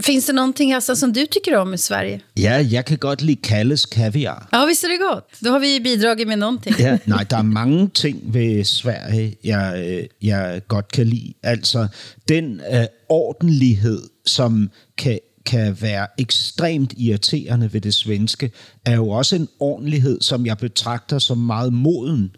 Finns 0.00 0.26
det 0.26 0.34
någonting 0.34 0.74
Hassan, 0.74 0.96
som 0.96 1.12
du 1.12 1.20
tycker 1.30 1.56
om 1.56 1.74
i 1.74 1.76
Sverige? 1.76 2.20
Ja, 2.36 2.58
jag 2.58 2.84
kan 2.84 2.98
godt 2.98 3.22
lide 3.22 3.42
Kalles 3.42 3.86
kaviar. 3.86 4.48
Ja, 4.52 4.66
visst 4.66 4.84
är 4.84 4.88
det 4.88 4.96
gott. 4.96 5.28
Då 5.40 5.50
har 5.50 5.60
vi 5.60 5.80
bidragit 5.80 6.28
med 6.28 6.36
någonting. 6.38 6.74
Ja, 6.78 6.98
nej, 7.04 7.24
der 7.30 7.36
er 7.36 7.42
mange 7.42 7.88
ting 7.94 8.20
ved 8.24 8.64
Sverige, 8.64 9.36
jeg, 9.44 9.84
øh, 9.86 10.28
jeg 10.28 10.62
godt 10.68 10.92
kan 10.92 11.06
lide. 11.06 11.32
Altså, 11.42 11.88
den 12.28 12.60
uh, 12.72 12.84
ordentlighed, 13.08 14.02
som 14.26 14.70
kan, 14.96 15.18
kan 15.46 15.76
være 15.82 16.06
ekstremt 16.18 16.92
irriterende 16.96 17.72
ved 17.72 17.80
det 17.80 17.94
svenske, 17.94 18.50
er 18.84 18.94
jo 18.94 19.08
også 19.08 19.36
en 19.36 19.48
ordentlighed, 19.60 20.20
som 20.20 20.46
jeg 20.46 20.58
betragter 20.58 21.18
som 21.18 21.38
meget 21.38 21.72
moden. 21.72 22.30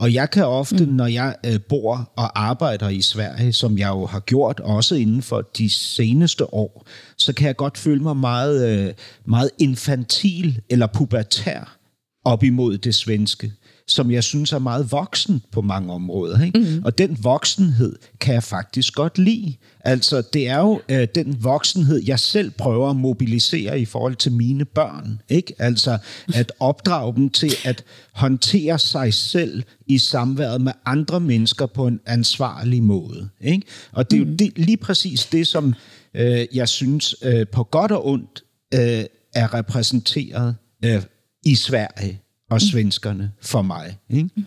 Og 0.00 0.14
jeg 0.14 0.30
kan 0.30 0.44
ofte, 0.44 0.86
mm. 0.86 0.92
når 0.92 1.06
jeg 1.06 1.36
øh, 1.46 1.60
bor 1.60 2.12
og 2.16 2.40
arbejder 2.40 2.88
i 2.88 3.02
Sverige, 3.02 3.52
som 3.52 3.78
jeg 3.78 3.88
jo 3.88 4.06
har 4.06 4.20
gjort 4.20 4.60
også 4.60 4.94
inden 4.94 5.22
for 5.22 5.40
de 5.58 5.70
seneste 5.70 6.54
år, 6.54 6.86
så 7.16 7.32
kan 7.32 7.46
jeg 7.46 7.56
godt 7.56 7.78
føle 7.78 8.02
mig 8.02 8.16
meget, 8.16 8.86
øh, 8.88 8.94
meget 9.24 9.50
infantil 9.58 10.60
eller 10.70 10.86
pubertær 10.86 11.78
op 12.24 12.42
imod 12.42 12.78
det 12.78 12.94
svenske 12.94 13.52
som 13.88 14.10
jeg 14.10 14.24
synes 14.24 14.52
er 14.52 14.58
meget 14.58 14.92
voksen 14.92 15.42
på 15.52 15.60
mange 15.60 15.92
områder. 15.92 16.44
Ikke? 16.44 16.58
Mm. 16.58 16.82
Og 16.84 16.98
den 16.98 17.18
voksenhed 17.20 17.96
kan 18.20 18.34
jeg 18.34 18.42
faktisk 18.42 18.94
godt 18.94 19.18
lide. 19.18 19.54
Altså, 19.80 20.22
det 20.32 20.48
er 20.48 20.58
jo 20.58 20.80
øh, 20.88 21.08
den 21.14 21.44
voksenhed, 21.44 22.02
jeg 22.06 22.18
selv 22.18 22.50
prøver 22.50 22.90
at 22.90 22.96
mobilisere 22.96 23.80
i 23.80 23.84
forhold 23.84 24.16
til 24.16 24.32
mine 24.32 24.64
børn. 24.64 25.20
Ikke? 25.28 25.54
Altså, 25.58 25.98
at 26.34 26.52
opdrage 26.60 27.14
dem 27.14 27.30
til 27.30 27.52
at 27.64 27.84
håndtere 28.12 28.78
sig 28.78 29.14
selv 29.14 29.62
i 29.86 29.98
samværet 29.98 30.60
med 30.60 30.72
andre 30.86 31.20
mennesker 31.20 31.66
på 31.66 31.86
en 31.86 32.00
ansvarlig 32.06 32.82
måde. 32.82 33.28
Ikke? 33.40 33.66
Og 33.92 34.10
det 34.10 34.16
er 34.16 34.20
jo 34.20 34.32
det, 34.38 34.58
lige 34.58 34.76
præcis 34.76 35.26
det, 35.26 35.46
som 35.46 35.74
øh, 36.14 36.46
jeg 36.54 36.68
synes 36.68 37.14
øh, 37.22 37.46
på 37.52 37.64
godt 37.64 37.92
og 37.92 38.06
ondt 38.06 38.44
øh, 38.74 39.04
er 39.34 39.54
repræsenteret 39.54 40.56
øh, 40.84 41.02
i 41.44 41.54
Sverige 41.54 42.20
og 42.50 42.60
svenskerne 42.60 43.32
for 43.42 43.62
mig. 43.62 43.98
Ikke? 44.10 44.30
Mm. 44.36 44.44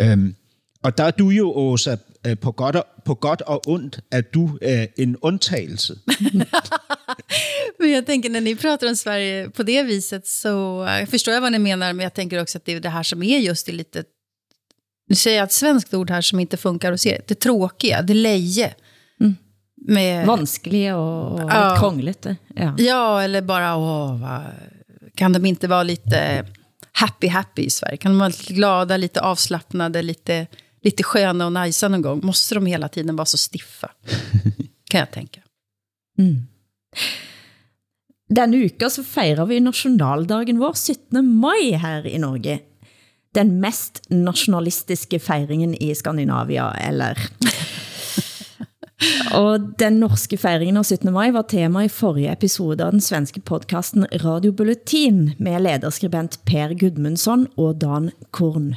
Øhm, 0.00 0.34
og 0.82 0.98
der 0.98 1.04
er 1.04 1.10
du 1.10 1.28
jo, 1.28 1.52
Åsa, 1.52 1.96
øh, 2.26 2.38
på 2.38 2.52
godt 2.52 2.76
og, 2.76 2.86
på 3.04 3.14
godt 3.14 3.42
og 3.42 3.68
ondt, 3.68 4.00
at 4.10 4.34
du 4.34 4.58
er 4.62 4.86
en 4.96 5.16
undtagelse. 5.16 5.94
men 7.78 7.90
jag 7.90 8.06
tänker 8.06 8.30
när 8.30 8.40
ni 8.40 8.56
pratar 8.56 8.88
om 8.88 8.96
Sverige 8.96 9.50
på 9.50 9.62
det 9.62 9.82
viset 9.82 10.26
så 10.26 10.84
jag 10.88 11.08
förstår 11.08 11.34
jag 11.34 11.40
vad 11.40 11.52
ni 11.52 11.58
menar, 11.58 11.92
men 11.92 12.04
jag 12.04 12.14
tänker 12.14 12.42
också 12.42 12.58
att 12.58 12.64
det 12.64 12.72
är 12.72 12.80
det 12.80 12.88
här 12.88 13.02
som 13.02 13.22
är 13.22 13.38
just 13.38 13.66
det 13.66 13.72
lite, 13.72 14.04
nu 15.08 15.14
säger 15.14 15.36
jag 15.36 15.44
ett 15.44 15.52
svenskt 15.52 15.94
ord 15.94 16.10
här 16.10 16.20
som 16.20 16.40
inte 16.40 16.56
funkar 16.56 16.92
att 16.92 17.00
se, 17.00 17.20
det 17.26 17.34
tråkiga, 17.34 18.02
det 18.02 18.14
leje. 18.14 18.74
Mm. 19.20 19.36
Med, 19.88 20.26
Vanskliga 20.26 20.96
och, 20.96 21.32
och 21.32 21.50
ja, 21.50 21.76
krångligt. 21.80 22.26
Ja. 22.54 22.74
ja, 22.78 23.22
eller 23.22 23.42
bara, 23.42 23.76
åh, 23.76 24.20
vad, 24.20 24.42
kan 25.14 25.32
de 25.32 25.46
inte 25.46 25.68
vara 25.68 25.82
lite 25.82 26.46
happy 26.92 27.28
happy 27.28 27.62
i 27.62 27.70
Sverige? 27.70 27.96
Kan 27.96 28.12
de 28.12 28.18
vara 28.18 28.28
lite 28.28 28.52
glada, 28.52 28.96
lite 28.96 29.20
avslappnade, 29.20 30.02
lite, 30.02 30.46
lite 30.82 31.02
sköna 31.02 31.46
och 31.46 31.52
najsa 31.52 31.88
någon 31.88 32.02
gång? 32.02 32.20
Måste 32.22 32.54
de 32.54 32.66
hela 32.66 32.88
tiden 32.88 33.16
vara 33.16 33.26
så 33.26 33.38
stiffa? 33.38 33.90
kan 34.90 35.00
jag 35.00 35.10
tänka. 35.10 35.40
Mm. 36.18 36.46
Denne 38.28 38.56
uka 38.56 38.90
så 38.90 39.04
fejrer 39.04 39.46
vi 39.46 39.60
nationaldagen 39.60 40.58
vår 40.58 40.72
17. 40.72 41.26
maj 41.26 41.72
her 41.72 42.06
i 42.06 42.18
Norge. 42.18 42.58
Den 43.34 43.60
mest 43.60 44.02
nationalistiske 44.08 45.18
fejringen 45.18 45.74
i 45.74 45.94
Skandinavia, 45.94 46.70
eller... 46.70 47.18
Og 49.36 49.72
den 49.80 50.00
norske 50.02 50.36
fejringen 50.40 50.76
av 50.80 50.84
17. 50.84 51.12
maj 51.14 51.32
var 51.34 51.46
tema 51.50 51.84
i 51.86 51.90
forrige 51.92 52.32
episode 52.32 52.84
av 52.84 52.94
den 52.94 53.04
svenske 53.04 53.40
podcasten 53.40 54.06
Radio 54.24 54.52
Bulletin 54.52 55.32
med 55.38 55.62
lederskribent 55.64 56.40
Per 56.48 56.74
Gudmundsson 56.78 57.46
og 57.56 57.80
Dan 57.80 58.10
Korn. 58.30 58.74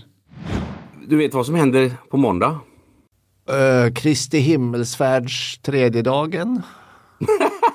Du 1.08 1.18
vet 1.18 1.34
vad 1.34 1.46
som 1.46 1.56
händer 1.56 1.92
på 2.12 2.18
måndag? 2.18 2.60
Uh, 3.50 3.94
Kristi 3.94 4.40
himmelsfärds 4.40 5.60
tredje 5.62 6.02
dagen. 6.02 6.62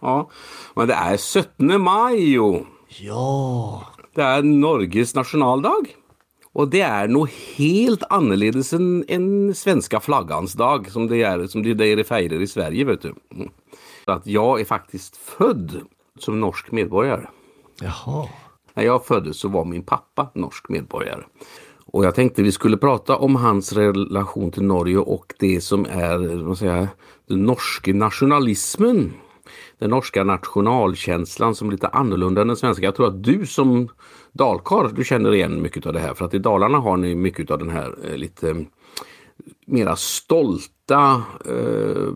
Ja, 0.00 0.30
men 0.74 0.88
det 0.88 0.94
är 0.94 1.16
17 1.16 1.80
maj 1.82 2.32
jo. 2.32 2.66
Ja. 2.88 3.82
Det 4.14 4.22
är 4.22 4.42
Norges 4.42 5.14
nationaldag. 5.14 5.86
Och 6.56 6.68
det 6.68 6.80
är 6.80 7.08
nog 7.08 7.30
helt 7.56 8.02
annorledes 8.10 8.72
än, 8.72 9.04
än 9.08 9.54
svenska 9.54 10.00
flaggans 10.00 10.52
dag 10.52 10.90
som 10.90 11.06
det 11.08 11.22
är 11.22 11.46
som 11.46 11.62
det 11.62 11.84
är 11.84 12.04
feirer 12.04 12.40
i 12.40 12.46
Sverige 12.46 12.84
vet 12.84 13.02
du. 13.02 13.14
Mm. 13.34 13.48
Att 14.04 14.26
jag 14.26 14.60
är 14.60 14.64
faktiskt 14.64 15.16
född 15.16 15.80
som 16.18 16.40
norsk 16.40 16.70
medborgare. 16.70 17.26
Jaha. 17.80 18.28
När 18.74 18.84
jag 18.84 19.06
föddes 19.06 19.36
så 19.38 19.48
var 19.48 19.64
min 19.64 19.82
pappa 19.82 20.30
norsk 20.34 20.68
medborgare. 20.68 21.22
Och 21.86 22.04
jag 22.04 22.14
tänkte 22.14 22.42
vi 22.42 22.52
skulle 22.52 22.76
prata 22.76 23.16
om 23.16 23.36
hans 23.36 23.72
relation 23.72 24.50
till 24.50 24.64
Norge 24.64 24.98
och 24.98 25.34
det 25.38 25.60
som 25.60 25.84
säger, 25.84 26.76
jag, 26.76 26.88
den 27.26 27.44
norske 27.44 27.92
nationalismen. 27.92 29.12
Den 29.78 29.90
norska 29.90 30.24
nationalkänslan 30.24 31.54
som 31.54 31.68
är 31.68 31.72
lite 31.72 31.88
annorlunda 31.88 32.40
än 32.40 32.48
den 32.48 32.56
svenska. 32.56 32.84
Jag 32.84 32.94
tror 32.94 33.06
att 33.06 33.22
du 33.22 33.46
som 33.46 33.88
dalkar, 34.36 34.92
du 34.96 35.04
känner 35.04 35.34
igen 35.34 35.62
mycket 35.62 35.86
av 35.86 35.92
det 35.92 36.00
här. 36.00 36.14
För 36.14 36.24
att 36.24 36.34
i 36.34 36.38
Dalarna 36.38 36.78
har 36.78 36.96
ni 36.96 37.14
mycket 37.14 37.50
av 37.50 37.58
den 37.58 37.70
här 37.70 37.94
eh, 38.04 38.16
lite 38.16 38.50
eh, 38.50 38.56
mera 39.66 39.96
stolta 39.96 41.22
eh, 41.44 42.12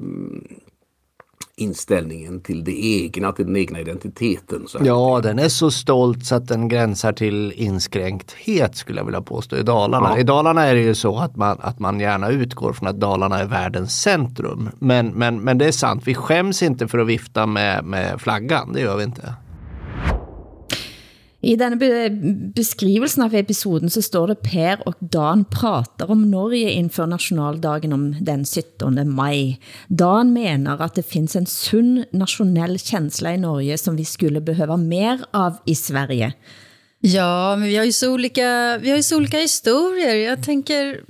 inställningen 1.61 2.41
till 2.41 2.65
det 2.65 2.87
egna, 2.87 3.33
till 3.33 3.47
den 3.47 3.57
egna 3.57 3.81
identiteten. 3.81 4.65
Så. 4.67 4.79
Ja, 4.85 5.21
den 5.23 5.39
är 5.39 5.49
så 5.49 5.71
stolt 5.71 6.25
så 6.25 6.35
att 6.35 6.49
den 6.49 6.69
gränsar 6.69 7.13
till 7.13 7.53
inskränkthet 7.53 8.77
skulle 8.77 9.01
jag 9.01 9.05
vilja 9.05 9.23
påstå 9.23 9.57
i 9.57 9.63
Dalarna. 9.63 10.11
Ja. 10.11 10.19
I 10.19 10.23
Dalarna 10.23 10.67
är 10.67 10.75
det 10.75 10.81
ju 10.81 10.95
så 10.95 11.19
att 11.19 11.37
man, 11.37 11.57
att 11.61 11.79
man 11.79 12.01
gärna 12.01 12.29
utgår 12.31 12.73
från 12.73 12.89
att 12.89 13.01
Dalarna 13.01 13.39
är 13.39 13.47
världens 13.47 14.03
centrum. 14.03 14.69
Men, 14.79 15.07
men, 15.07 15.41
men 15.41 15.59
det 15.59 15.67
är 15.67 15.73
sant, 15.73 16.03
vi 16.05 16.15
skäms 16.15 16.63
inte 16.63 16.89
för 16.89 16.99
att 16.99 17.07
vifta 17.07 17.47
med, 17.47 17.85
med 17.85 18.21
flaggan, 18.21 18.73
det 18.73 18.81
gör 18.81 18.97
vi 18.97 19.05
inte. 19.05 19.35
I 21.41 21.55
denne 21.57 21.79
be 21.81 22.09
beskrivelsen 22.57 23.25
av 23.25 23.35
episoden 23.35 23.91
så 23.91 24.03
står 24.05 24.33
det 24.33 24.43
Per 24.45 24.83
og 24.89 24.99
Dan 25.01 25.47
prater 25.49 26.11
om 26.13 26.27
Norge 26.29 26.71
inför 26.71 27.07
nationaldagen 27.07 27.93
om 27.93 28.05
den 28.21 28.45
17. 28.45 29.09
maj. 29.09 29.57
Dan 29.89 30.35
mener 30.35 30.83
at 30.85 30.95
det 30.95 31.07
finns 31.09 31.37
en 31.37 31.47
sund 31.47 32.05
nationell 32.13 32.79
känsla 32.79 33.35
i 33.35 33.41
Norge 33.41 33.79
som 33.79 33.97
vi 33.97 34.05
skulle 34.05 34.41
behöva 34.41 34.77
mer 34.77 35.25
av 35.33 35.57
i 35.67 35.75
Sverige. 35.75 36.33
Ja, 37.01 37.57
men 37.57 37.69
vi 37.69 37.77
har 37.77 37.85
ju 37.85 37.93
så 37.93 38.13
olika, 38.13 38.79
vi 38.79 38.91
har 38.91 38.97
ju 38.97 39.03
så 39.03 39.17
olika 39.17 39.39
historier. 39.39 40.15
Jag 40.15 40.45
tänker, 40.45 41.01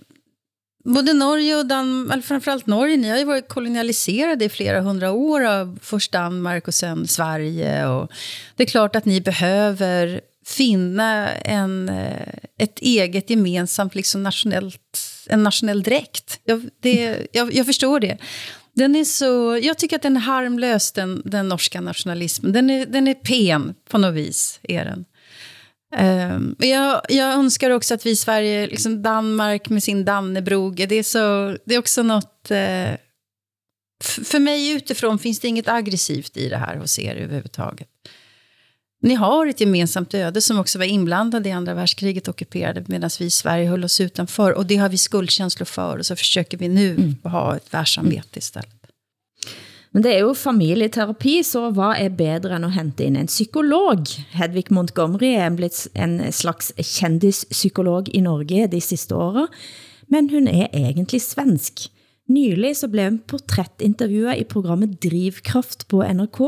både 0.84 1.12
Norge 1.12 1.56
och 1.56 1.66
Danmark, 1.66 2.12
eller 2.12 2.22
framförallt 2.22 2.66
Norge, 2.66 2.96
ni 2.96 3.08
har 3.08 3.18
ju 3.18 3.24
varit 3.24 3.48
kolonialiserade 3.48 4.44
i 4.44 4.48
flera 4.48 4.80
hundra 4.80 5.10
år 5.12 5.44
av 5.44 5.78
först 5.82 6.12
Danmark 6.12 6.68
och 6.68 6.74
sen 6.74 7.08
Sverige. 7.08 7.86
Och 7.86 8.10
det 8.56 8.62
är 8.62 8.66
klart 8.66 8.96
att 8.96 9.04
ni 9.04 9.20
behöver 9.20 10.20
finna 10.46 11.28
en, 11.28 11.88
eh, 11.88 12.34
ett 12.58 12.78
eget 12.78 13.30
gemensamt 13.30 13.94
liksom 13.94 14.22
nationellt, 14.22 15.00
en 15.26 15.42
nationell 15.42 15.82
dräkt. 15.82 16.40
Jag, 16.44 16.68
det, 16.80 17.26
jag, 17.32 17.54
jag 17.54 17.66
förstår 17.66 18.00
det. 18.00 18.18
Den 18.72 18.96
är 18.96 19.04
så, 19.04 19.58
jag 19.62 19.78
tycker 19.78 19.96
att 19.96 20.02
den 20.02 20.16
är 20.16 20.20
harmlös, 20.20 20.92
den, 20.92 21.22
den 21.24 21.48
norska 21.48 21.80
nationalismen. 21.80 22.52
Den 22.52 22.70
är, 22.70 22.86
den 22.86 23.08
är 23.08 23.14
pen 23.14 23.74
på 23.88 23.98
något 23.98 24.14
vis, 24.14 24.60
är 24.62 24.84
den. 24.84 25.04
Um, 25.98 26.56
jag, 26.58 27.02
jag 27.08 27.34
önskar 27.34 27.70
också 27.70 27.94
att 27.94 28.06
vi 28.06 28.10
i 28.10 28.16
Sverige, 28.16 28.66
liksom 28.66 29.02
Danmark 29.02 29.68
med 29.68 29.82
sin 29.82 30.04
Dannebroge, 30.04 30.86
det 30.86 30.94
är, 30.94 31.02
så, 31.02 31.56
det 31.64 31.74
är 31.74 31.78
också 31.78 32.02
något... 32.02 32.48
Uh, 32.50 32.96
för 34.02 34.38
mig 34.38 34.70
utifrån 34.70 35.18
finns 35.18 35.40
det 35.40 35.48
inget 35.48 35.68
aggressivt 35.68 36.36
i 36.36 36.48
det 36.48 36.56
här 36.56 36.76
hos 36.76 36.98
er 36.98 37.16
överhuvudtaget. 37.16 37.88
Ni 39.02 39.14
har 39.14 39.46
ett 39.46 39.60
gemensamt 39.60 40.14
öde 40.14 40.40
som 40.40 40.58
också 40.58 40.78
var 40.78 40.84
inblandade 40.84 41.48
i 41.48 41.52
andra 41.52 41.74
världskriget, 41.74 42.28
ockuperade, 42.28 42.84
medan 42.86 43.10
vi 43.18 43.24
i 43.24 43.30
Sverige 43.30 43.68
höll 43.68 43.84
oss 43.84 44.00
utanför. 44.00 44.52
Och 44.52 44.66
det 44.66 44.76
har 44.76 44.88
vi 44.88 44.98
skuldkänslor 44.98 45.64
för, 45.64 45.98
och 45.98 46.06
så 46.06 46.16
försöker 46.16 46.58
vi 46.58 46.68
nu 46.68 46.90
mm. 46.90 47.16
ha 47.22 47.56
ett 47.56 47.74
världssamvete 47.74 48.38
istället. 48.38 48.79
Men 49.90 50.04
det 50.04 50.12
er 50.14 50.20
jo 50.22 50.34
familieterapi, 50.38 51.40
så 51.42 51.64
hvad 51.74 51.98
er 51.98 52.12
bedre 52.14 52.56
end 52.56 52.68
at 52.68 52.76
hente 52.76 53.04
ind 53.04 53.16
en 53.18 53.26
psykolog? 53.26 54.04
Hedvig 54.38 54.70
Montgomery 54.70 55.32
er 55.34 55.50
blitt 55.58 55.88
en 55.98 56.20
slags 56.32 56.70
kendispsykolog 56.78 58.06
i 58.14 58.20
Norge 58.22 58.68
de 58.70 58.80
sidste 58.80 59.18
årene, 59.18 59.48
men 60.06 60.30
hun 60.30 60.46
er 60.46 60.68
egentlig 60.70 61.22
svensk. 61.22 61.88
Nylig 62.30 62.76
så 62.78 62.86
blev 62.88 63.08
hun 63.08 63.18
portrættintervjuet 63.26 64.38
i 64.38 64.46
programmet 64.46 65.02
Drivkraft 65.02 65.88
på 65.90 66.04
NRK, 66.06 66.38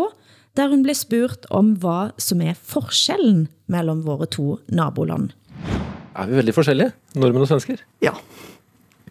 der 0.57 0.69
hun 0.71 0.87
blev 0.87 0.95
spurt 0.95 1.47
om 1.51 1.75
hvad 1.83 2.15
som 2.23 2.41
er 2.47 2.55
forskellen 2.55 3.49
mellem 3.67 4.05
våre 4.07 4.31
to 4.31 4.61
naboland. 4.69 5.33
Er 6.15 6.29
vi 6.31 6.39
veldig 6.39 6.55
forskjellige, 6.55 6.93
nordmenn 7.17 7.43
og 7.43 7.51
svensker? 7.51 7.83
Ja, 8.05 8.15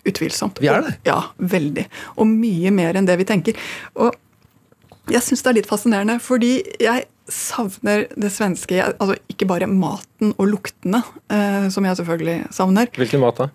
utvilsomt. 0.07 0.59
Vi 0.61 0.69
er 0.71 0.83
det? 0.85 0.97
Ja, 1.07 1.19
veldig. 1.37 1.87
Og 2.17 2.29
mye 2.29 2.73
mer 2.73 2.97
enn 2.97 3.07
det 3.09 3.17
vi 3.21 3.27
tenker. 3.29 3.57
Og 3.95 4.15
jeg 5.11 5.23
syns 5.25 5.43
det 5.43 5.51
er 5.51 5.57
litt 5.59 5.69
fascinerende, 5.69 6.19
fordi 6.23 6.59
jeg 6.81 7.07
savner 7.31 8.05
det 8.19 8.31
svenske 8.33 8.81
Altså 8.81 9.15
ikke 9.31 9.47
bare 9.47 9.69
maten 9.69 10.33
og 10.35 10.49
luktene, 10.51 11.01
eh, 11.31 11.67
som 11.73 11.85
jeg 11.87 11.99
selvfølgelig 12.01 12.37
savner. 12.53 12.91
Hvilken 12.97 13.23
mat 13.23 13.39
da? 13.39 13.49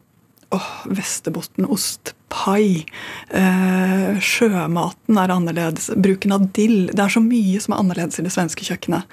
Åh, 0.54 0.70
Vesterbottenost, 0.94 2.14
pai. 2.30 2.86
Eh, 3.34 4.18
sjømaten 4.22 5.18
er 5.18 5.34
annerledes. 5.34 5.90
Bruken 5.98 6.36
av 6.36 6.46
dill. 6.54 6.86
Det 6.92 7.02
er 7.02 7.12
så 7.12 7.22
mye 7.22 7.60
som 7.62 7.74
er 7.74 7.82
annerledes 7.82 8.20
i 8.20 8.26
det 8.26 8.32
svenske 8.34 8.66
kjøkkenet. 8.66 9.10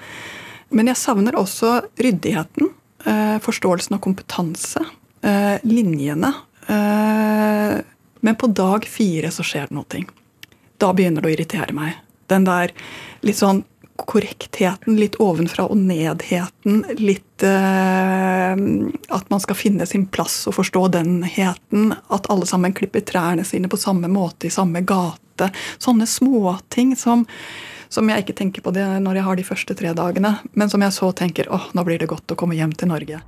Men 0.70 0.90
jeg 0.90 1.00
savner 1.00 1.36
også 1.38 1.80
ryddigheten. 1.98 2.70
Eh, 3.04 3.38
forståelsen 3.42 3.98
av 3.98 4.02
kompetanse. 4.06 4.84
Eh, 5.22 5.58
linjene. 5.66 6.32
Eh, 6.66 7.76
men 8.24 8.36
på 8.40 8.46
dag 8.46 8.86
fire 8.88 9.30
så 9.30 9.44
skjer 9.46 9.68
det 9.68 9.76
noe. 9.76 10.04
Da 10.80 10.92
begynner 10.96 11.22
det 11.22 11.30
å 11.30 11.34
irritere 11.36 11.76
meg. 11.76 11.98
Den 12.30 12.46
der 12.48 12.72
litt 13.24 13.38
sånn 13.40 13.64
korrektheten, 13.96 14.96
litt 14.98 15.18
ovenfra 15.22 15.68
og 15.70 15.78
nedheten, 15.78 16.80
litt 16.98 17.44
uh, 17.46 18.54
At 19.14 19.28
man 19.30 19.42
skal 19.42 19.58
finne 19.58 19.86
sin 19.86 20.06
plass 20.10 20.40
og 20.50 20.56
forstå 20.58 20.86
denheten. 20.96 21.92
At 22.08 22.26
alle 22.32 22.48
sammen 22.48 22.74
klipper 22.74 23.04
trærne 23.06 23.44
sine 23.46 23.70
på 23.70 23.78
samme 23.78 24.10
måte 24.10 24.48
i 24.48 24.54
samme 24.54 24.82
gate. 24.82 25.50
Sånne 25.78 26.08
småting 26.10 26.96
som, 26.98 27.26
som 27.88 28.10
jeg 28.10 28.24
ikke 28.24 28.38
tenker 28.40 28.66
på 28.66 28.74
det 28.74 28.86
når 29.04 29.20
jeg 29.20 29.28
har 29.28 29.38
de 29.38 29.46
første 29.46 29.78
tre 29.78 29.94
dagene, 29.94 30.36
men 30.54 30.70
som 30.70 30.82
jeg 30.82 30.94
så 30.94 31.12
tenker 31.14 31.50
åh, 31.52 31.70
nå 31.74 31.86
blir 31.86 32.02
det 32.02 32.10
godt 32.10 32.34
å 32.34 32.38
komme 32.38 32.58
hjem 32.58 32.74
til 32.74 32.90
Norge. 32.90 33.22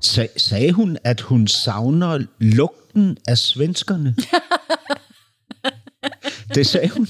Sag, 0.00 0.28
sagde 0.36 0.72
hun, 0.72 0.98
at 1.04 1.20
hun 1.20 1.46
savner 1.46 2.18
lugten 2.38 3.18
af 3.28 3.38
svenskerne? 3.38 4.14
det 6.54 6.66
sagde 6.66 6.88
hun. 6.88 7.08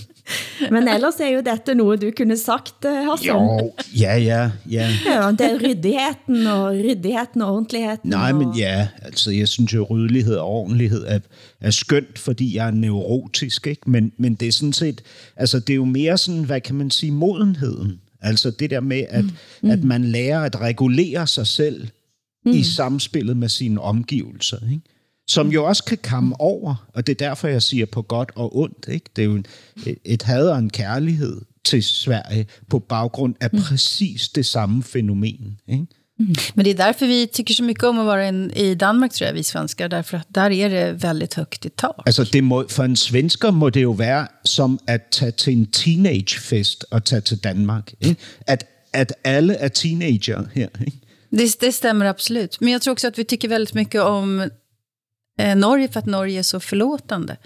Men 0.70 0.88
ellers 0.88 1.14
er 1.20 1.28
jo 1.28 1.40
dette 1.40 1.74
noget, 1.74 2.02
du 2.02 2.10
kunne 2.16 2.36
sagt, 2.36 2.84
eh, 2.84 2.92
Hassan. 2.92 3.26
Jo, 3.26 3.72
ja, 4.00 4.16
ja, 4.16 4.50
ja. 4.70 4.88
Ja, 5.06 5.30
det 5.30 5.40
er 5.40 5.56
ryddigheten 5.56 6.46
og 6.46 6.72
ryddigheten 6.72 7.42
og 7.42 7.52
ordentligheden. 7.52 7.98
Nej, 8.04 8.32
og... 8.32 8.38
men 8.38 8.58
ja, 8.58 8.88
altså 9.02 9.30
jeg 9.30 9.48
synes 9.48 9.74
jo, 9.74 9.86
ryddelighed 9.90 10.36
og 10.36 10.46
ordentlighed 10.46 11.04
er, 11.06 11.18
er 11.60 11.70
skønt, 11.70 12.18
fordi 12.18 12.56
jeg 12.56 12.66
er 12.66 12.70
neurotisk, 12.70 13.66
ikke? 13.66 13.90
Men, 13.90 14.12
men 14.16 14.34
det 14.34 14.48
er 14.48 14.52
sådan 14.52 14.72
set, 14.72 15.02
altså 15.36 15.60
det 15.60 15.72
er 15.72 15.76
jo 15.76 15.84
mere 15.84 16.18
sådan, 16.18 16.44
hvad 16.44 16.60
kan 16.60 16.74
man 16.74 16.90
sige, 16.90 17.12
modenheden. 17.12 18.00
Altså 18.22 18.50
det 18.50 18.70
der 18.70 18.80
med, 18.80 19.04
at, 19.08 19.24
mm. 19.62 19.70
at 19.70 19.84
man 19.84 20.04
lærer 20.04 20.40
at 20.40 20.60
regulere 20.60 21.26
sig 21.26 21.46
selv 21.46 21.88
mm. 22.44 22.52
i 22.52 22.62
samspillet 22.62 23.36
med 23.36 23.48
sine 23.48 23.80
omgivelser, 23.80 24.58
ikke? 24.72 24.82
som 25.28 25.52
jo 25.52 25.64
også 25.64 25.84
kan 25.84 25.98
komme 26.02 26.40
over, 26.40 26.88
og 26.94 27.06
det 27.06 27.22
er 27.22 27.28
derfor, 27.28 27.48
jeg 27.48 27.62
siger 27.62 27.86
på 27.86 28.02
godt 28.02 28.30
og 28.34 28.56
ondt. 28.56 28.88
Ikke? 28.88 29.10
Det 29.16 29.22
er 29.22 29.26
jo 29.26 29.34
en, 29.34 29.46
et, 30.04 30.22
had 30.22 30.48
og 30.48 30.58
en 30.58 30.70
kærlighed 30.70 31.40
til 31.64 31.82
Sverige 31.82 32.46
på 32.70 32.78
baggrund 32.78 33.34
af 33.40 33.50
præcis 33.50 34.28
det 34.28 34.46
samme 34.46 34.82
fænomen. 34.82 35.60
Ikke? 35.68 35.86
Mm. 36.18 36.34
Men 36.54 36.64
det 36.64 36.70
är 36.70 36.74
därför 36.74 37.06
vi 37.06 37.26
tycker 37.26 37.54
så 37.54 37.64
mycket 37.64 37.84
om 37.84 37.98
att 37.98 38.06
vara 38.06 38.28
in, 38.28 38.50
i 38.50 38.74
Danmark, 38.74 39.12
tror 39.12 39.26
jag, 39.26 39.34
vi 39.34 39.42
svenskar. 39.42 39.88
Därför 39.88 40.16
att 40.16 40.34
där 40.34 40.50
är 40.50 40.70
det 40.70 40.92
väldigt 40.92 41.34
högt 41.34 41.66
i 41.66 41.70
tak. 41.70 42.02
Altså, 42.06 42.24
det 42.24 42.44
må, 42.44 42.64
for 42.68 42.84
en 42.84 42.96
svensker 42.96 43.50
må 43.50 43.70
det 43.70 43.82
jo 43.82 43.90
være 43.90 44.26
som 44.44 44.78
at 44.86 45.00
tage 45.10 45.30
til 45.30 45.52
en 45.52 45.66
teenagefest 45.66 46.84
og 46.90 47.04
tage 47.04 47.20
til 47.20 47.38
Danmark. 47.38 47.92
Ikke? 48.00 48.20
At, 48.46 48.66
at 48.92 49.12
alle 49.24 49.54
er 49.54 49.68
teenager 49.68 50.44
her. 50.54 50.68
Ikke? 50.86 50.98
Det, 51.28 51.60
det 51.60 51.72
stämmer 51.72 52.06
absolut. 52.06 52.60
Men 52.60 52.72
jag 52.72 52.82
tror 52.82 52.92
också 52.92 53.08
att 53.08 53.18
vi 53.18 53.24
tycker 53.24 53.48
väldigt 53.48 53.74
mycket 53.74 54.02
om 54.02 54.50
eh, 55.38 55.56
Norge 55.56 55.88
för 55.88 56.00
att 56.00 56.06
Norge 56.06 56.38
är 56.38 56.42
så 56.42 56.60
förlåtande. 56.60 57.36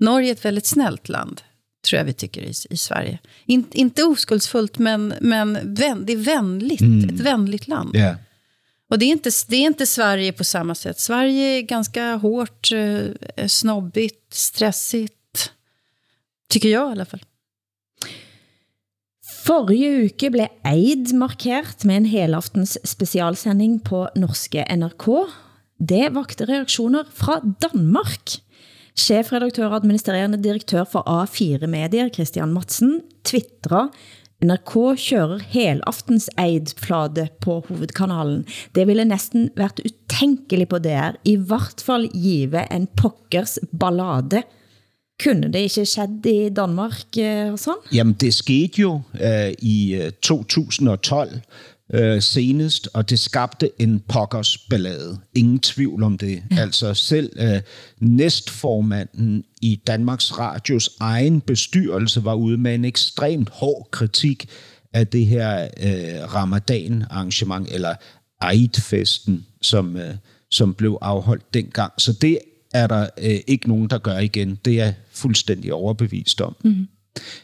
Norge 0.00 0.28
är 0.28 0.32
ett 0.32 0.44
väldigt 0.44 0.66
snällt 0.66 1.08
land, 1.08 1.40
tror 1.88 1.98
jag 1.98 2.04
vi 2.04 2.12
tycker 2.12 2.42
i, 2.42 2.52
i 2.70 2.76
Sverige. 2.76 3.18
In, 3.46 3.64
inte 3.72 4.04
oskuldsfullt, 4.04 4.78
men, 4.78 5.14
men 5.20 5.74
vän, 5.74 6.06
det 6.06 6.12
är 6.12 6.16
vänligt. 6.16 6.80
Mm. 6.80 7.14
Ett 7.14 7.20
vänligt 7.20 7.68
land. 7.68 7.90
Ja. 7.94 8.16
Och 8.90 8.98
det 8.98 9.04
är, 9.04 9.10
inte, 9.10 9.30
det 9.48 9.56
är 9.56 9.60
inte 9.60 9.86
Sverige 9.86 10.32
på 10.32 10.44
samma 10.44 10.74
sätt. 10.74 11.00
Sverige 11.00 11.58
är 11.58 11.62
ganska 11.62 12.14
hårt, 12.14 12.72
eh, 12.72 13.46
snobbigt, 13.46 14.34
stressigt. 14.34 15.52
Tycker 16.48 16.68
jag 16.68 16.88
i 16.88 16.92
alla 16.92 17.04
fall. 17.04 17.22
Forrige 19.44 20.06
uke 20.06 20.30
ble 20.32 20.46
Eid 20.64 21.10
markert 21.20 21.82
med 21.84 21.98
en 21.98 22.06
helaftens 22.08 22.78
specialsending 22.88 23.74
på 23.84 24.06
norske 24.16 24.62
NRK. 24.72 25.04
Det 25.76 26.06
vakte 26.14 26.46
reaktioner 26.48 27.04
fra 27.12 27.42
Danmark. 27.60 28.38
Chefredaktør 28.96 29.66
og 29.68 29.82
administrerende 29.82 30.40
direktør 30.40 30.86
for 30.88 31.04
A4 31.04 31.68
Medier, 31.68 32.08
Christian 32.14 32.54
Madsen, 32.56 33.02
twitterer 33.28 33.90
NRK 34.44 34.72
kører 34.96 35.44
helaftens 35.52 36.30
Eid-flade 36.40 37.28
på 37.44 37.60
hovedkanalen. 37.68 38.46
Det 38.74 38.88
ville 38.88 39.04
næsten 39.04 39.50
været 39.56 39.84
utænkeligt 39.84 40.72
på 40.72 40.80
DR, 40.80 41.20
i 41.24 41.36
hvert 41.36 41.84
fall 41.84 42.08
give 42.08 42.64
en 42.72 42.88
pokkers 42.96 43.58
ballade. 43.80 44.40
Kunne 45.22 45.52
det 45.52 45.58
ikke 45.58 45.86
skjedd 45.86 46.26
i 46.26 46.48
Danmark, 46.48 47.18
eh, 47.18 47.50
Hassan? 47.50 47.74
Jamen, 47.92 48.14
det 48.14 48.34
skete 48.34 48.80
jo 48.80 49.00
øh, 49.20 49.52
i 49.58 49.94
øh, 49.94 50.12
2012 50.22 51.40
øh, 51.92 52.22
senest, 52.22 52.88
og 52.94 53.10
det 53.10 53.18
skabte 53.18 53.70
en 53.78 54.00
pokkers 54.08 54.58
ballade. 54.58 55.18
Ingen 55.34 55.58
tvivl 55.58 56.02
om 56.02 56.18
det. 56.18 56.42
Ja. 56.50 56.60
Altså 56.60 56.94
selv 56.94 57.32
øh, 57.36 57.60
næstformanden 58.00 59.44
i 59.62 59.80
Danmarks 59.86 60.38
Radios 60.38 60.90
egen 61.00 61.40
bestyrelse 61.40 62.24
var 62.24 62.34
ude 62.34 62.58
med 62.58 62.74
en 62.74 62.84
ekstremt 62.84 63.48
hård 63.52 63.88
kritik 63.90 64.48
af 64.92 65.06
det 65.06 65.26
her 65.26 65.62
øh, 65.64 66.34
ramadan-arrangement, 66.34 67.68
eller 67.72 67.94
Eid-festen, 68.44 69.46
som, 69.62 69.96
øh, 69.96 70.14
som 70.50 70.74
blev 70.74 70.98
afholdt 71.00 71.54
dengang. 71.54 71.92
Så 71.98 72.12
det 72.12 72.38
er 72.74 72.86
der 72.86 73.08
øh, 73.18 73.40
ikke 73.46 73.68
nogen, 73.68 73.90
der 73.90 73.98
gør 73.98 74.18
igen. 74.18 74.58
Det 74.64 74.80
er 74.80 74.84
jeg 74.84 74.94
fuldstændig 75.12 75.72
overbevist 75.72 76.40
om. 76.40 76.56
Mm. 76.64 76.86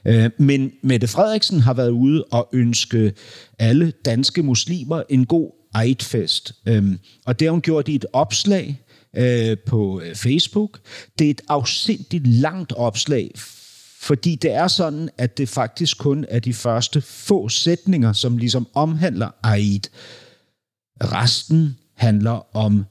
Øh, 0.04 0.30
men 0.38 0.72
Mette 0.82 1.08
Frederiksen 1.08 1.60
har 1.60 1.74
været 1.74 1.90
ude 1.90 2.24
og 2.24 2.48
ønske 2.52 3.12
alle 3.58 3.92
danske 4.04 4.42
muslimer 4.42 5.02
en 5.08 5.26
god 5.26 5.50
Eid-fest. 5.84 6.54
Øh, 6.66 6.84
og 7.26 7.40
det 7.40 7.46
har 7.46 7.52
hun 7.52 7.60
gjort 7.60 7.88
i 7.88 7.94
et 7.94 8.06
opslag 8.12 8.80
øh, 9.16 9.56
på 9.66 10.00
øh, 10.04 10.14
Facebook. 10.14 10.80
Det 11.18 11.26
er 11.26 11.30
et 11.30 11.40
afsindigt 11.48 12.26
langt 12.26 12.72
opslag, 12.72 13.30
fordi 14.00 14.34
det 14.34 14.52
er 14.52 14.68
sådan, 14.68 15.08
at 15.18 15.38
det 15.38 15.48
faktisk 15.48 15.98
kun 15.98 16.24
er 16.28 16.38
de 16.38 16.54
første 16.54 17.00
få 17.00 17.48
sætninger, 17.48 18.12
som 18.12 18.38
ligesom 18.38 18.66
omhandler 18.74 19.54
Eid. 19.56 19.82
Resten 21.00 21.76
handler 21.96 22.56
om 22.56 22.84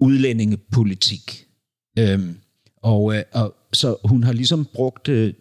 udlændingepolitik. 0.00 1.49
Øhm, 1.98 2.36
og, 2.82 3.16
øh, 3.16 3.22
og 3.32 3.54
så 3.72 3.96
hun 4.04 4.22
har 4.22 4.32
ligesom 4.32 4.64
brugt 4.74 5.08
øh, 5.08 5.34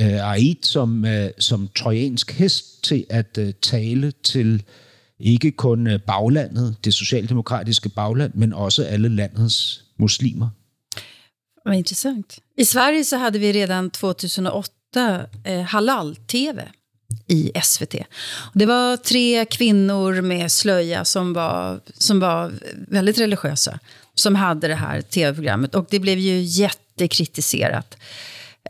øh, 0.00 0.32
Aid 0.32 0.62
som, 0.62 1.04
øh, 1.04 1.30
som 1.38 1.68
trojansk 1.76 2.32
hest 2.32 2.84
til 2.84 3.06
at 3.10 3.38
øh, 3.38 3.52
tale 3.62 4.12
til 4.22 4.62
ikke 5.20 5.50
kun 5.50 5.86
øh, 5.86 6.00
baglandet, 6.00 6.76
det 6.84 6.94
socialdemokratiske 6.94 7.88
bagland, 7.88 8.32
men 8.34 8.52
også 8.52 8.84
alle 8.84 9.08
landets 9.08 9.84
muslimer. 9.98 10.48
Vad 11.66 11.76
intressant. 11.76 12.38
I 12.58 12.64
Sverige 12.64 13.04
så 13.04 13.18
hade 13.18 13.38
vi 13.38 13.52
redan 13.52 13.90
2008 13.90 14.70
eh, 15.46 15.64
halal-tv 15.64 16.58
i 17.28 17.50
SVT. 17.62 17.94
Det 18.54 18.68
var 18.68 18.96
tre 18.96 19.46
kvinnor 19.50 20.20
med 20.20 20.48
slöja 20.48 21.04
som 21.04 21.34
var, 21.34 21.80
som 21.98 22.20
var 22.20 22.52
väldigt 22.88 23.18
religiösa 23.18 23.78
som 24.14 24.34
hade 24.34 24.68
det 24.68 24.74
här 24.74 25.02
tv-programmet. 25.02 25.74
Och 25.74 25.86
det 25.90 26.00
blev 26.00 26.18
ju 26.18 26.40
jättekritiserat. 26.40 27.96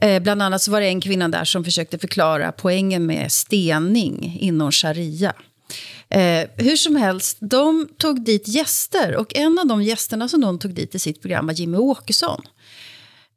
Eh, 0.01 0.23
bland 0.23 0.43
annat 0.43 0.63
så 0.63 0.71
var 0.71 0.81
det 0.81 0.87
en 0.87 1.01
kvinna 1.01 1.29
där 1.29 1.45
som 1.45 1.65
försökte 1.65 1.99
förklara 1.99 2.53
poängen 2.53 3.07
med 3.07 3.33
stening 3.33 4.39
inom 4.41 4.73
sharia. 4.73 5.33
Eh, 6.09 6.49
hur 6.57 6.77
som 6.77 6.97
helst, 6.97 7.37
de 7.41 7.89
tog 7.97 8.25
dit 8.25 8.49
gäster 8.49 9.17
och 9.17 9.37
en 9.37 9.59
av 9.59 9.67
de 9.67 9.83
gästerna 9.83 10.29
som 10.29 10.41
de 10.41 10.59
tog 10.59 10.75
dit 10.75 10.95
i 10.95 10.99
sitt 10.99 11.21
program 11.21 11.47
var 11.47 11.55
Jimmy 11.55 11.77
Åkesson. 11.77 12.43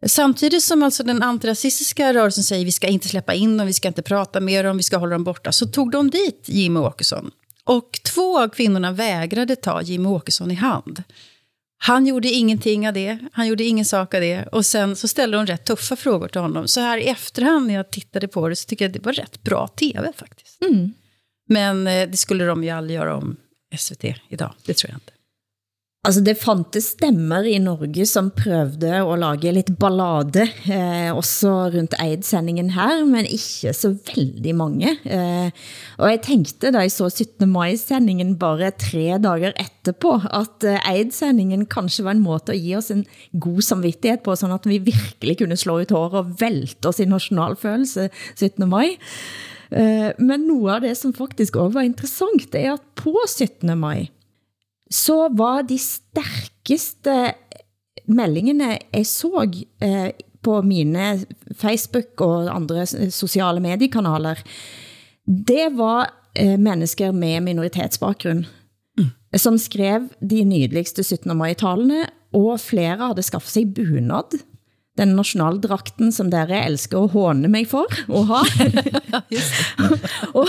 Samtidigt 0.05 0.63
som 0.63 0.83
alltså 0.83 1.03
den 1.03 1.23
antirasistiska 1.23 2.13
rörelsen 2.13 2.43
säger 2.43 2.65
vi 2.65 2.71
ska 2.71 2.87
inte 2.87 3.07
släppa 3.07 3.33
in 3.33 3.57
dem, 3.57 3.67
vi 3.67 3.73
ska 3.73 3.87
inte 3.87 4.01
prata 4.01 4.39
med 4.39 4.65
dem, 4.65 4.77
vi 4.77 4.83
ska 4.83 4.97
hålla 4.97 5.11
dem 5.11 5.23
borta, 5.23 5.51
så 5.51 5.65
tog 5.67 5.91
de 5.91 6.09
dit 6.09 6.43
Jimmy 6.45 6.79
Åkesson. 6.79 7.31
Och 7.63 7.99
två 8.03 8.39
av 8.39 8.49
kvinnorna 8.49 8.91
vägrade 8.91 9.55
ta 9.55 9.81
Jimmy 9.81 10.09
Åkesson 10.09 10.51
i 10.51 10.53
hand. 10.53 11.03
Han 11.77 12.05
gjorde 12.05 12.27
ingenting 12.27 12.87
av 12.87 12.93
det, 12.93 13.19
han 13.33 13.47
gjorde 13.47 13.63
ingen 13.63 13.85
sak 13.85 14.13
av 14.13 14.21
det. 14.21 14.43
Och 14.43 14.65
sen 14.65 14.95
så 14.95 15.07
ställde 15.07 15.37
hon 15.37 15.47
rätt 15.47 15.65
tuffa 15.65 15.95
frågor 15.95 16.27
till 16.27 16.41
honom. 16.41 16.67
Så 16.67 16.81
här 16.81 16.97
i 16.97 17.07
efterhand 17.07 17.67
när 17.67 17.73
jag 17.73 17.91
tittade 17.91 18.27
på 18.27 18.49
det 18.49 18.55
så 18.55 18.67
tycker 18.67 18.85
jag 18.85 18.93
det 18.93 19.05
var 19.05 19.13
rätt 19.13 19.43
bra 19.43 19.67
tv 19.67 20.11
faktiskt. 20.15 20.61
Mm. 20.61 20.93
Men 21.49 21.87
eh, 21.87 22.09
det 22.09 22.17
skulle 22.17 22.45
de 22.45 22.63
ju 22.63 22.69
aldrig 22.69 22.95
göra 22.95 23.15
om 23.15 23.37
SVT 23.77 24.03
idag, 24.29 24.53
det 24.65 24.73
tror 24.73 24.91
jag 24.91 24.97
inte. 24.97 25.11
Altså, 26.07 26.21
det 26.23 26.37
fantes 26.39 26.85
stemmer 26.93 27.43
i 27.43 27.57
Norge 27.59 28.05
som 28.07 28.29
prøvde 28.31 28.93
at 28.95 29.19
lage 29.19 29.51
lidt 29.51 29.73
ballade, 29.75 30.45
eh, 30.71 31.09
også 31.11 31.49
rundt 31.73 31.97
Eid-sendingen 31.99 32.69
her, 32.71 33.01
men 33.03 33.27
ikke 33.27 33.73
så 33.75 33.91
veldig 33.91 34.53
mange. 34.55 34.93
Eh, 35.03 35.51
og 35.97 36.07
jeg 36.13 36.21
tænkte, 36.23 36.71
da 36.71 36.85
jeg 36.85 36.93
så 36.95 37.09
17. 37.11 37.49
maj-sendingen 37.51 38.37
bare 38.39 38.71
tre 38.79 39.19
dager 39.19 39.51
etterpå, 39.59 40.15
at 40.31 40.63
eh, 40.63 40.79
Eid-sendingen 40.93 41.67
kanskje 41.67 42.07
var 42.07 42.15
en 42.15 42.23
måte 42.23 42.55
at 42.55 42.63
give 42.63 42.79
os 42.79 42.91
en 42.95 43.03
god 43.35 43.61
samvittighed 43.61 44.23
på, 44.23 44.35
sådan 44.35 44.55
at 44.55 44.69
vi 44.69 44.77
virkelig 44.77 45.37
kunne 45.43 45.59
slå 45.59 45.81
ut 45.81 45.91
hår 45.91 46.21
og 46.23 46.35
vælte 46.39 46.87
os 46.87 47.03
i 47.03 47.11
nationalfølelse 47.11 48.09
17. 48.35 48.63
maj. 48.69 48.95
Eh, 49.75 50.15
men 50.19 50.47
noget 50.47 50.75
af 50.75 50.81
det, 50.87 50.97
som 50.97 51.13
faktisk 51.13 51.55
også 51.55 51.73
var 51.73 51.83
interessant, 51.83 52.47
det 52.53 52.63
er 52.63 52.79
at 52.79 52.93
på 52.95 53.17
17. 53.27 53.77
maj, 53.77 54.07
så 54.91 55.27
var 55.35 55.65
de 55.67 55.77
stærkeste 55.81 57.33
meldingene, 58.07 58.77
jeg 58.93 59.07
så 59.09 59.43
eh, 59.83 60.11
på 60.43 60.61
mine 60.63 61.09
Facebook 61.59 62.21
og 62.23 62.47
andre 62.53 62.85
sociale 63.11 63.59
mediekanaler, 63.63 64.39
det 65.27 65.67
var 65.75 66.13
eh, 66.35 66.55
mennesker 66.59 67.11
med 67.11 67.41
minoritetsbakgrund, 67.49 68.45
mm. 68.97 69.09
som 69.35 69.57
skrev 69.59 70.07
de 70.21 70.43
nydeligste 70.47 71.03
17. 71.03 71.35
maj-talene, 71.37 72.05
og 72.35 72.59
flere 72.59 73.09
havde 73.09 73.23
skaffet 73.23 73.51
sig 73.51 73.73
bunad, 73.75 74.39
den 74.97 75.15
nationaldrakten, 75.17 76.11
som 76.11 76.31
dere 76.33 76.63
elsker 76.65 77.05
at 77.05 77.13
håne 77.13 77.49
mig 77.51 77.67
for 77.69 77.85
at 77.89 78.23
ha. 78.29 78.41
og, 80.39 80.47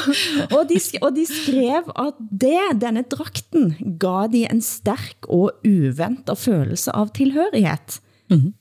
og, 0.51 0.63
de, 0.71 0.81
og 1.03 1.11
de 1.17 1.27
skrev 1.29 1.91
at 1.95 2.23
det, 2.45 2.61
denne 2.83 3.05
drakten 3.11 3.75
gav 4.01 4.31
de 4.33 4.47
en 4.49 4.63
stærk 4.65 5.29
og 5.29 5.61
uventet 5.67 6.39
følelse 6.39 6.95
av 6.97 7.13
tilhørighed. 7.17 8.01
Mm. 8.31 8.55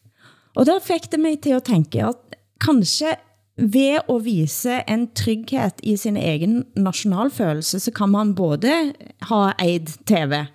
Og 0.58 0.66
der 0.66 0.84
fik 0.84 1.12
det 1.12 1.22
mig 1.22 1.40
til 1.44 1.58
at 1.58 1.68
tænke, 1.70 2.04
at 2.04 2.38
kanskje 2.62 3.16
ved 3.58 4.00
at 4.10 4.26
vise 4.26 4.82
en 4.88 5.08
trygghed 5.18 5.82
i 5.84 5.96
sin 5.98 6.18
egen 6.18 6.64
nationalfølelse, 6.76 7.80
så 7.80 7.92
kan 7.92 8.10
man 8.10 8.36
både 8.36 8.94
ha 9.30 9.52
eid 9.60 9.90
TV, 10.06 10.46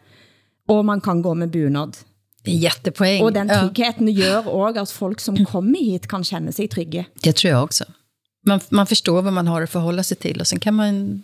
og 0.68 0.84
man 0.84 1.00
kan 1.00 1.22
gå 1.22 1.34
med 1.34 1.48
bunad. 1.48 2.04
Det 2.44 2.50
är 2.50 2.54
jättepoäng. 2.54 3.22
Och 3.22 3.32
den 3.32 3.48
tryggheten 3.48 4.14
ja. 4.14 4.26
gör 4.26 4.48
också 4.48 4.80
att 4.80 4.90
folk 4.90 5.20
som 5.20 5.44
kommer 5.44 5.78
hit 5.78 6.06
kan 6.06 6.24
känna 6.24 6.52
sig 6.52 6.68
trygga. 6.68 7.04
Det 7.22 7.32
tror 7.32 7.50
jag 7.50 7.64
också. 7.64 7.84
Man, 8.46 8.60
man 8.68 8.86
förstår 8.86 9.22
vad 9.22 9.32
man 9.32 9.46
har 9.46 9.62
att 9.62 9.70
förhålla 9.70 10.02
sig 10.02 10.16
till 10.16 10.40
och 10.40 10.46
sen 10.46 10.60
kan 10.60 10.74
man 10.74 11.22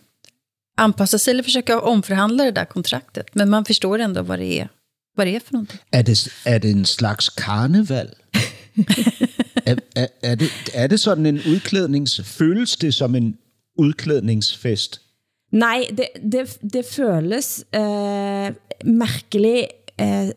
anpassa 0.76 1.18
sig 1.18 1.30
eller 1.30 1.42
försöka 1.42 1.80
omförhandla 1.80 2.44
det 2.44 2.50
där 2.50 2.64
kontraktet. 2.64 3.34
Men 3.34 3.50
man 3.50 3.64
förstår 3.64 3.98
ändå 3.98 4.22
vad 4.22 4.38
det 4.38 4.60
är, 4.60 4.68
vad 5.16 5.26
det 5.26 5.36
är 5.36 5.40
för 5.40 5.52
någonting. 5.52 5.80
Er 5.90 6.02
det, 6.02 6.28
er 6.44 6.58
det 6.58 6.70
en 6.70 6.84
slags 6.84 7.28
karneval? 7.28 8.08
er, 9.64 9.78
er, 9.96 10.08
er, 10.22 10.34
det, 10.34 10.50
er 10.74 10.86
det 10.86 11.00
sådan 11.00 11.26
en 11.26 11.40
udklædnings... 11.46 12.20
Føles 12.24 12.76
det 12.76 12.94
som 12.94 13.14
en 13.14 13.38
udklædningsfest? 13.78 15.00
Nej, 15.52 15.86
det, 15.90 16.06
det, 16.32 16.58
det 16.72 16.84
føles 16.84 17.64
eh, 17.72 18.54
mærkelig 18.84 19.68
eh, 20.00 20.30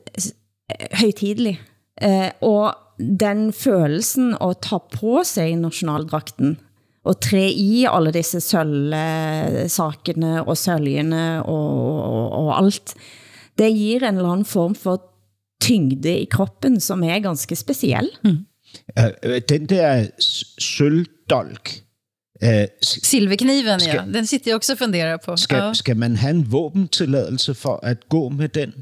s- 0.80 1.00
højtidelig. 1.02 1.62
Eh, 2.02 2.30
og 2.42 2.76
den 3.20 3.54
følelsen 3.54 4.36
at 4.42 4.58
ta 4.62 4.78
på 4.94 5.22
sig 5.26 5.56
nationaldrakten, 5.56 6.58
og 7.06 7.22
tre 7.22 7.50
i 7.52 7.86
alle 7.90 8.12
disse 8.12 8.40
sølvsakene 8.42 10.44
og 10.48 10.58
søljene 10.58 11.44
og, 11.46 12.04
og, 12.04 12.32
og 12.32 12.64
alt, 12.64 12.94
det 13.58 13.74
giver 13.74 14.10
en 14.10 14.16
eller 14.18 14.30
anden 14.32 14.46
form 14.46 14.76
for 14.76 15.02
tyngde 15.62 16.18
i 16.20 16.26
kroppen, 16.32 16.80
som 16.80 17.04
er 17.04 17.20
ganske 17.20 17.56
speciel. 17.56 18.10
Mm. 18.24 18.30
Øh, 19.00 19.06
øh, 19.24 19.42
Den 19.50 19.66
der 19.66 20.06
sølvdolk, 20.60 21.70
s- 22.86 23.00
Silverkniven, 23.08 23.80
Skal- 23.80 23.96
ja. 24.08 24.12
Den 24.14 24.26
sitter 24.26 24.52
jag 24.52 24.56
också 24.56 24.74
och 24.74 24.80
funderar 24.80 25.18
på. 25.26 25.38
skal, 25.38 25.58
ja. 25.58 25.74
skal 25.74 25.98
man 25.98 26.16
have 26.16 26.32
en 26.32 26.52
våbentilladelse 26.52 27.54
for 27.54 27.80
at 27.84 28.10
gå 28.10 28.30
med 28.30 28.50
den 28.50 28.74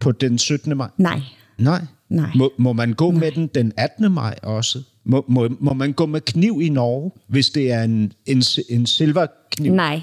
på 0.00 0.12
den 0.12 0.38
17. 0.38 0.76
maj? 0.76 0.88
Nej, 0.98 1.20
Nej. 1.58 1.80
nej. 2.08 2.30
Må, 2.34 2.50
må 2.58 2.72
man 2.72 2.92
gå 2.92 3.10
med 3.10 3.32
den 3.32 3.46
den 3.46 3.72
18. 3.76 4.12
maj 4.12 4.34
også? 4.42 4.82
Må, 5.04 5.24
må, 5.28 5.48
må 5.60 5.72
man 5.72 5.92
gå 5.92 6.06
med 6.06 6.20
kniv 6.20 6.60
i 6.62 6.68
Norge, 6.68 7.10
hvis 7.28 7.50
det 7.50 7.72
er 7.72 7.82
en, 7.82 8.12
en, 8.26 8.42
en 8.70 8.86
silverkniv? 8.86 9.72
Nej, 9.74 10.00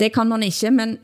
det 0.00 0.12
kan 0.12 0.26
man 0.26 0.42
ikke, 0.42 0.70
men 0.70 0.96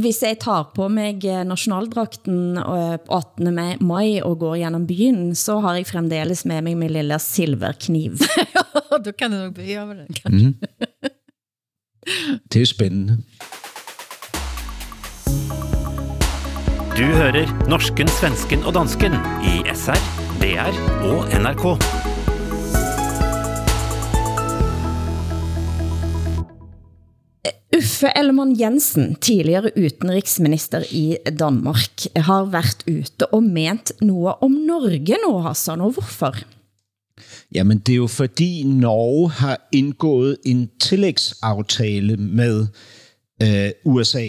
hvis 0.00 0.22
jeg 0.22 0.36
tar 0.40 0.72
på 0.74 0.88
mig 0.88 1.24
eh, 1.24 1.44
nationaldrakten 1.46 2.56
øh, 2.58 2.98
på 3.06 3.14
18. 3.16 3.58
ma- 3.58 3.76
maj 3.84 4.20
og 4.22 4.38
går 4.38 4.56
gennem 4.56 4.86
byen, 4.86 5.34
så 5.34 5.58
har 5.60 5.74
jeg 5.74 5.86
fremdeles 5.86 6.44
med 6.44 6.62
mig 6.62 6.76
min 6.76 6.90
lille 6.90 7.18
silverkniv. 7.18 8.12
Då 9.04 9.12
kan 9.18 9.30
du 9.30 9.36
nog 9.36 9.54
behöva 9.54 9.94
den 9.94 10.06
kanske. 10.14 10.54
Det 12.52 12.62
er 12.62 12.66
spændende. 12.66 13.18
Du 16.96 17.02
hører 17.02 17.68
norsken, 17.68 18.08
svensken 18.08 18.62
og 18.64 18.72
dansken 18.72 19.12
i 19.44 19.58
SR, 19.76 19.98
DR 20.40 20.76
og 21.04 21.26
NRK. 21.42 21.64
Uffe 27.76 28.08
Ellemann 28.16 28.60
Jensen, 28.60 29.14
tidligere 29.14 29.70
utenriksminister 29.76 30.82
i 30.90 31.16
Danmark, 31.38 32.08
har 32.16 32.44
været 32.44 32.80
ute 32.88 33.26
og 33.26 33.42
ment 33.42 33.92
noget 34.00 34.34
om 34.40 34.50
Norge 34.50 35.16
nu, 35.26 35.38
Hassan, 35.38 35.80
og 35.80 35.90
hvorfor? 35.90 36.34
Jamen, 37.54 37.78
det 37.78 37.92
er 37.92 37.96
jo 37.96 38.06
fordi 38.06 38.62
Norge 38.62 39.30
har 39.30 39.68
indgået 39.72 40.36
en 40.44 40.70
tillægsaftale 40.80 42.16
med 42.16 42.66
øh, 43.42 43.70
USA, 43.84 44.26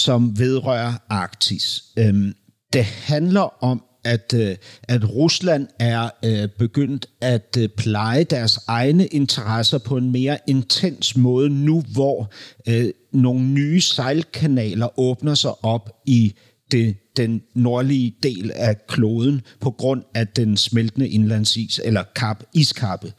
som 0.00 0.38
vedrører 0.38 0.92
Arktis. 1.08 1.82
Øhm, 1.98 2.34
det 2.72 2.84
handler 2.84 3.64
om, 3.64 3.82
at, 4.04 4.34
øh, 4.36 4.56
at 4.82 5.10
Rusland 5.14 5.68
er 5.78 6.10
øh, 6.24 6.48
begyndt 6.58 7.06
at 7.20 7.56
øh, 7.58 7.68
pleje 7.68 8.24
deres 8.24 8.58
egne 8.66 9.06
interesser 9.06 9.78
på 9.78 9.96
en 9.96 10.12
mere 10.12 10.38
intens 10.46 11.16
måde 11.16 11.50
nu, 11.50 11.84
hvor 11.92 12.32
øh, 12.68 12.90
nogle 13.12 13.40
nye 13.40 13.80
sejlkanaler 13.80 15.00
åbner 15.00 15.34
sig 15.34 15.64
op 15.64 15.90
i 16.06 16.34
det, 16.70 16.96
den 17.16 17.42
nordlige 17.54 18.16
del 18.22 18.52
af 18.54 18.86
kloden 18.86 19.40
på 19.60 19.70
grund 19.70 20.02
af 20.14 20.28
den 20.28 20.56
smeltende 20.56 21.08
indlandsis, 21.08 21.80
eller 21.84 22.02
kap, 22.16 22.42
iskappe. 22.54 23.12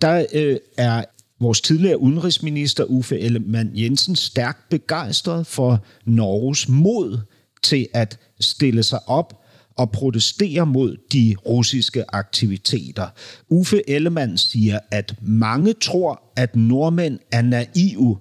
Der 0.00 0.26
øh, 0.32 0.56
er 0.78 1.04
vores 1.40 1.60
tidligere 1.60 2.00
udenrigsminister 2.00 2.84
Uffe 2.84 3.18
Ellemann 3.18 3.70
Jensen 3.74 4.16
stærkt 4.16 4.68
begejstret 4.68 5.46
for 5.46 5.84
Norges 6.04 6.68
mod 6.68 7.18
til 7.62 7.86
at 7.94 8.18
stille 8.40 8.82
sig 8.82 9.08
op 9.08 9.44
og 9.76 9.90
protestere 9.90 10.66
mod 10.66 10.96
de 11.12 11.34
russiske 11.46 12.14
aktiviteter. 12.14 13.08
Uffe 13.48 13.90
Ellemann 13.90 14.38
siger, 14.38 14.78
at 14.90 15.14
mange 15.22 15.72
tror, 15.72 16.22
at 16.36 16.56
nordmænd 16.56 17.18
er 17.32 17.42
naive. 17.42 18.18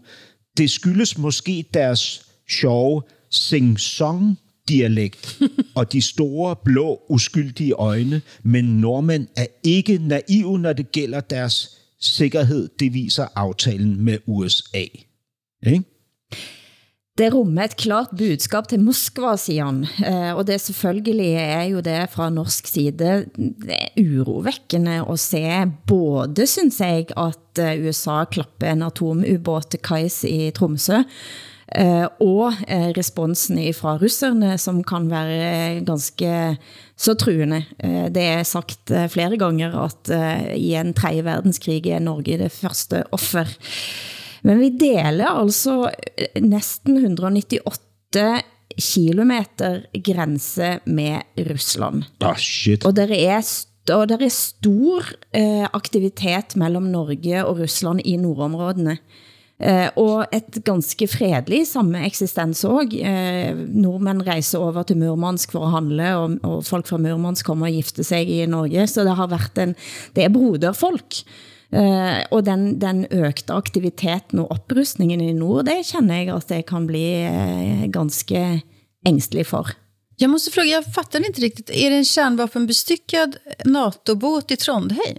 Det 0.57 0.72
skyldes 0.72 1.18
måske 1.18 1.65
deres 1.74 2.22
sjove 2.49 3.01
sing-song 3.30 4.38
dialekt 4.70 5.39
og 5.76 5.93
de 5.93 6.01
store, 6.01 6.55
blå, 6.65 7.01
uskyldige 7.09 7.74
øjne, 7.74 8.22
men 8.43 8.65
nordmænd 8.65 9.28
er 9.36 9.45
ikke 9.63 9.97
naive, 9.97 10.59
når 10.59 10.74
det 10.74 10.91
gælder 10.91 11.20
deres 11.20 11.77
sikkerhed. 12.02 12.70
Det 12.80 12.93
viser 12.93 13.28
aftalen 13.36 14.02
med 14.06 14.18
USA. 14.28 14.86
Ikke? 15.68 15.84
Det 17.18 17.32
rummer 17.34 17.64
et 17.66 17.74
klart 17.78 18.12
budskab 18.18 18.68
til 18.70 18.80
Moskva, 18.80 19.32
siger 19.41 19.66
han. 19.66 19.80
Eh, 20.06 20.36
Og 20.38 20.48
det 20.48 20.62
selvfølgelig 20.62 21.34
er 21.34 21.64
jo 21.64 21.80
det 21.80 22.10
fra 22.14 22.30
norsk 22.30 22.68
side 22.68 22.91
det 22.91 23.26
er 23.70 23.88
urovækkende 23.98 25.06
at 25.10 25.20
se 25.20 25.41
både, 25.88 26.48
synes 26.48 26.80
jeg, 26.80 27.06
at 27.18 27.60
eh, 27.60 27.88
USA 27.88 28.24
klapper 28.32 28.72
en 28.72 28.82
atomubåt 28.86 29.72
til 29.72 29.80
kajs 29.80 30.24
i 30.24 30.52
Tromsø, 30.52 31.02
og 32.24 32.53
eh, 32.68 32.91
responsen 32.95 33.59
fra 33.76 33.97
russerne, 33.99 34.53
som 34.57 34.80
kan 34.88 35.09
være 35.11 35.82
ganske 35.86 36.57
så 36.97 37.13
truende. 37.20 37.65
Eh, 37.84 38.07
Det 38.09 38.24
er 38.24 38.43
sagt 38.47 38.91
eh, 38.91 39.07
flere 39.11 39.38
ganger, 39.38 39.76
at 39.84 40.09
eh, 40.09 40.55
i 40.55 40.74
en 40.80 40.93
tredje 40.93 41.26
verdenskrig 41.28 41.86
er 41.91 41.99
Norge 41.99 42.38
det 42.39 42.51
første 42.55 43.03
offer. 43.11 43.51
Men 44.47 44.59
vi 44.63 44.70
deler 44.80 45.28
altså 45.28 45.89
eh, 46.18 46.39
næsten 46.41 46.97
198 47.03 48.43
kilometer 48.78 49.82
grænse 50.05 50.80
med 50.86 51.22
Rusland. 51.49 52.03
Oh, 52.24 52.36
shit. 52.38 52.86
Og 52.86 52.95
der 52.95 53.11
er, 53.11 53.41
og 53.93 54.07
der 54.09 54.24
er 54.24 54.30
stor 54.30 55.03
eh, 55.34 55.68
aktivitet 55.74 56.55
mellem 56.55 56.84
Norge 56.93 57.45
og 57.45 57.59
Rusland 57.59 58.01
i 58.05 58.15
nordområdene. 58.18 58.97
Eh, 58.97 59.27
og 59.97 60.28
et 60.34 60.60
ganske 60.62 61.08
fredelig 61.10 61.64
samme 61.68 62.03
eksistens 62.05 62.64
også. 62.64 62.99
Eh, 63.01 63.58
nordmænd 63.58 64.22
rejser 64.28 64.60
over 64.60 64.84
til 64.84 64.97
Murmansk 64.97 65.51
for 65.51 65.66
at 65.66 65.72
handle, 65.72 66.12
og, 66.16 66.38
og 66.43 66.66
folk 66.66 66.88
fra 66.88 66.97
Murmansk 67.01 67.45
kommer 67.45 67.68
og 67.68 67.74
gifte 67.74 68.03
sig 68.03 68.30
i 68.30 68.45
Norge. 68.45 68.88
Så 68.88 69.03
det 69.03 69.16
har 69.16 69.28
været 69.28 69.64
en, 69.64 69.76
det 70.16 70.24
er 70.24 70.30
broderfolk. 70.30 71.24
Eh, 71.74 72.22
og 72.32 72.45
den, 72.45 72.78
den 72.80 73.05
økte 73.12 73.53
aktiviteten 73.53 74.39
og 74.39 74.51
oprustningen 74.51 75.22
i 75.22 75.34
nord, 75.34 75.66
det 75.66 75.84
känner 75.89 76.16
jeg 76.16 76.36
at 76.36 76.47
det 76.47 76.66
kan 76.66 76.88
bli 76.88 77.03
eh, 77.26 77.88
ganske 77.91 78.62
ængstelig 79.05 79.47
for. 79.47 79.74
Jag 80.20 80.30
måste 80.30 80.51
fråga, 80.51 80.68
jag 80.68 80.93
fattar 80.93 81.28
inte 81.28 81.41
riktigt. 81.41 81.70
Är 81.70 81.89
det 81.89 81.95
en 81.95 82.05
kärnvapenbestyckad 82.05 83.38
NATO-båt 83.66 84.51
i 84.51 84.58
Trondheim? 84.58 85.18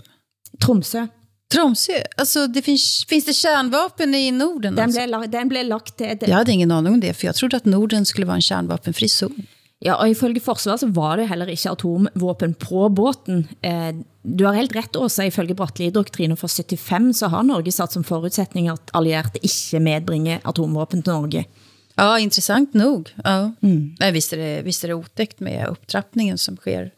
Tromsø. 0.61 1.07
Tromsø? 1.55 1.93
Alltså, 2.17 2.47
det 2.47 2.63
finns, 2.63 3.05
finns 3.09 3.25
det 3.25 3.33
kärnvapen 3.33 4.15
i 4.15 4.31
Norden? 4.31 4.75
Den 4.75 4.85
alltså? 4.85 5.07
blev, 5.07 5.31
den 5.31 5.49
blev 5.49 5.67
lagt 5.67 5.97
til... 5.97 6.19
Jag 6.21 6.37
hade 6.37 6.53
ingen 6.53 6.71
aning 6.71 6.93
om 6.93 7.01
det, 7.01 7.15
för 7.15 7.27
jag 7.27 7.35
trodde 7.35 7.57
att 7.57 7.65
Norden 7.65 8.07
skulle 8.07 8.27
vara 8.27 8.37
en 8.37 8.43
kärnvapenfri 8.43 9.09
zon. 9.09 9.47
Ja, 9.81 9.95
og 10.03 10.11
ifølge 10.11 10.41
forsvaret 10.43 10.81
så 10.81 10.87
var 10.91 11.17
det 11.21 11.29
heller 11.31 11.47
ikke 11.47 11.71
atomvåpen 11.71 12.55
på 12.59 12.89
båten. 12.91 13.45
Eh, 13.63 13.95
du 14.23 14.43
har 14.45 14.57
helt 14.59 14.75
ret 14.75 14.97
også, 14.99 15.23
ifølge 15.31 15.55
Bratteli-doktrinen 15.55 16.37
fra 16.37 16.49
75, 16.49 17.13
så 17.19 17.29
har 17.31 17.43
Norge 17.47 17.73
satt 17.73 17.93
som 17.95 18.03
forudsætning 18.05 18.67
at 18.73 18.91
allierede 18.95 19.39
ikke 19.43 19.79
medbringer 19.81 20.41
atomvåpen 20.45 21.03
til 21.03 21.13
Norge. 21.13 21.45
Ja, 21.95 22.19
intressant 22.19 22.75
nog. 22.75 23.13
Ja. 23.25 23.53
Nej, 23.61 24.13
visst, 24.13 24.33
är 24.33 24.37
det, 24.37 24.63
visst 24.63 24.85
är 24.85 24.89
det 24.89 24.95
otäckt 24.95 25.41
med 25.41 25.69
upptrappningen 25.69 26.39
som 26.39 26.57
sker 26.57 26.91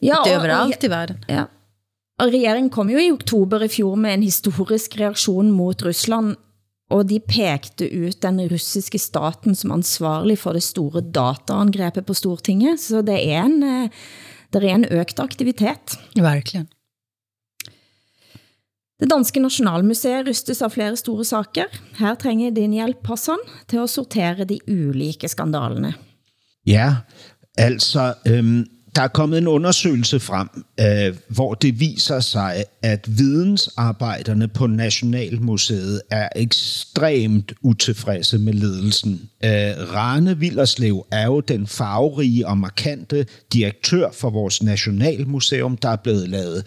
Ja, 0.00 0.20
og- 0.20 0.28
överallt 0.28 0.84
i 0.84 0.88
världen. 0.88 1.24
Ja. 1.28 1.46
Og 2.22 2.30
regeringen 2.30 2.70
kom 2.70 2.90
jo 2.92 3.00
i 3.00 3.10
oktober 3.10 3.64
i 3.66 3.70
fjor 3.72 3.96
med 3.98 4.18
en 4.18 4.26
historisk 4.26 4.98
reaktion 5.00 5.50
mot 5.50 5.82
Rusland, 5.82 6.36
og 6.94 7.08
de 7.10 7.18
pekte 7.18 7.88
ut 7.88 8.20
den 8.22 8.38
russiske 8.50 9.00
staten 9.00 9.56
som 9.58 9.72
ansvarlig 9.74 10.36
for 10.38 10.54
det 10.54 10.62
store 10.62 11.02
dataangrebet 11.02 12.06
på 12.06 12.14
Stortinget, 12.14 12.78
så 12.80 13.02
det 13.02 13.16
er 13.18 13.48
en, 13.48 13.62
eh, 13.62 13.90
det 14.52 14.62
er 14.62 14.74
en 14.74 14.86
økt 14.90 15.18
aktivitet. 15.18 15.98
Verkligen. 16.14 16.68
Det 19.00 19.10
danske 19.10 19.40
Nationalmuseet 19.42 20.28
rystes 20.28 20.62
av 20.62 20.70
flere 20.70 20.96
store 20.96 21.24
saker. 21.26 21.66
Her 21.98 22.14
trænger 22.14 22.54
din 22.54 22.76
hjælp, 22.76 23.06
Hassan, 23.10 23.42
til 23.68 23.82
at 23.82 23.90
sortere 23.90 24.46
de 24.46 24.60
ulike 24.68 25.28
skandalene. 25.28 25.94
Ja, 26.66 27.02
altså, 27.58 28.14
øhm, 28.26 28.64
der 28.94 29.02
er 29.02 29.08
kommet 29.08 29.38
en 29.38 29.46
undersøgelse 29.46 30.20
frem, 30.20 30.48
øh, 30.80 31.16
hvor 31.28 31.54
det 31.54 31.80
viser 31.80 32.20
sig, 32.20 32.64
at 32.82 33.18
vidensarbejderne 33.18 34.48
på 34.48 34.66
Nationalmuseet 34.66 36.02
er 36.10 36.28
ekstremt 36.36 37.52
utilfredse 37.62 38.38
med 38.38 38.52
ledelsen. 38.52 39.30
Øh, 39.44 39.50
Rane 39.94 40.38
Villerslev 40.38 41.06
er 41.10 41.26
jo 41.26 41.40
den 41.40 41.66
farverige 41.66 42.46
og 42.46 42.58
markante 42.58 43.26
direktør 43.52 44.10
for 44.12 44.30
vores 44.30 44.62
Nationalmuseum, 44.62 45.76
der 45.76 45.88
er 45.88 45.96
blevet 45.96 46.28
lavet 46.28 46.66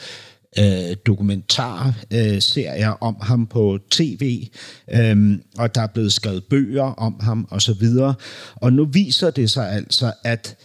øh, 0.60 0.96
dokumentarserier 1.06 2.92
om 3.02 3.16
ham 3.22 3.48
på 3.48 3.80
tv, 3.92 4.48
øh, 4.94 5.40
og 5.58 5.76
der 5.76 5.82
er 5.82 5.88
blevet 5.88 6.14
skrevet 6.14 6.44
bøger 6.44 6.84
om 6.84 7.20
ham 7.20 7.48
osv. 7.52 7.88
Og 8.56 8.74
nu 8.74 8.86
viser 8.86 9.30
det 9.30 9.50
sig 9.50 9.72
altså, 9.72 10.14
at 10.24 10.58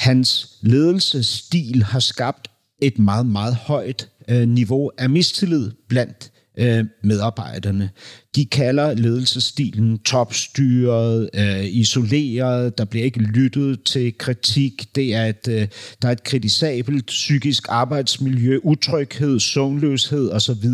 hans 0.00 0.48
ledelsesstil 0.62 1.82
har 1.82 2.00
skabt 2.00 2.48
et 2.82 2.98
meget, 2.98 3.26
meget 3.26 3.54
højt 3.54 4.08
øh, 4.28 4.48
niveau 4.48 4.90
af 4.98 5.10
mistillid 5.10 5.70
blandt 5.88 6.30
øh, 6.58 6.84
medarbejderne. 7.02 7.90
De 8.36 8.44
kalder 8.44 8.94
ledelsesstilen 8.94 9.98
topstyret, 9.98 11.30
øh, 11.34 11.64
isoleret, 11.64 12.78
der 12.78 12.84
bliver 12.84 13.04
ikke 13.04 13.20
lyttet 13.20 13.82
til 13.82 14.18
kritik, 14.18 14.94
det 14.94 15.14
er 15.14 15.26
et, 15.26 15.48
øh, 15.48 15.68
der 16.02 16.08
er 16.08 16.12
et 16.12 16.24
kritisabelt 16.24 17.06
psykisk 17.06 17.66
arbejdsmiljø, 17.68 18.58
utryghed, 18.62 19.40
søvnløshed 19.40 20.30
osv. 20.30 20.68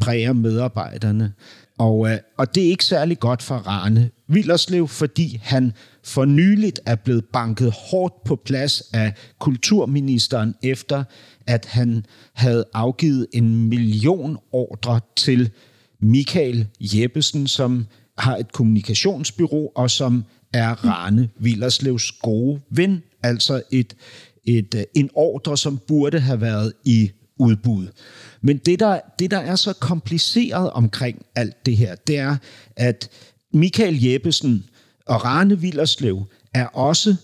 præger 0.00 0.32
medarbejderne. 0.32 1.32
Og, 1.78 2.10
øh, 2.10 2.18
og 2.38 2.54
det 2.54 2.64
er 2.64 2.68
ikke 2.68 2.84
særlig 2.84 3.18
godt 3.18 3.42
for 3.42 3.54
Rane 3.54 4.10
Villerslev, 4.28 4.88
fordi 4.88 5.40
han 5.42 5.72
for 6.04 6.24
nyligt 6.24 6.80
er 6.86 6.94
blevet 6.94 7.24
banket 7.32 7.72
hårdt 7.72 8.24
på 8.24 8.36
plads 8.36 8.82
af 8.92 9.12
kulturministeren 9.38 10.54
efter, 10.62 11.04
at 11.46 11.66
han 11.66 12.06
havde 12.34 12.64
afgivet 12.74 13.26
en 13.32 13.68
million 13.68 14.38
ordre 14.52 15.00
til 15.16 15.50
Michael 16.00 16.66
Jeppesen, 16.80 17.46
som 17.46 17.86
har 18.18 18.36
et 18.36 18.52
kommunikationsbyrå, 18.52 19.72
og 19.74 19.90
som 19.90 20.24
er 20.52 20.84
Rane 20.84 21.28
Villerslevs 21.38 22.12
gode 22.12 22.60
ven. 22.70 23.02
Altså 23.22 23.62
et, 23.70 23.96
et, 24.44 24.74
øh, 24.74 24.82
en 24.94 25.10
ordre, 25.14 25.56
som 25.56 25.78
burde 25.88 26.20
have 26.20 26.40
været 26.40 26.72
i 26.84 27.10
udbud. 27.38 27.86
Men 28.44 28.56
det 28.56 28.80
der, 28.80 29.00
det, 29.18 29.30
der 29.30 29.38
er 29.38 29.56
så 29.56 29.72
kompliceret 29.72 30.70
omkring 30.70 31.26
alt 31.34 31.66
det 31.66 31.76
her, 31.76 31.94
det 31.94 32.18
er, 32.18 32.36
at 32.76 33.08
Michael 33.52 34.02
Jeppesen 34.02 34.64
og 35.06 35.24
Rane 35.24 35.60
Villerslev 35.60 36.24
er 36.54 36.66
også 36.66 37.16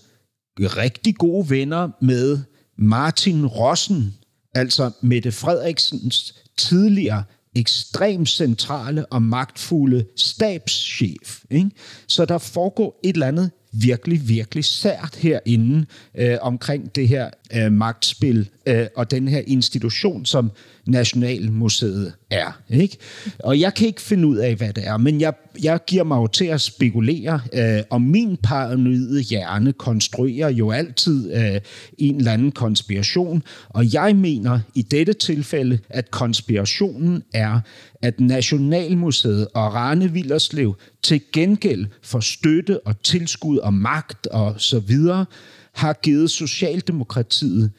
rigtig 0.59 1.15
gode 1.15 1.49
venner 1.49 1.89
med 2.01 2.39
Martin 2.77 3.45
Rossen, 3.45 4.13
altså 4.55 4.91
Mette 5.01 5.31
Frederiksens 5.31 6.35
tidligere 6.57 7.23
ekstremt 7.55 8.29
centrale 8.29 9.05
og 9.05 9.21
magtfulde 9.21 10.05
stabschef. 10.17 11.43
Ikke? 11.49 11.71
Så 12.07 12.25
der 12.25 12.37
foregår 12.37 12.99
et 13.03 13.13
eller 13.13 13.27
andet 13.27 13.51
virkelig, 13.73 14.29
virkelig 14.29 14.65
sært 14.65 15.15
herinde 15.15 15.85
øh, 16.15 16.37
omkring 16.41 16.95
det 16.95 17.07
her 17.07 17.29
øh, 17.55 17.71
magtspil 17.71 18.49
øh, 18.65 18.85
og 18.95 19.11
den 19.11 19.27
her 19.27 19.41
institution, 19.47 20.25
som 20.25 20.51
Nationalmuseet 20.87 22.13
er. 22.29 22.61
Ikke? 22.69 22.97
Og 23.39 23.59
jeg 23.59 23.73
kan 23.73 23.87
ikke 23.87 24.01
finde 24.01 24.27
ud 24.27 24.37
af, 24.37 24.55
hvad 24.55 24.73
det 24.73 24.87
er, 24.87 24.97
men 24.97 25.21
jeg, 25.21 25.33
jeg 25.63 25.79
giver 25.87 26.03
mig 26.03 26.17
jo 26.17 26.27
til 26.27 26.45
at 26.45 26.61
spekulere, 26.61 27.41
øh, 27.53 27.83
og 27.89 28.01
min 28.01 28.37
paranoide 28.43 29.21
hjerne 29.21 29.73
konstruerer 29.73 30.49
jo 30.49 30.71
altid 30.71 31.33
øh, 31.33 31.61
en 31.97 32.15
eller 32.17 32.31
anden 32.31 32.51
konspiration, 32.51 33.43
og 33.69 33.93
jeg 33.93 34.15
mener 34.15 34.59
i 34.75 34.81
dette 34.81 35.13
tilfælde, 35.13 35.79
at 35.89 36.11
konspirationen 36.11 37.23
er, 37.33 37.59
at 38.01 38.19
Nationalmuseet 38.19 39.47
og 39.53 39.73
Rane 39.73 40.11
Villerslev 40.11 40.75
til 41.03 41.21
gengæld 41.33 41.85
for 42.03 42.19
støtte 42.19 42.87
og 42.87 43.03
tilskud 43.03 43.57
og 43.57 43.73
magt 43.73 44.27
og 44.27 44.55
så 44.57 44.79
videre, 44.79 45.25
har 45.73 45.93
givet 45.93 46.31
Socialdemokratiet 46.31 47.71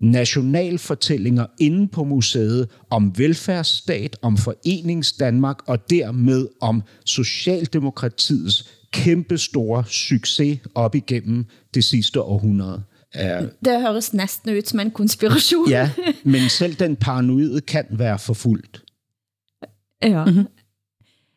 nationalfortællinger 0.00 1.46
inde 1.60 1.88
på 1.88 2.04
museet 2.04 2.68
om 2.90 3.18
velfærdsstat, 3.18 4.16
om 4.22 4.36
foreningsdanmark 4.36 5.58
og 5.66 5.90
dermed 5.90 6.48
om 6.60 6.82
Socialdemokratiets 7.04 8.70
kæmpestore 8.92 9.84
succes 9.86 10.58
op 10.74 10.94
igennem 10.94 11.46
det 11.74 11.84
sidste 11.84 12.22
århundrede. 12.22 12.82
Det 13.64 13.80
høres 13.80 14.14
næsten 14.14 14.56
ud 14.56 14.62
som 14.64 14.80
en 14.80 14.90
konspiration. 14.90 15.68
ja, 15.68 15.90
men 16.24 16.48
selv 16.48 16.74
den 16.74 16.96
paranoide 16.96 17.60
kan 17.60 17.84
være 17.90 18.18
forfulgt. 18.18 18.82
Ja. 20.02 20.24
Mm-hmm. 20.24 20.46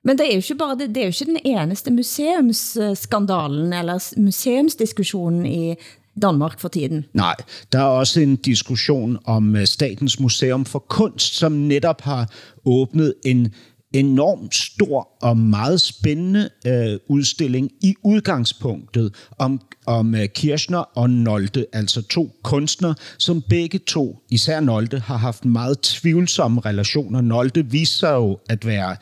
Men 0.06 0.18
det 0.18 0.26
er 0.30 0.32
jo 0.32 0.38
ikke 0.38 0.56
bare 0.56 0.78
det, 0.78 0.90
det 0.90 0.98
er 0.98 1.02
jo 1.02 1.08
ikke 1.08 1.26
den 1.26 1.40
eneste 1.46 1.92
museumsskandalen 1.92 3.74
eller 3.74 4.14
museumsdiskussionen 4.18 5.46
i 5.46 5.76
Danmark 6.22 6.60
for 6.60 6.68
tiden. 6.68 7.06
Nej, 7.14 7.36
der 7.72 7.80
er 7.80 7.84
også 7.84 8.20
en 8.20 8.36
diskussion 8.36 9.18
om 9.26 9.56
øh, 9.56 9.66
Statens 9.66 10.20
Museum 10.20 10.66
for 10.66 10.80
Kunst, 10.80 11.36
som 11.36 11.52
netop 11.52 12.02
har 12.02 12.30
åbnet 12.66 13.14
en 13.26 13.54
enormt 13.94 14.56
stor 14.56 15.10
og 15.22 15.38
meget 15.38 15.82
spændende 15.82 16.50
øh, 16.68 17.00
udstilling 17.08 17.72
i 17.82 17.96
udgangspunktet 18.04 19.14
om, 19.38 19.62
om 19.86 20.16
øh, 20.16 20.28
Kirchner 20.28 20.78
og 20.78 21.10
Nolte, 21.10 21.66
altså 21.74 22.02
to 22.02 22.32
kunstnere, 22.44 22.96
som 23.18 23.42
begge 23.50 23.80
to, 23.80 24.20
især 24.30 24.60
Nolte, 24.60 25.00
har 25.00 25.18
haft 25.18 25.46
meget 25.46 25.82
tvivlsomme 25.82 26.62
relationer. 26.62 27.22
Nolte 27.22 27.66
viser 27.66 28.12
jo 28.12 28.40
at 28.50 28.66
være 28.66 28.96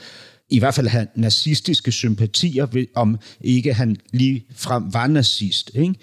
i 0.52 0.60
hvert 0.60 0.74
fald 0.74 0.88
have 0.88 1.08
nazistiske 1.16 1.92
sympatier, 1.92 2.86
om 2.96 3.20
ikke 3.42 3.74
han 3.74 3.98
lige 4.14 4.46
frem 4.56 4.94
var 4.94 5.08
nazist. 5.08 5.72
Ikke? 5.74 5.96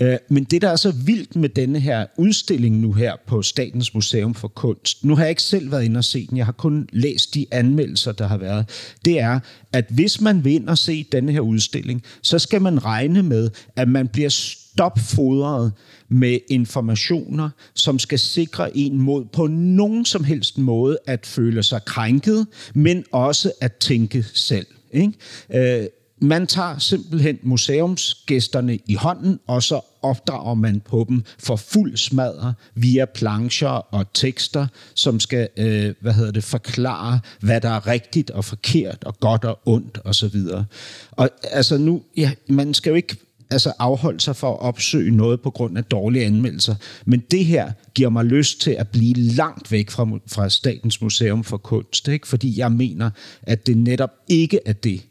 Øh, 0.00 0.18
men 0.28 0.44
det, 0.44 0.62
der 0.62 0.68
er 0.68 0.76
så 0.76 0.90
vildt 0.90 1.36
med 1.36 1.48
denne 1.48 1.80
her 1.80 2.06
udstilling 2.18 2.76
nu 2.76 2.92
her 2.92 3.12
på 3.26 3.42
Statens 3.42 3.94
Museum 3.94 4.34
for 4.34 4.48
Kunst, 4.48 5.04
nu 5.04 5.16
har 5.16 5.22
jeg 5.22 5.30
ikke 5.30 5.42
selv 5.42 5.70
været 5.70 5.84
inde 5.84 5.98
og 5.98 6.04
se 6.04 6.26
den, 6.26 6.36
jeg 6.36 6.44
har 6.44 6.52
kun 6.52 6.88
læst 6.92 7.34
de 7.34 7.46
anmeldelser, 7.50 8.12
der 8.12 8.28
har 8.28 8.36
været, 8.36 8.68
det 9.04 9.20
er, 9.20 9.40
at 9.72 9.84
hvis 9.90 10.20
man 10.20 10.44
vil 10.44 10.52
ind 10.52 10.68
og 10.68 10.78
se 10.78 11.06
denne 11.12 11.32
her 11.32 11.40
udstilling, 11.40 12.02
så 12.22 12.38
skal 12.38 12.62
man 12.62 12.84
regne 12.84 13.22
med, 13.22 13.50
at 13.76 13.88
man 13.88 14.08
bliver 14.08 14.28
stopfodret 14.28 15.72
med 16.10 16.38
informationer, 16.48 17.50
som 17.74 17.98
skal 17.98 18.18
sikre 18.18 18.76
en 18.76 18.98
mod 18.98 19.24
på 19.24 19.46
nogen 19.46 20.04
som 20.04 20.24
helst 20.24 20.58
måde 20.58 20.98
at 21.06 21.26
føle 21.26 21.62
sig 21.62 21.84
krænket, 21.84 22.46
men 22.74 23.04
også 23.12 23.52
at 23.60 23.74
tænke 23.74 24.22
selv. 24.22 24.66
Ikke? 24.92 25.82
Øh, 25.82 25.86
man 26.22 26.46
tager 26.46 26.78
simpelthen 26.78 27.38
museumsgæsterne 27.42 28.78
i 28.86 28.94
hånden, 28.94 29.40
og 29.46 29.62
så 29.62 29.80
opdrager 30.02 30.54
man 30.54 30.80
på 30.80 31.06
dem 31.08 31.24
for 31.38 31.56
fuld 31.56 31.96
smadre 31.96 32.54
via 32.74 33.04
plancher 33.04 33.68
og 33.68 34.06
tekster, 34.14 34.66
som 34.94 35.20
skal 35.20 35.48
øh, 35.56 35.94
hvad 36.00 36.12
hedder 36.12 36.32
det, 36.32 36.44
forklare, 36.44 37.20
hvad 37.40 37.60
der 37.60 37.68
er 37.68 37.86
rigtigt 37.86 38.30
og 38.30 38.44
forkert 38.44 39.04
og 39.04 39.20
godt 39.20 39.44
og 39.44 39.60
ondt 39.66 39.98
osv. 40.04 40.36
Og, 40.52 40.64
og 41.10 41.30
altså 41.42 41.78
nu, 41.78 42.02
ja, 42.16 42.30
man 42.48 42.74
skal 42.74 42.90
jo 42.90 42.96
ikke 42.96 43.16
altså 43.50 43.72
afholde 43.78 44.20
sig 44.20 44.36
for 44.36 44.52
at 44.52 44.60
opsøge 44.60 45.16
noget 45.16 45.40
på 45.40 45.50
grund 45.50 45.78
af 45.78 45.84
dårlige 45.84 46.24
anmeldelser. 46.24 46.74
Men 47.04 47.22
det 47.30 47.44
her 47.44 47.72
giver 47.94 48.10
mig 48.10 48.24
lyst 48.24 48.60
til 48.60 48.70
at 48.70 48.88
blive 48.88 49.14
langt 49.14 49.72
væk 49.72 49.90
fra, 49.90 50.08
fra 50.28 50.48
Statens 50.48 51.00
Museum 51.02 51.44
for 51.44 51.56
Kunst, 51.56 52.08
ikke? 52.08 52.28
fordi 52.28 52.58
jeg 52.58 52.72
mener, 52.72 53.10
at 53.42 53.66
det 53.66 53.76
netop 53.76 54.10
ikke 54.28 54.60
er 54.66 54.72
det, 54.72 55.02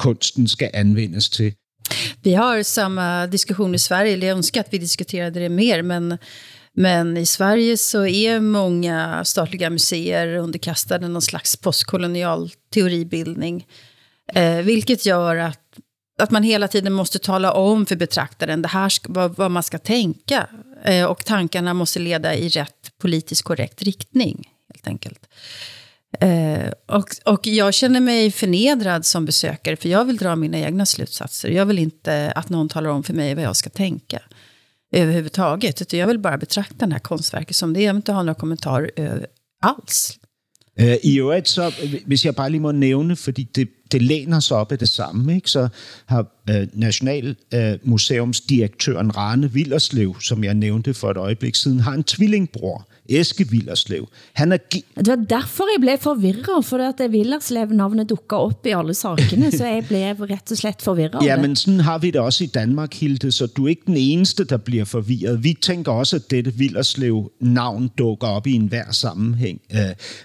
kunsten 0.00 0.48
skal 0.48 0.70
anvendes 0.74 1.28
til. 1.28 1.52
Vi 2.22 2.32
har 2.32 2.62
samma 2.62 3.24
uh, 3.24 3.32
diskussion 3.32 3.74
i 3.74 3.78
Sverige, 3.78 4.12
eller 4.12 4.26
jag 4.26 4.36
önskar 4.36 4.60
att 4.60 4.72
vi 4.72 4.78
diskuterade 4.78 5.40
det 5.40 5.50
mer, 5.50 5.82
men, 5.82 6.18
men 6.76 7.16
i 7.16 7.26
Sverige 7.26 7.76
så 7.76 8.06
är 8.06 8.40
många 8.40 9.24
statliga 9.24 9.70
museer 9.70 10.36
underkastade 10.38 11.08
någon 11.08 11.22
slags 11.22 11.56
postkolonial 11.56 12.50
teoribildning. 12.74 13.66
Eh, 14.34 14.62
vilket 14.62 15.06
gör 15.06 15.36
att 15.36 15.69
att 16.20 16.30
man 16.30 16.42
hela 16.42 16.68
tiden 16.68 16.92
måste 16.92 17.18
tala 17.18 17.52
om 17.52 17.86
för 17.86 17.96
betraktaren 17.96 18.62
det 18.62 18.68
här 18.68 18.92
vad, 19.08 19.36
vad 19.36 19.50
man 19.50 19.62
ska 19.62 19.78
tänka. 19.78 20.46
Eh, 20.84 21.04
och 21.04 21.24
tankarna 21.24 21.74
måste 21.74 21.98
leda 21.98 22.34
i 22.34 22.48
rätt 22.48 22.98
politiskt 22.98 23.42
korrekt 23.42 23.82
riktning, 23.82 24.48
helt 24.74 24.86
enkelt. 24.86 25.28
Eh, 26.20 26.72
och, 26.86 27.08
och 27.24 27.46
jag 27.46 27.74
känner 27.74 28.00
mig 28.00 28.30
förnedrad 28.30 29.06
som 29.06 29.24
besökare, 29.24 29.76
för 29.76 29.88
jag 29.88 30.04
vill 30.04 30.16
dra 30.16 30.36
mina 30.36 30.58
egna 30.58 30.86
slutsatser. 30.86 31.48
Jag 31.48 31.66
vill 31.66 31.78
inte 31.78 32.32
att 32.36 32.48
någon 32.48 32.68
talar 32.68 32.90
om 32.90 33.02
för 33.02 33.14
mig 33.14 33.34
vad 33.34 33.44
jag 33.44 33.56
ska 33.56 33.70
tänka 33.70 34.22
överhuvudtaget. 34.92 35.82
Utan 35.82 36.00
jag 36.00 36.06
vill 36.06 36.18
bara 36.18 36.38
betrakta 36.38 36.76
den 36.78 36.92
här 36.92 36.98
konstverket 36.98 37.56
som 37.56 37.72
det. 37.72 37.82
Jag 37.82 37.92
vill 37.92 37.98
inte 37.98 38.12
ha 38.12 38.22
några 38.22 38.40
kommentarer 38.40 39.26
alls. 39.62 40.19
Uh, 40.80 40.94
I 41.02 41.18
øvrigt 41.18 41.48
så, 41.48 41.72
hvis 42.06 42.24
jeg 42.24 42.34
bare 42.34 42.50
lige 42.50 42.60
må 42.60 42.72
nævne, 42.72 43.16
fordi 43.16 43.42
det, 43.42 43.68
det 43.92 44.02
læner 44.02 44.40
sig 44.40 44.56
op 44.56 44.72
af 44.72 44.78
det 44.78 44.88
samme. 44.88 45.34
Ikke? 45.34 45.50
Så 45.50 45.68
har 46.06 46.26
øh, 46.50 46.66
Nationalmuseumsdirektøren 46.72 49.06
øh, 49.06 49.16
Rane 49.16 49.52
Villerslev, 49.52 50.20
som 50.20 50.44
jeg 50.44 50.54
nævnte 50.54 50.94
for 50.94 51.10
et 51.10 51.16
øjeblik 51.16 51.54
siden, 51.54 51.80
har 51.80 51.92
en 51.92 52.04
tvillingbror, 52.04 52.88
Eske 53.10 53.48
Villerslev. 53.50 54.08
Han 54.32 54.52
er 54.52 54.56
det 54.96 55.08
var 55.08 55.16
derfor 55.30 55.64
jeg 55.74 55.80
blev 55.80 55.98
forvirret, 56.00 56.64
for 56.64 56.78
at 56.78 57.12
Villerslev-navnet 57.12 58.08
dukker 58.08 58.36
op 58.36 58.66
i 58.66 58.70
alle 58.70 58.94
sakene, 58.94 59.50
så 59.52 59.66
jeg 59.66 59.84
blev 59.88 60.26
rett 60.30 60.52
og 60.52 60.58
slett 60.58 60.82
forvirret. 60.82 61.24
Ja, 61.24 61.36
men 61.40 61.56
sådan 61.56 61.80
har 61.80 61.98
vi 61.98 62.10
det 62.10 62.20
også 62.20 62.44
i 62.44 62.46
Danmark, 62.46 62.94
Hilde, 62.94 63.32
så 63.32 63.46
du 63.46 63.64
er 63.64 63.68
ikke 63.68 63.82
den 63.86 63.96
eneste, 63.96 64.44
der 64.44 64.56
bliver 64.56 64.84
forvirret. 64.84 65.44
Vi 65.44 65.56
tænker 65.62 65.92
også, 65.92 66.16
at 66.16 66.30
dette 66.30 66.54
Villerslev-navn 66.54 67.90
dukker 67.98 68.26
op 68.26 68.46
i 68.46 68.52
enhver 68.52 68.92
sammenhæng. 68.92 69.60
Øh, 69.72 69.78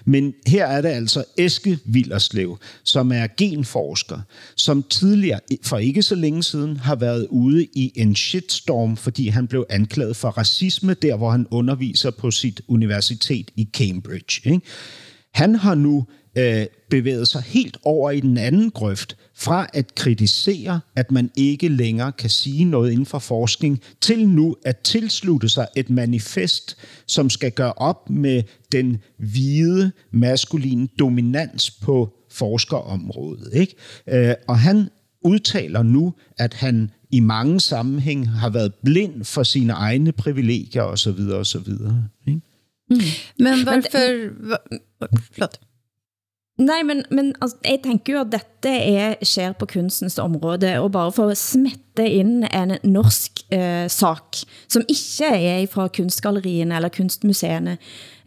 men 0.04 0.34
her 0.46 0.66
er 0.66 0.80
det 0.80 0.88
altså 0.88 1.24
Eske 1.38 1.78
Villerslev, 1.84 2.58
som 2.84 3.12
er 3.12 3.26
genforsker, 3.36 4.18
som 4.56 4.82
tidligere, 4.82 5.40
for 5.62 5.78
ikke 5.78 6.02
så 6.02 6.14
længe 6.14 6.42
siden, 6.42 6.76
har 6.76 6.94
været 6.94 7.26
ude 7.30 7.64
i 7.64 7.92
en 7.94 8.16
shitstorm, 8.16 8.96
fordi 8.96 9.28
han 9.28 9.46
blev 9.46 9.66
anklaget 9.70 10.16
for 10.16 10.28
racisme, 10.28 10.94
der 10.94 11.16
hvor 11.16 11.30
han 11.30 11.46
underviser 11.50 12.10
på 12.10 12.30
sit 12.30 12.60
universitet 12.76 13.50
i 13.56 13.68
Cambridge. 13.72 14.50
Ikke? 14.50 14.66
Han 15.34 15.54
har 15.54 15.74
nu 15.74 16.06
øh, 16.38 16.66
bevæget 16.90 17.28
sig 17.28 17.42
helt 17.42 17.76
over 17.84 18.10
i 18.10 18.20
den 18.20 18.38
anden 18.38 18.70
grøft, 18.70 19.16
fra 19.34 19.66
at 19.72 19.94
kritisere, 19.94 20.80
at 20.96 21.10
man 21.10 21.30
ikke 21.36 21.68
længere 21.68 22.12
kan 22.12 22.30
sige 22.30 22.64
noget 22.64 22.92
inden 22.92 23.06
for 23.06 23.18
forskning, 23.18 23.80
til 24.00 24.28
nu 24.28 24.56
at 24.64 24.76
tilslutte 24.76 25.48
sig 25.48 25.66
et 25.76 25.90
manifest, 25.90 26.76
som 27.06 27.30
skal 27.30 27.52
gøre 27.52 27.72
op 27.72 28.10
med 28.10 28.42
den 28.72 28.98
hvide 29.18 29.92
maskuline 30.10 30.88
dominans 30.98 31.70
på 31.70 32.12
forskerområdet. 32.30 33.50
Ikke? 33.52 33.74
Øh, 34.08 34.34
og 34.48 34.58
han 34.58 34.88
udtaler 35.24 35.82
nu, 35.82 36.14
at 36.38 36.54
han 36.54 36.90
i 37.10 37.20
mange 37.20 37.60
sammenhæng 37.60 38.30
har 38.30 38.50
været 38.50 38.74
blind 38.84 39.24
for 39.24 39.42
sine 39.42 39.72
egne 39.72 40.12
privilegier 40.12 40.82
osv. 40.82 41.20
osv. 41.32 41.68
Ikke? 42.26 42.40
Mm. 42.90 43.00
Men 43.36 43.64
varför... 43.64 44.32
Förlåt. 45.32 45.60
Nej, 46.58 46.84
men, 46.84 47.04
men 47.10 47.34
altså, 47.40 47.56
jeg 47.64 47.80
tænker 47.84 48.12
jo, 48.12 48.20
at 48.20 48.30
dette 48.32 48.70
er, 48.70 49.14
sker 49.22 49.52
på 49.52 49.66
kunstens 49.66 50.18
område, 50.18 50.78
og 50.80 50.92
bare 50.92 51.12
for 51.12 51.28
at 51.28 51.36
smette 51.36 52.06
ind 52.08 52.46
en 52.48 52.78
norsk 52.82 53.42
eh, 53.52 53.90
sak, 53.92 54.36
som 54.68 54.82
ikke 54.88 55.28
er 55.36 55.66
fra 55.68 55.88
kunstgalleriene 55.88 56.76
eller 56.76 56.88
kunstmuseerne, 56.88 57.76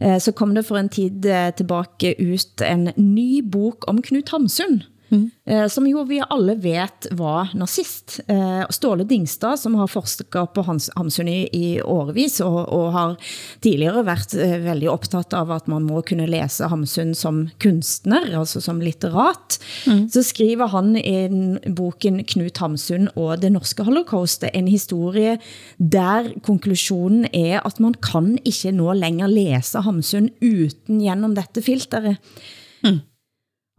eh, 0.00 0.20
så 0.20 0.32
kom 0.32 0.54
det 0.54 0.64
for 0.66 0.78
en 0.78 0.88
tid 0.88 1.26
eh, 1.26 1.50
tilbage 1.58 2.14
ut 2.22 2.62
en 2.62 2.92
ny 2.96 3.42
bok 3.52 3.84
om 3.88 4.02
Knut 4.02 4.30
Hamsun. 4.30 4.74
Mm. 4.74 4.99
Eh, 5.44 5.66
som 5.66 5.86
jo 5.88 6.04
vi 6.06 6.20
alle 6.22 6.54
vet 6.54 7.08
var 7.18 7.50
nazist. 7.58 8.20
Eh, 8.30 8.62
Ståle 8.70 9.04
Dingstad, 9.04 9.58
som 9.58 9.74
har 9.74 9.88
forsket 9.90 10.52
på 10.54 10.62
Hans, 10.62 10.90
Hamsun 10.96 11.28
i, 11.28 11.48
i 11.52 11.80
årvis, 11.82 12.38
og, 12.44 12.60
og 12.70 12.92
har 12.94 13.16
tidligere 13.64 14.04
været 14.06 14.36
eh, 14.38 14.56
veldig 14.64 14.90
optaget 14.92 15.34
av 15.34 15.50
at 15.56 15.66
man 15.70 15.88
må 15.88 16.02
kunne 16.06 16.28
læse 16.30 16.68
Hamsun 16.70 17.14
som 17.18 17.42
kunstner, 17.62 18.30
altså 18.38 18.62
som 18.62 18.82
litterat, 18.82 19.58
mm. 19.86 20.06
så 20.14 20.22
skriver 20.26 20.70
han 20.70 20.94
i 21.00 21.26
boken 21.66 22.22
Knut 22.30 22.62
Hamsun 22.62 23.10
og 23.16 23.40
det 23.42 23.50
norske 23.54 23.86
holocaustet 23.86 24.54
en 24.54 24.70
historie, 24.70 25.38
der 25.78 26.30
konklusionen 26.46 27.26
er, 27.32 27.60
at 27.66 27.82
man 27.82 27.98
kan 27.98 28.36
ikke 28.44 28.72
nå 28.76 28.94
længere 28.94 29.32
læse 29.32 29.82
Hamsun 29.82 30.30
uten 30.38 31.02
gennem 31.02 31.34
dette 31.34 31.64
filteret. 31.64 32.22
Mm. 32.84 33.00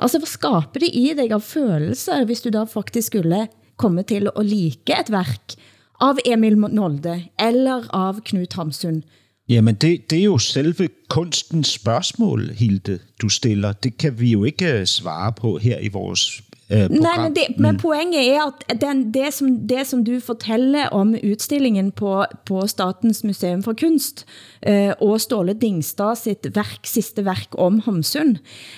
Altså, 0.01 0.17
hvad 0.17 0.27
skaber 0.27 0.79
det 0.81 0.89
i 0.93 1.11
dig 1.17 1.31
av 1.31 1.43
følelser, 1.45 2.25
hvis 2.25 2.41
du 2.41 2.49
da 2.49 2.65
faktisk 2.65 3.13
skulle 3.13 3.47
komme 3.77 4.03
til 4.03 4.29
at 4.35 4.45
like 4.45 4.97
et 4.97 5.11
værk 5.13 5.53
av 6.01 6.17
Emil 6.25 6.57
Nolde 6.57 7.19
eller 7.39 7.85
av 7.93 8.21
Knut 8.25 8.53
Hamsun? 8.57 9.03
Jamen, 9.49 9.75
det, 9.75 10.09
det 10.09 10.19
er 10.19 10.23
jo 10.23 10.37
selve 10.37 10.89
kunstens 11.09 11.67
spørgsmål, 11.67 12.49
Hilde, 12.57 12.99
du 13.21 13.29
stiller. 13.29 13.73
Det 13.73 13.97
kan 13.97 14.19
vi 14.19 14.31
jo 14.31 14.43
ikke 14.43 14.85
svare 14.85 15.33
på 15.33 15.57
her 15.57 15.79
i 15.79 15.89
vores 15.93 16.41
eh. 16.71 16.87
Nej, 16.89 17.17
men, 17.19 17.35
det, 17.35 17.45
men 17.59 17.77
poenget 17.81 18.31
er, 18.31 18.47
at 18.69 18.81
den, 18.81 19.03
det, 19.13 19.33
som, 19.35 19.51
det 19.67 19.85
som 19.89 20.03
du 20.07 20.19
fortæller 20.23 20.89
om 20.95 21.13
udstillingen 21.19 21.91
på, 21.91 22.25
på 22.47 22.63
Statens 22.67 23.23
Museum 23.27 23.63
for 23.63 23.77
Kunst, 23.77 24.25
eh, 24.61 24.93
og 24.99 25.21
Ståle 25.21 25.53
Dingstad 25.53 26.15
sitt 26.23 26.47
verk, 26.55 26.87
siste 26.87 27.25
verk 27.27 27.59
om 27.59 27.81
Hamsun, 27.85 28.37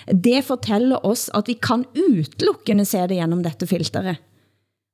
det 0.09 0.43
fortæller 0.47 1.05
os, 1.05 1.29
at 1.33 1.47
vi 1.47 1.57
kan 1.61 1.85
utelukkende 1.93 2.85
se 2.85 3.07
det 3.07 3.21
gennem 3.21 3.43
dette 3.45 3.69
filteret. 3.69 4.21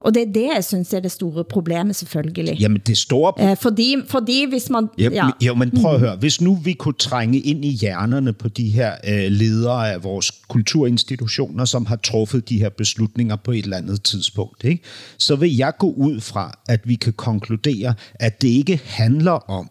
Og 0.01 0.13
det 0.13 0.21
er 0.21 0.33
det, 0.33 0.49
jeg 0.55 0.63
synes 0.63 0.93
er 0.93 0.99
det 0.99 1.11
store 1.11 1.43
problemet 1.43 1.95
selvfølgelig. 1.95 2.59
Jamen 2.59 2.81
det 2.87 2.97
store... 2.97 3.51
Eh, 3.51 3.57
fordi, 3.57 3.95
fordi 4.07 4.45
hvis 4.49 4.69
man... 4.69 4.87
Ja, 4.97 5.09
ja. 5.11 5.29
Jo, 5.41 5.55
men 5.55 5.71
prøv 5.81 5.93
at 5.93 5.99
høre. 5.99 6.15
Hvis 6.15 6.41
nu 6.41 6.55
vi 6.55 6.73
kunne 6.73 6.93
trænge 6.99 7.39
ind 7.39 7.65
i 7.65 7.69
hjernerne 7.69 8.33
på 8.33 8.47
de 8.47 8.69
her 8.69 8.95
øh, 9.07 9.31
ledere 9.31 9.93
af 9.93 10.03
vores 10.03 10.31
kulturinstitutioner, 10.47 11.65
som 11.65 11.85
har 11.85 11.95
truffet 11.95 12.49
de 12.49 12.57
her 12.57 12.69
beslutninger 12.69 13.35
på 13.35 13.51
et 13.51 13.63
eller 13.63 13.77
andet 13.77 14.03
tidspunkt, 14.03 14.63
ikke? 14.63 14.83
så 15.17 15.35
vil 15.35 15.57
jeg 15.57 15.73
gå 15.79 15.91
ud 15.91 16.21
fra, 16.21 16.59
at 16.69 16.81
vi 16.85 16.95
kan 16.95 17.13
konkludere, 17.13 17.93
at 18.15 18.41
det 18.41 18.47
ikke 18.47 18.81
handler 18.83 19.49
om, 19.49 19.69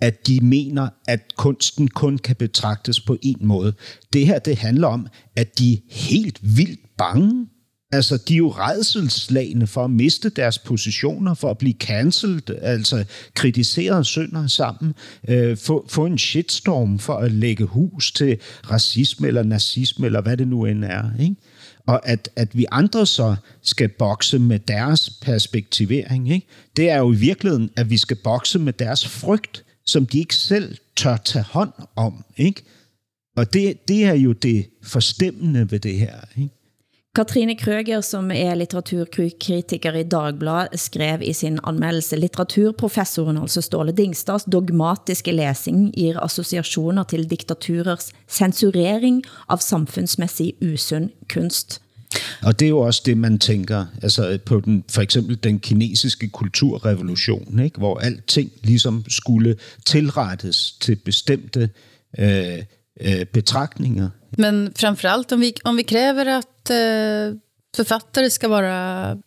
at 0.00 0.26
de 0.26 0.40
mener, 0.42 0.88
at 1.08 1.20
kunsten 1.36 1.88
kun 1.88 2.18
kan 2.18 2.36
betragtes 2.36 3.00
på 3.00 3.16
en 3.22 3.38
måde. 3.40 3.72
Det 4.12 4.26
her, 4.26 4.38
det 4.38 4.56
handler 4.58 4.88
om, 4.88 5.06
at 5.36 5.58
de 5.58 5.72
er 5.72 5.78
helt 5.88 6.38
vildt 6.56 6.80
bange 6.98 7.46
Altså, 7.92 8.16
de 8.16 8.34
er 8.34 8.38
jo 8.38 8.48
redselslagende 8.48 9.66
for 9.66 9.84
at 9.84 9.90
miste 9.90 10.28
deres 10.28 10.58
positioner, 10.58 11.34
for 11.34 11.50
at 11.50 11.58
blive 11.58 11.74
cancelled, 11.80 12.50
altså 12.62 13.04
kritiseret 13.34 14.06
sønder 14.06 14.46
sammen, 14.46 14.94
øh, 15.28 15.56
få, 15.56 15.86
få 15.88 16.06
en 16.06 16.18
shitstorm 16.18 16.98
for 16.98 17.14
at 17.14 17.32
lægge 17.32 17.64
hus 17.64 18.12
til 18.12 18.38
racisme 18.70 19.28
eller 19.28 19.42
nazisme, 19.42 20.06
eller 20.06 20.20
hvad 20.20 20.36
det 20.36 20.48
nu 20.48 20.64
end 20.64 20.84
er. 20.84 21.10
Ikke? 21.20 21.36
Og 21.86 22.08
at, 22.08 22.30
at 22.36 22.56
vi 22.56 22.66
andre 22.72 23.06
så 23.06 23.36
skal 23.62 23.88
bokse 23.88 24.38
med 24.38 24.58
deres 24.58 25.10
perspektivering, 25.10 26.30
ikke? 26.30 26.46
det 26.76 26.90
er 26.90 26.98
jo 26.98 27.12
i 27.12 27.16
virkeligheden, 27.16 27.70
at 27.76 27.90
vi 27.90 27.96
skal 27.96 28.16
bokse 28.16 28.58
med 28.58 28.72
deres 28.72 29.08
frygt, 29.08 29.64
som 29.84 30.06
de 30.06 30.18
ikke 30.18 30.34
selv 30.34 30.76
tør 30.96 31.16
tage 31.16 31.44
hånd 31.44 31.72
om. 31.96 32.24
Ikke? 32.36 32.62
Og 33.36 33.52
det, 33.52 33.88
det 33.88 34.04
er 34.04 34.14
jo 34.14 34.32
det 34.32 34.66
forstemmende 34.82 35.70
ved 35.70 35.78
det 35.80 35.98
her. 35.98 36.20
Ikke? 36.36 36.55
Katrine 37.16 37.54
Krøger, 37.56 38.00
som 38.04 38.28
er 38.30 38.54
litteraturkritiker 38.54 39.94
i 39.96 40.02
Dagblad, 40.02 40.74
skrev 40.76 41.22
i 41.24 41.32
sin 41.32 41.58
anmeldelse, 41.64 42.16
litteraturprofessoren, 42.16 43.38
altså 43.40 43.62
Ståle 43.64 43.94
Dingstads 43.96 44.44
dogmatiske 44.52 45.32
læsning 45.32 45.94
gir 45.94 46.20
associationer 46.20 47.08
til 47.08 47.24
diktaturers 47.30 48.10
censurering 48.28 49.22
av 49.48 49.64
samfundsmæssig 49.64 50.52
usund 50.60 51.08
kunst. 51.32 51.80
Og 52.42 52.60
det 52.60 52.66
er 52.66 52.70
jo 52.70 52.78
også 52.78 53.02
det, 53.06 53.18
man 53.18 53.38
tænker 53.38 53.86
altså 54.02 54.28
øh, 54.30 54.40
på 54.40 54.60
den, 54.60 54.84
for 54.90 55.02
eksempel 55.02 55.38
den 55.42 55.58
kinesiske 55.58 56.28
kulturrevolution, 56.28 57.60
ikke? 57.64 57.78
hvor 57.78 57.98
alting 57.98 58.52
ligesom 58.62 59.04
skulle 59.08 59.56
tilrettes 59.86 60.72
til 60.80 60.96
bestemte 60.96 61.70
øh, 62.18 62.58
øh, 63.00 63.24
betragtninger. 63.24 64.08
Men 64.36 64.72
framförallt 64.74 65.32
om 65.32 65.40
vi, 65.40 65.54
om 65.64 65.76
vi 65.76 65.84
kräver 65.84 66.26
att 66.26 66.70
eh, 66.70 67.38
författare 67.76 68.30
ska 68.30 68.48
vara 68.48 69.18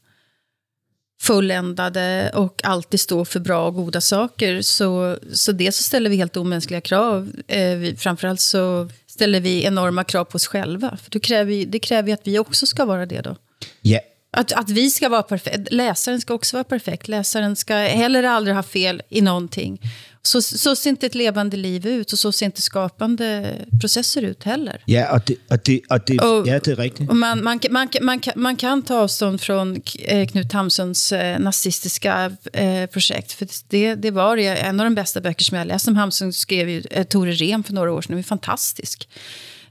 fulländade 1.22 2.32
och 2.34 2.62
alltid 2.64 3.00
stå 3.00 3.26
för 3.26 3.40
bra 3.40 3.68
och 3.68 3.74
goda 3.74 4.02
saker, 4.02 4.62
så, 4.62 5.18
så 5.34 5.52
det 5.52 5.72
så 5.72 5.84
ställer 5.84 6.10
vi 6.10 6.16
helt 6.16 6.38
omänskliga 6.38 6.82
krav. 6.82 7.32
Eh, 7.48 7.76
vi, 7.76 7.96
framförallt 7.96 8.42
så 8.42 8.90
ställer 9.08 9.40
vi 9.40 9.64
enorma 9.64 10.04
krav 10.04 10.26
på 10.26 10.36
oss 10.36 10.48
själva. 10.48 10.98
För 11.04 11.12
det 11.12 11.20
kräver, 11.20 11.66
det 11.66 11.80
kräver 11.80 12.14
att 12.14 12.28
vi 12.28 12.40
också 12.40 12.66
ska 12.66 12.86
vara 12.86 13.06
det 13.06 13.22
då. 13.22 13.36
Ja. 13.82 14.00
Att, 14.32 14.52
att 14.52 14.70
vi 14.70 14.92
ska 14.92 15.10
vara 15.10 15.24
perfekt. 15.24 15.68
Läsaren 15.72 16.22
ska 16.22 16.34
också 16.34 16.56
vara 16.56 16.64
perfekt. 16.64 17.08
Läsaren 17.08 17.56
ska 17.56 17.76
heller 17.76 18.24
aldrig 18.24 18.56
ha 18.56 18.64
fel 18.64 19.02
i 19.10 19.22
någonting. 19.22 19.82
Så, 20.22 20.42
så 20.42 20.76
ser 20.76 20.90
inte 20.90 21.06
ett 21.06 21.16
levande 21.16 21.58
liv 21.58 21.88
ut 21.88 22.14
och 22.14 22.20
så 22.20 22.32
ser 22.32 22.46
inte 22.46 22.62
skapande 22.62 23.56
processer 23.82 24.22
ut 24.22 24.44
heller. 24.44 24.84
Ja, 24.86 25.16
och 25.16 25.22
det, 25.26 25.36
och 25.48 25.60
det, 25.66 25.82
och 25.90 26.00
det, 26.06 26.20
och, 26.20 26.48
ja, 26.48 26.60
det 26.60 26.68
är 26.68 26.76
riktigt. 26.76 27.10
Och 27.10 27.16
man, 27.16 27.44
man, 27.44 27.60
man, 27.70 27.88
man, 28.02 28.22
man 28.36 28.56
kan 28.56 28.82
ta 28.82 28.96
avstånd 29.00 29.42
från 29.42 29.82
eh, 30.00 30.28
Knut 30.28 30.54
Hamsuns 30.54 31.12
eh, 31.12 31.40
nazistiska 31.40 32.32
eh, 32.54 32.86
projekt. 32.86 33.32
För 33.32 33.48
det, 33.68 33.96
det 33.96 34.12
var 34.12 34.38
en 34.38 34.80
av 34.80 34.86
de 34.86 34.96
bästa 34.96 35.22
böcker 35.22 35.44
som 35.44 35.58
jag 35.58 35.68
läst. 35.68 35.86
Som 35.86 35.96
Hamsun 35.96 36.34
skrev 36.34 36.70
ju 36.70 36.84
eh, 36.92 37.04
Tore 37.04 37.32
Rem 37.32 37.64
för 37.64 37.74
några 37.74 37.92
år 37.92 38.02
sedan. 38.02 38.12
Den 38.12 38.20
är 38.20 38.24
fantastisk. 38.24 39.10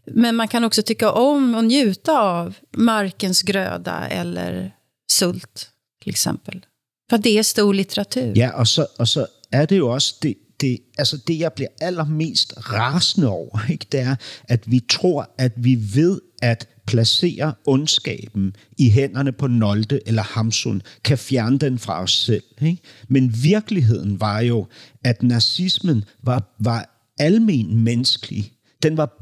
Men 0.04 0.36
man 0.36 0.48
kan 0.48 0.64
också 0.64 0.82
tycka 0.82 1.12
om 1.12 1.54
och 1.54 1.64
njuta 1.64 2.20
av 2.20 2.54
Markens 2.76 3.42
gröda 3.42 4.08
eller 4.08 4.72
Sult 5.12 5.68
till 6.02 6.10
exempel. 6.10 6.66
För 7.10 7.18
det 7.18 7.38
är 7.38 7.42
stor 7.42 7.74
litteratur. 7.74 8.32
Ja, 8.36 8.52
og 8.60 8.68
så, 8.68 8.86
og 8.98 9.08
så 9.08 9.26
er 9.52 9.66
det 9.66 9.78
jo 9.78 9.88
også, 9.88 10.14
det, 10.22 10.34
det, 10.60 10.78
altså 10.98 11.16
det, 11.26 11.38
jeg 11.38 11.52
bliver 11.52 11.68
allermest 11.80 12.54
rasende 12.56 13.28
over, 13.28 13.58
ikke, 13.72 13.86
det 13.92 14.00
er, 14.00 14.16
at 14.44 14.70
vi 14.70 14.80
tror, 14.88 15.30
at 15.38 15.52
vi 15.56 15.78
ved 15.94 16.20
at 16.42 16.68
placere 16.86 17.54
ondskaben 17.66 18.56
i 18.78 18.90
hænderne 18.90 19.32
på 19.32 19.46
Nolde 19.46 20.00
eller 20.06 20.22
Hamsun, 20.22 20.82
kan 21.04 21.18
fjerne 21.18 21.58
den 21.58 21.78
fra 21.78 22.02
os 22.02 22.12
selv. 22.12 22.42
Ikke? 22.62 22.82
Men 23.08 23.42
virkeligheden 23.42 24.20
var 24.20 24.40
jo, 24.40 24.66
at 25.04 25.22
nazismen 25.22 26.04
var, 26.22 26.56
var 26.58 27.04
almen 27.18 27.84
menneskelig. 27.84 28.52
Den 28.82 28.96
var 28.96 29.18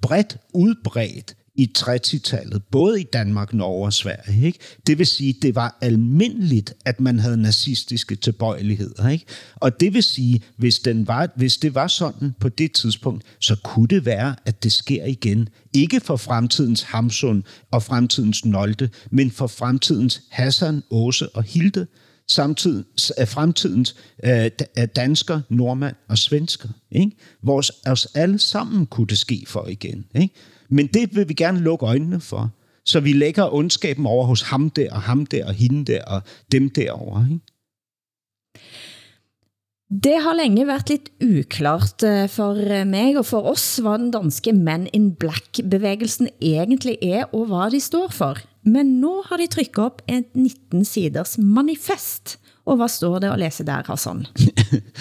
bredt 0.00 0.36
udbredt 0.54 1.36
i 1.60 1.72
30-tallet, 1.78 2.62
både 2.70 3.00
i 3.00 3.04
Danmark, 3.12 3.54
Norge 3.54 3.86
og 3.86 3.92
Sverige. 3.92 4.46
Ikke? 4.46 4.58
Det 4.86 4.98
vil 4.98 5.06
sige, 5.06 5.34
det 5.42 5.54
var 5.54 5.78
almindeligt, 5.80 6.74
at 6.84 7.00
man 7.00 7.18
havde 7.18 7.36
nazistiske 7.36 8.16
tilbøjeligheder. 8.16 9.08
Ikke? 9.08 9.24
Og 9.56 9.80
det 9.80 9.94
vil 9.94 10.02
sige, 10.02 10.42
hvis, 10.56 10.78
den 10.78 11.06
var, 11.06 11.30
hvis 11.36 11.56
det 11.56 11.74
var 11.74 11.86
sådan 11.86 12.34
på 12.40 12.48
det 12.48 12.72
tidspunkt, 12.72 13.24
så 13.40 13.56
kunne 13.64 13.88
det 13.88 14.04
være, 14.04 14.36
at 14.44 14.62
det 14.62 14.72
sker 14.72 15.04
igen. 15.04 15.48
Ikke 15.74 16.00
for 16.00 16.16
fremtidens 16.16 16.82
Hamsun 16.82 17.44
og 17.70 17.82
fremtidens 17.82 18.44
Nolte, 18.44 18.90
men 19.10 19.30
for 19.30 19.46
fremtidens 19.46 20.22
Hassan, 20.30 20.82
Åse 20.90 21.28
og 21.28 21.42
Hilde, 21.42 21.86
samtidig, 22.28 22.84
fremtidens 23.26 23.96
øh, 24.24 24.50
dansker, 24.96 25.40
nordmand 25.48 25.96
og 26.08 26.18
svensker. 26.18 26.68
Ikke? 26.90 27.16
Vores 27.42 27.72
os 27.86 28.08
alle 28.14 28.38
sammen 28.38 28.86
kunne 28.86 29.06
det 29.06 29.18
ske 29.18 29.44
for 29.46 29.66
igen. 29.66 30.04
Ikke? 30.14 30.34
Men 30.70 30.86
det 30.86 31.16
vil 31.16 31.28
vi 31.28 31.34
gerne 31.34 31.60
lukke 31.60 31.86
øjnene 31.86 32.20
for. 32.20 32.50
Så 32.84 33.00
vi 33.00 33.12
lægger 33.12 33.54
ondskaben 33.54 34.06
over 34.06 34.26
hos 34.26 34.42
ham 34.42 34.70
der, 34.70 34.92
og 34.92 35.02
ham 35.02 35.26
der, 35.26 35.46
og 35.46 35.54
hende 35.54 35.92
der, 35.92 36.04
og 36.04 36.22
dem 36.52 36.70
derovre. 36.70 37.26
Ikke? 37.30 37.40
Det 39.90 40.22
har 40.22 40.34
længe 40.34 40.66
været 40.66 40.88
lidt 40.88 41.08
uklart 41.20 42.02
øh, 42.04 42.28
for 42.28 42.50
øh, 42.54 42.86
mig 42.86 43.18
og 43.18 43.26
for 43.26 43.42
os, 43.42 43.76
hvad 43.76 43.98
den 43.98 44.10
danske 44.10 44.52
Men 44.52 44.88
in 44.92 45.14
Black-bevægelsen 45.14 46.28
egentlig 46.40 46.98
er, 47.02 47.24
og 47.24 47.46
hvad 47.46 47.70
de 47.70 47.80
står 47.80 48.08
for. 48.10 48.36
Men 48.64 48.86
nu 49.00 49.22
har 49.26 49.36
de 49.36 49.46
trykket 49.46 49.78
op 49.78 50.02
et 50.08 50.24
19-siders 50.36 51.38
manifest. 51.38 52.38
Og 52.64 52.76
hvad 52.76 52.88
står 52.88 53.18
det 53.18 53.32
at 53.32 53.38
læse 53.38 53.66
der, 53.66 53.82
Hassan? 53.86 54.26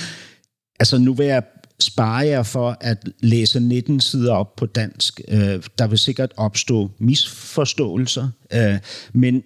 altså, 0.82 0.98
nu 0.98 1.14
vil 1.14 1.26
jeg 1.26 1.44
spare 1.80 2.26
jer 2.26 2.44
for 2.44 2.78
at 2.82 3.10
læse 3.20 3.60
19 3.60 4.00
sider 4.00 4.34
op 4.34 4.56
på 4.56 4.66
dansk. 4.66 5.22
Øh, 5.28 5.64
der 5.78 5.88
vil 5.88 5.98
sikkert 5.98 6.34
opstå 6.38 6.92
misforståelser, 7.00 8.30
øh, 8.54 8.78
men 9.14 9.44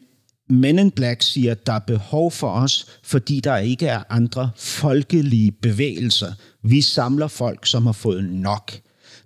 Men 0.50 0.80
in 0.80 0.92
Black 0.92 1.22
siger, 1.22 1.52
at 1.52 1.68
der 1.68 1.74
er 1.74 1.80
behov 1.80 2.32
for 2.32 2.50
os, 2.50 2.88
fordi 3.04 3.40
der 3.40 3.58
ikke 3.58 3.88
er 3.88 4.04
andre 4.10 4.50
folkelige 4.56 5.52
bevægelser. 5.52 6.34
Vi 6.64 6.82
samler 6.82 7.28
folk, 7.28 7.66
som 7.66 7.86
har 7.86 7.94
fået 7.94 8.24
nok. 8.24 8.72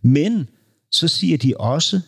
Men 0.02 0.48
så 0.92 1.08
siger 1.08 1.38
de 1.38 1.54
også, 1.60 2.00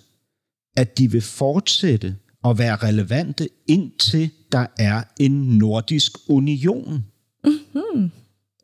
at 0.78 0.98
de 0.98 1.12
vil 1.12 1.22
fortsætte 1.22 2.16
at 2.46 2.58
være 2.58 2.76
relevante, 2.76 3.50
indtil 3.68 4.30
der 4.52 4.66
er 4.78 5.04
en 5.20 5.32
nordisk 5.32 6.12
union. 6.28 7.06
Mm-hmm. 7.44 8.12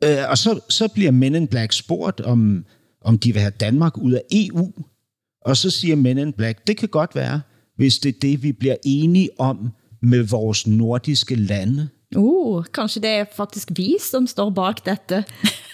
Øh, 0.04 0.30
og 0.30 0.38
så, 0.38 0.60
så 0.68 0.88
bliver 0.88 1.10
Men 1.10 1.34
in 1.34 1.46
Black 1.46 1.72
spurgt, 1.72 2.20
om, 2.20 2.64
om 3.00 3.18
de 3.18 3.32
vil 3.32 3.40
have 3.40 3.52
Danmark 3.60 3.98
ud 3.98 4.12
af 4.12 4.22
EU. 4.30 4.72
Og 5.44 5.56
så 5.56 5.70
siger 5.70 5.96
Men 5.96 6.18
in 6.18 6.32
Black, 6.32 6.66
det 6.66 6.76
kan 6.76 6.88
godt 6.88 7.14
være, 7.14 7.40
hvis 7.76 7.98
det 7.98 8.14
er 8.14 8.18
det, 8.22 8.42
vi 8.42 8.52
bliver 8.52 8.76
enige 8.84 9.30
om 9.38 9.70
med 10.02 10.22
vores 10.22 10.66
nordiske 10.66 11.34
lande. 11.34 11.88
Oh, 12.14 12.64
kanske 12.72 13.00
det 13.00 13.08
är 13.08 13.24
faktiskt 13.24 13.70
vi 13.70 13.98
som 14.00 14.26
står 14.26 14.50
bak 14.50 14.84
detta. 14.84 15.22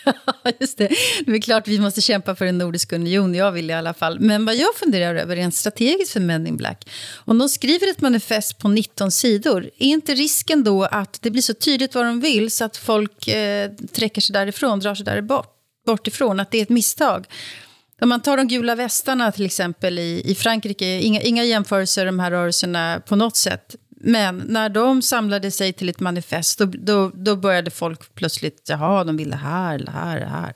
Just 0.61 0.78
det. 0.78 0.89
Det 1.26 1.33
är 1.33 1.41
klart 1.41 1.68
vi 1.68 1.78
måste 1.78 2.01
kämpa 2.01 2.35
för 2.35 2.47
en 2.47 2.59
nordisk 2.59 2.93
union, 2.93 3.35
jag 3.35 3.53
vill 3.53 3.70
i 3.70 3.72
alla 3.72 3.95
fall. 3.95 4.20
Men 4.20 4.45
vad 4.45 4.57
jag 4.57 4.74
funderar 4.74 5.14
över 5.14 5.37
rent 5.37 5.55
strategiskt 5.55 6.12
för 6.12 6.20
Men 6.20 6.47
in 6.47 6.57
Black, 6.57 6.91
om 7.24 7.39
de 7.39 7.49
skriver 7.49 7.91
ett 7.91 8.01
manifest 8.01 8.59
på 8.59 8.68
19 8.68 9.11
sidor, 9.11 9.64
är 9.64 9.87
inte 9.87 10.14
risken 10.14 10.64
då 10.64 10.85
att 10.85 11.18
det 11.22 11.30
blir 11.30 11.43
så 11.43 11.55
tydligt 11.55 11.95
vad 11.95 12.05
de 12.05 12.20
vill 12.20 12.51
så 12.51 12.64
att 12.64 12.76
folk 12.76 13.28
eh, 13.28 13.70
träcker 13.93 14.20
sig 14.20 14.33
därifrån, 14.33 14.80
drar 14.80 14.95
sig 14.95 15.05
där 15.05 15.20
bort, 15.20 15.55
bort 15.87 16.07
ifrån, 16.07 16.41
att 16.41 16.51
det 16.51 16.59
är 16.59 16.62
ett 16.62 16.68
misstag? 16.68 17.26
Om 18.01 18.09
man 18.09 18.20
tar 18.20 18.37
de 18.37 18.49
gula 18.49 18.74
västarna 18.74 19.33
till 19.33 19.47
exempel 19.47 19.99
i, 19.99 20.22
i 20.24 20.35
Frankrike, 20.35 21.01
inga, 21.01 21.20
inga 21.20 21.45
jämförelser 21.45 22.07
de 22.07 22.18
här 22.18 22.30
rörelserna 22.30 23.03
på 23.07 23.16
något 23.16 23.37
sätt. 23.37 23.76
Men 24.05 24.43
när 24.49 24.69
de 24.69 25.03
samlade 25.03 25.51
sig 25.51 25.73
till 25.73 25.89
ett 25.89 26.01
manifest, 26.01 26.59
då, 26.59 26.65
då, 26.65 27.11
då 27.15 27.37
började 27.37 27.71
folk 27.71 28.15
plötsligt, 28.15 28.67
jaha, 28.69 29.05
de 29.05 29.17
vill 29.17 29.31
det 29.31 29.37
här, 29.37 29.79
det 29.79 29.91
här, 29.91 30.21
det 30.21 30.27
här. 30.27 30.55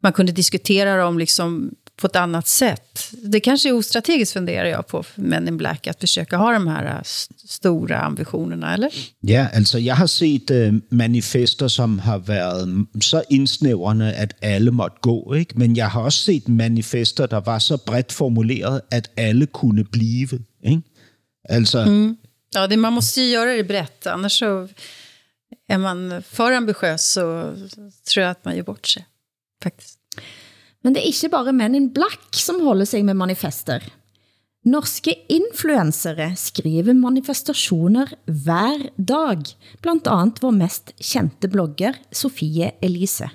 Man 0.00 0.12
kunde 0.12 0.32
diskutera 0.32 0.96
dem 0.96 1.18
liksom 1.18 1.70
på 1.96 2.06
ett 2.06 2.16
annat 2.16 2.48
sätt. 2.48 3.10
Det 3.12 3.40
kanske 3.40 3.68
är 3.68 3.72
ostrategiskt 3.72 4.32
funderar 4.32 4.64
jag 4.64 4.86
på 4.86 5.02
för 5.02 5.22
Men 5.22 5.48
in 5.48 5.56
Black 5.56 5.86
att 5.86 6.00
försöka 6.00 6.36
ha 6.36 6.52
de 6.52 6.68
här 6.68 6.86
äh, 6.86 7.02
stora 7.48 8.00
ambitionerna, 8.00 8.74
eller? 8.74 8.92
Ja, 9.20 9.46
alltså 9.54 9.78
jag 9.78 9.94
har 9.94 10.06
sett 10.06 10.50
uh, 10.50 10.74
manifester 10.90 11.68
som 11.68 11.98
har 11.98 12.18
varit 12.18 13.04
så 13.04 13.22
insnävrande 13.28 14.22
att 14.22 14.44
alla 14.44 14.70
måtte 14.70 14.96
gå, 15.00 15.36
ikke? 15.36 15.58
men 15.58 15.74
jag 15.74 15.88
har 15.88 16.06
också 16.06 16.32
sett 16.32 16.48
manifester 16.48 17.28
der 17.28 17.40
var 17.40 17.58
så 17.58 17.76
brett 17.76 18.12
formulerede, 18.12 18.80
at 18.90 19.10
alle 19.18 19.46
kunne 19.46 19.84
blive. 19.84 20.38
Ikke? 20.64 20.82
Altså, 21.48 21.78
mm. 21.78 22.16
Ja, 22.50 22.66
det, 22.66 22.76
man 22.76 22.92
måste 22.92 23.20
ju 23.20 23.30
göra 23.30 23.52
det 23.52 23.64
brett, 23.64 24.06
annars 24.06 24.38
så 24.38 24.68
är 25.68 25.78
man 25.78 26.22
för 26.22 26.52
ambitiös 26.52 27.12
så 27.12 27.54
tror 28.12 28.22
jag 28.22 28.30
att 28.30 28.44
man 28.44 28.56
gör 28.56 28.62
bort 28.62 28.86
sig. 28.86 29.06
Faktiskt. 29.62 29.98
Men 30.82 30.92
det 30.92 31.06
är 31.06 31.06
inte 31.06 31.28
bara 31.28 31.52
Men 31.52 31.74
in 31.74 31.92
Black 31.92 32.28
som 32.30 32.60
håller 32.60 32.84
sig 32.84 33.02
med 33.02 33.16
manifester. 33.16 33.92
Norske 34.64 35.14
influencere 35.28 36.36
skriver 36.36 36.94
manifestationer 36.94 38.14
hver 38.24 38.90
dag, 38.96 39.42
blandt 39.80 40.06
andet 40.06 40.42
vår 40.42 40.50
mest 40.50 40.92
kända 40.98 41.48
blogger, 41.48 41.94
Sofie 42.10 42.72
Elise. 42.80 43.30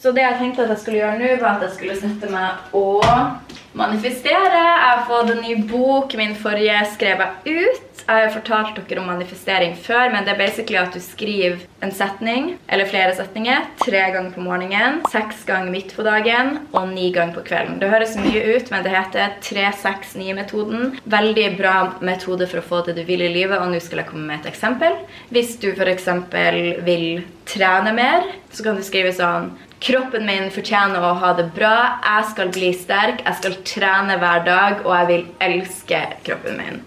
Så 0.00 0.14
det 0.16 0.22
jeg 0.24 0.38
tenkte 0.40 0.64
at 0.64 0.70
jeg 0.72 0.80
skulle 0.80 1.00
gjøre 1.02 1.18
nå, 1.20 1.34
var 1.42 1.58
at 1.58 1.66
jeg 1.66 1.74
skulle 1.76 1.98
sette 2.00 2.28
meg 2.32 2.76
og 2.76 3.04
manifestere. 3.76 4.56
Jeg 4.56 4.80
har 4.86 5.04
fått 5.08 5.34
en 5.34 5.42
ny 5.44 5.58
bok. 5.68 6.16
Min 6.16 6.32
forrige 6.40 6.78
skrev 6.94 7.20
jeg 7.20 7.66
ut. 7.68 7.86
Jeg 8.00 8.24
har 8.24 8.32
fortalt 8.32 8.78
dere 8.88 9.02
om 9.02 9.10
manifestering 9.10 9.74
før, 9.78 10.08
men 10.10 10.24
det 10.24 10.32
er 10.32 10.40
basically 10.40 10.78
at 10.80 10.96
du 10.96 11.02
skriver 11.04 11.60
en 11.84 11.92
setning, 11.94 12.48
eller 12.72 12.88
flere 12.88 13.12
setninger, 13.14 13.68
tre 13.84 14.00
ganger 14.16 14.32
på 14.34 14.42
morgenen, 14.42 14.98
seks 15.12 15.44
ganger 15.46 15.70
midt 15.70 15.92
på 15.94 16.02
dagen 16.08 16.56
og 16.72 16.88
ni 16.90 17.10
ganger 17.14 17.36
på 17.36 17.44
kvelden. 17.52 17.78
Det 17.78 17.92
høres 17.92 18.16
mye 18.18 18.56
ut, 18.56 18.72
men 18.72 18.88
det 18.88 18.96
heter 18.96 19.36
3-6-9-metoden. 19.44 20.96
Veldig 21.04 21.46
bra 21.60 21.76
metode 22.00 22.48
for 22.50 22.64
å 22.64 22.68
få 22.72 22.82
det 22.88 22.96
du 22.98 23.04
vil 23.06 23.22
i 23.28 23.32
livet, 23.36 23.60
og 23.60 23.70
nå 23.70 23.84
skal 23.84 24.02
jeg 24.02 24.10
komme 24.10 24.26
med 24.32 24.40
et 24.40 24.54
eksempel. 24.56 24.96
Hvis 25.30 25.58
du 25.60 25.70
for 25.76 25.92
eksempel 25.92 26.80
vil 26.88 27.26
trene 27.46 27.94
mer, 27.94 28.26
så 28.50 28.64
kan 28.66 28.80
du 28.80 28.86
skrive 28.86 29.12
sånn 29.14 29.52
Kroppen 29.80 30.26
min 30.28 30.50
fortjener 30.52 31.00
å 31.00 31.14
ha 31.22 31.32
det 31.38 31.46
bra. 31.56 31.74
Jeg 32.04 32.28
skal 32.34 32.52
bli 32.52 32.68
sterk, 32.76 33.24
jeg 33.24 33.38
skal 33.40 33.56
trene 33.64 34.18
hver 34.20 34.44
dag, 34.44 34.84
og 34.84 34.92
jeg 34.98 35.10
vil 35.12 35.26
elske 35.48 36.04
kroppen 36.26 36.60
min. 36.60 36.82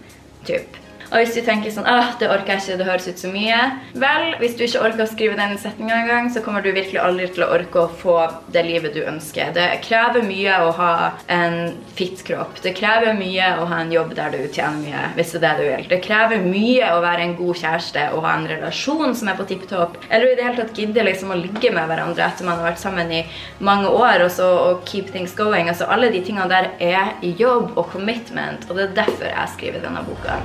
Typ. 0.46 0.83
Og 1.14 1.22
hvis 1.22 1.36
du 1.36 1.44
tenker 1.46 1.70
sånn 1.70 1.86
ah, 1.86 2.10
det 2.18 2.26
orker 2.26 2.56
jeg 2.56 2.62
ikke, 2.64 2.78
det 2.80 2.86
høres 2.88 3.04
ut 3.06 3.20
så 3.22 3.30
mye 3.30 3.58
Vel, 4.02 4.24
hvis 4.40 4.56
du 4.58 4.64
ikke 4.66 4.82
orker 4.82 5.04
å 5.04 5.06
skrive 5.06 5.36
den 5.38 5.54
setningen 5.62 5.94
engang, 5.94 6.30
så 6.34 6.42
kommer 6.42 6.64
du 6.64 6.72
virkelig 6.72 6.98
aldri 6.98 7.28
til 7.30 7.44
å 7.46 7.50
orke 7.54 7.84
å 7.84 7.92
få 8.00 8.16
det 8.54 8.64
livet 8.66 8.96
du 8.96 9.04
ønsker. 9.06 9.52
Det 9.54 9.66
krever 9.84 10.24
mye 10.26 10.56
å 10.66 10.72
ha 10.74 10.94
en 11.30 11.76
fit 11.94 12.18
kropp. 12.26 12.58
Det 12.64 12.74
krever 12.76 13.14
mye 13.18 13.52
å 13.60 13.68
ha 13.70 13.78
en 13.84 13.92
jobb 13.94 14.14
der 14.18 14.34
du 14.34 14.40
tjener 14.48 14.80
mye, 14.80 15.04
hvis 15.14 15.34
det 15.36 15.38
er 15.38 15.44
det 15.44 15.52
du 15.60 15.68
vil. 15.68 15.86
Det 15.92 16.00
krever 16.04 16.42
mye 16.42 16.90
å 16.96 16.98
være 17.04 17.28
en 17.28 17.36
god 17.38 17.60
kjæreste 17.62 18.08
og 18.16 18.26
ha 18.26 18.34
en 18.34 18.48
relasjon 18.50 19.14
som 19.14 19.30
er 19.30 19.38
på 19.38 19.48
tipp 19.52 19.68
topp. 19.70 20.00
Eller 20.08 20.32
i 20.32 20.36
det 20.38 20.48
hele 20.48 20.58
tatt 20.64 20.82
gidde 20.82 21.06
liksom 21.06 21.30
å 21.30 21.38
ligge 21.38 21.70
med 21.74 21.88
hverandre 21.90 22.26
etter 22.26 22.48
man 22.48 22.58
har 22.58 22.72
vært 22.72 22.82
sammen 22.82 23.14
i 23.14 23.22
mange 23.62 23.94
år, 23.94 24.26
og 24.26 24.34
så 24.34 24.50
og 24.64 24.84
keep 24.90 25.14
things 25.14 25.36
going. 25.38 25.70
Altså 25.70 25.86
Alle 25.86 26.10
de 26.14 26.24
tingene 26.24 26.50
der 26.50 26.72
er 26.82 27.14
jobb 27.38 27.78
og 27.78 27.90
commitment, 27.94 28.66
og 28.68 28.78
det 28.78 28.88
er 28.88 29.00
derfor 29.04 29.30
jeg 29.30 29.56
skriver 29.56 29.84
denne 29.86 30.06
boka. 30.08 30.40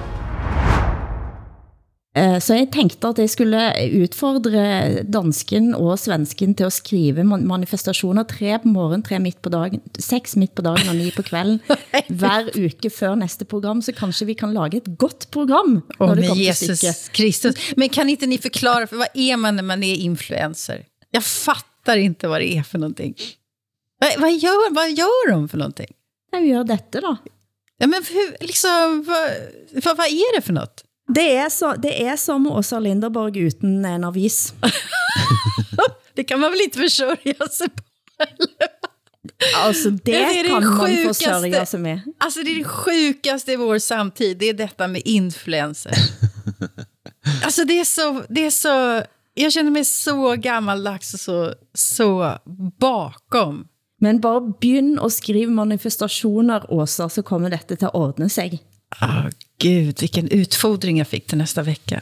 Eh, 2.18 2.40
så 2.42 2.56
jeg 2.58 2.72
tænkte, 2.74 3.08
at 3.08 3.20
jeg 3.22 3.30
skulle 3.30 3.60
udfordre 4.02 4.64
dansken 5.06 5.76
og 5.78 6.00
svensken 6.02 6.56
til 6.58 6.66
at 6.66 6.74
skrive 6.74 7.24
manifestationer 7.24 8.24
tre 8.24 8.58
på 8.64 8.68
morgen, 8.68 9.04
tre 9.06 9.20
midt 9.20 9.38
på 9.42 9.52
dagen, 9.54 9.82
seks 10.00 10.36
midt 10.36 10.56
på 10.58 10.66
dagen 10.66 10.90
og 10.90 10.98
ni 10.98 11.12
på 11.14 11.22
kvelden, 11.28 11.60
hver 12.22 12.50
uke 12.58 12.90
før 12.90 13.16
næste 13.16 13.46
program, 13.46 13.84
så 13.86 13.94
kanskje 13.94 14.26
vi 14.26 14.34
kan 14.34 14.54
lage 14.58 14.82
et 14.82 14.90
godt 14.98 15.30
program. 15.32 15.84
Åh, 16.00 16.10
oh, 16.10 16.16
men 16.16 16.34
Jesus 16.34 17.10
Kristus. 17.14 17.56
Men 17.78 17.90
kan 17.90 18.10
inte 18.10 18.26
ni 18.26 18.38
förklara, 18.38 18.88
för 18.88 18.98
vad 18.98 19.14
är 19.14 19.38
man 19.38 19.56
när 19.56 19.64
man 19.64 19.84
är 19.84 19.96
influencer? 19.96 20.86
Jag 21.12 21.24
fattar 21.24 21.98
inte 21.98 22.28
vad 22.28 22.42
det 22.42 22.58
är 22.58 22.64
för 22.64 22.78
någonting. 22.78 23.16
Vad, 24.00 24.22
vad, 24.22 24.32
gör, 24.32 24.74
vad 24.74 24.92
gör 24.92 25.32
de 25.32 25.50
för 25.50 25.58
någonting? 25.58 25.94
De 26.32 26.46
gör 26.46 26.64
detta 26.64 27.02
då. 27.02 27.18
Ja, 27.78 27.88
men 27.88 28.04
hur, 28.10 28.46
liksom, 28.46 29.04
vad, 29.08 29.32
vad, 29.84 29.98
vad 29.98 30.08
är 30.08 30.36
det 30.36 30.42
för 30.42 30.54
något? 30.54 30.84
Det 31.16 31.36
er, 31.36 31.50
så, 31.50 31.74
det 31.76 32.02
er 32.02 32.16
som 32.16 32.48
Åsa 32.48 32.80
Linderborg 32.80 33.38
uten 33.38 33.86
en 33.86 34.04
avis. 34.04 34.54
Det 36.14 36.24
kan 36.24 36.40
man 36.40 36.52
väl 36.52 36.62
inte 36.62 36.80
försörja 36.80 37.48
sig 37.52 37.70
på? 37.70 37.84
Altså, 39.58 39.90
det, 39.90 40.16
är 40.16 40.44
kan 40.48 40.52
man 40.64 40.64
sjukaste- 40.80 41.08
forsørge 41.08 41.66
sig 41.66 41.80
med. 41.80 42.02
Alltså 42.18 42.44
det 42.44 42.52
är 42.52 42.58
det 42.58 42.64
sjukaste 42.64 43.52
i 43.52 43.56
vår 43.56 43.80
samtid, 43.80 44.38
det 44.38 44.50
är 44.50 44.54
detta 44.54 44.88
med 44.88 45.02
influencer. 45.06 45.92
alltså 47.44 47.66
det 47.66 47.80
är 47.80 47.84
så, 47.86 48.24
det 48.30 48.46
är 48.46 48.50
så, 48.52 49.04
jag 49.34 49.52
känner 49.52 49.72
mig 49.72 49.86
så 49.86 50.36
gammaldags 50.36 51.14
och 51.14 51.20
så, 51.20 51.54
så 51.74 52.38
bakom. 52.80 53.68
Men 54.02 54.20
bare 54.20 54.54
begynn 54.62 55.00
at 55.00 55.14
skrive 55.14 55.52
manifestationer, 55.52 56.74
Åsa, 56.74 57.10
så 57.10 57.24
kommer 57.24 57.50
dette 57.50 57.76
til 57.76 57.86
at 57.86 57.96
ordne 57.96 58.30
sig. 59.00 59.08
Ah, 59.08 59.30
Gud, 59.60 60.00
vilken 60.02 60.28
utfodring 60.32 60.98
jag 60.98 61.08
fick 61.08 61.28
till 61.28 61.38
nästa 61.38 61.64
vecka. 61.64 62.02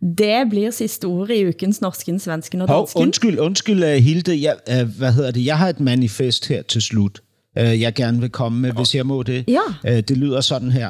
Det 0.00 0.50
blir 0.50 0.70
sidste 0.70 1.06
ord 1.06 1.30
i 1.30 1.44
ukens 1.44 1.80
norsken, 1.80 2.20
svensken 2.20 2.60
og 2.60 2.68
Hov, 2.68 2.80
dansken. 2.80 3.02
undskyld, 3.02 3.38
undskyld, 3.38 3.84
uh, 3.84 3.88
Hilde. 3.90 4.34
Jeg, 4.42 4.56
uh, 4.82 4.88
hvad 4.98 5.12
hedder 5.12 5.30
det? 5.30 5.44
Jeg 5.44 5.58
har 5.58 5.68
et 5.68 5.80
manifest 5.80 6.46
her 6.48 6.62
til 6.62 6.82
slut, 6.82 7.20
uh, 7.60 7.80
jeg 7.80 7.94
gerne 7.94 8.20
vil 8.20 8.30
komme 8.30 8.60
med, 8.60 8.72
hvis 8.72 8.94
jeg 8.94 9.06
må 9.06 9.22
det. 9.22 9.44
Ja. 9.48 9.90
Uh, 9.90 9.98
det 9.98 10.16
lyder 10.16 10.40
sådan 10.40 10.72
her. 10.72 10.88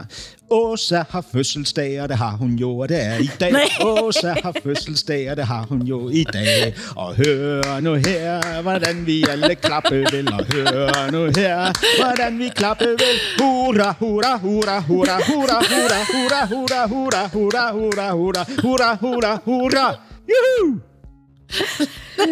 Åsa 0.51 1.03
har 1.11 1.25
fødselsdag, 1.33 2.03
og 2.03 2.09
det 2.09 2.17
har 2.17 2.37
hun 2.37 2.51
jo, 2.51 2.79
og 2.79 2.89
det 2.89 3.05
er 3.05 3.19
i 3.19 3.31
dag. 3.41 3.53
Åsa 3.81 4.35
har 4.43 4.55
fødselsdag, 4.63 5.31
og 5.31 5.37
det 5.37 5.45
har 5.45 5.67
hun 5.69 5.83
jo 5.83 6.09
i 6.09 6.25
dag. 6.33 6.75
Og 6.97 7.15
hør 7.15 7.81
nu 7.81 7.95
her, 7.95 8.63
hvordan 8.63 9.07
vi 9.07 9.25
alle 9.31 9.55
klappe 9.55 10.05
vil. 10.13 10.29
Og 10.33 10.45
hør 10.53 11.11
nu 11.11 11.25
her, 11.25 11.73
hvordan 12.03 12.39
vi 12.39 12.49
klappe 12.49 12.85
vil. 12.85 13.17
Hurra, 13.41 13.95
hurra, 14.01 14.39
hurra, 14.39 14.81
hurra, 14.81 15.19
hurra, 15.29 15.59
hurra, 15.71 16.01
hurra, 16.13 16.47
hurra, 16.47 16.87
hurra, 16.87 17.29
hurra, 17.33 17.73
hurra, 17.73 18.11
hurra, 18.13 18.45
hurra, 18.63 18.97
hurra, 19.01 19.39
hurra. 19.45 19.97
Juhu! 20.29 20.81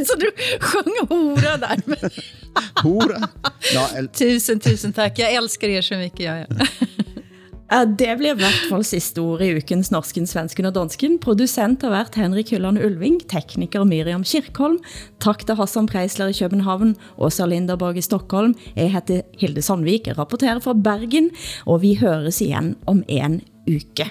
Så 0.06 0.16
du 0.16 0.30
sjöng 0.60 1.08
hora 1.08 1.56
där. 1.56 1.82
Nå, 3.74 3.80
al- 3.96 4.08
tusen, 4.08 4.60
tusen 4.60 4.92
tack. 4.92 5.18
Jag 5.18 5.34
älskar 5.34 5.68
er 5.68 5.82
så 5.82 5.94
mycket. 5.94 6.20
Jag, 6.20 6.38
jag. 6.38 6.66
Ja, 7.72 7.84
det 7.84 8.18
bliver 8.18 8.34
i 8.34 8.38
hvert 8.42 8.66
fall 8.68 8.82
sidste 8.84 9.20
ord 9.24 9.40
i 9.42 9.46
ukens 9.56 9.88
norsken, 9.90 10.26
svensken 10.28 10.66
og 10.68 10.74
dansken. 10.76 11.14
Producent 11.18 11.82
har 11.82 11.90
været 11.94 12.18
Henrik 12.20 12.50
Hylland 12.52 12.78
Ulving, 12.84 13.16
tekniker 13.30 13.86
Miriam 13.88 14.24
Kirkholm, 14.28 14.76
tak 15.24 15.46
til 15.46 15.56
Hassan 15.56 15.88
Preisler 15.88 16.28
i 16.28 16.36
København, 16.36 16.96
Åsa 17.16 17.46
Linderborg 17.48 17.96
i 17.96 18.04
Stockholm. 18.04 18.52
Jeg 18.76 18.92
heter 18.92 19.22
Hilde 19.40 19.62
Sandvik, 19.62 20.08
rapporterer 20.18 20.60
fra 20.60 20.74
Bergen, 20.74 21.30
og 21.64 21.80
vi 21.82 21.94
høres 21.94 22.42
igen 22.44 22.76
om 22.86 23.02
en 23.08 23.40
uke. 23.64 24.10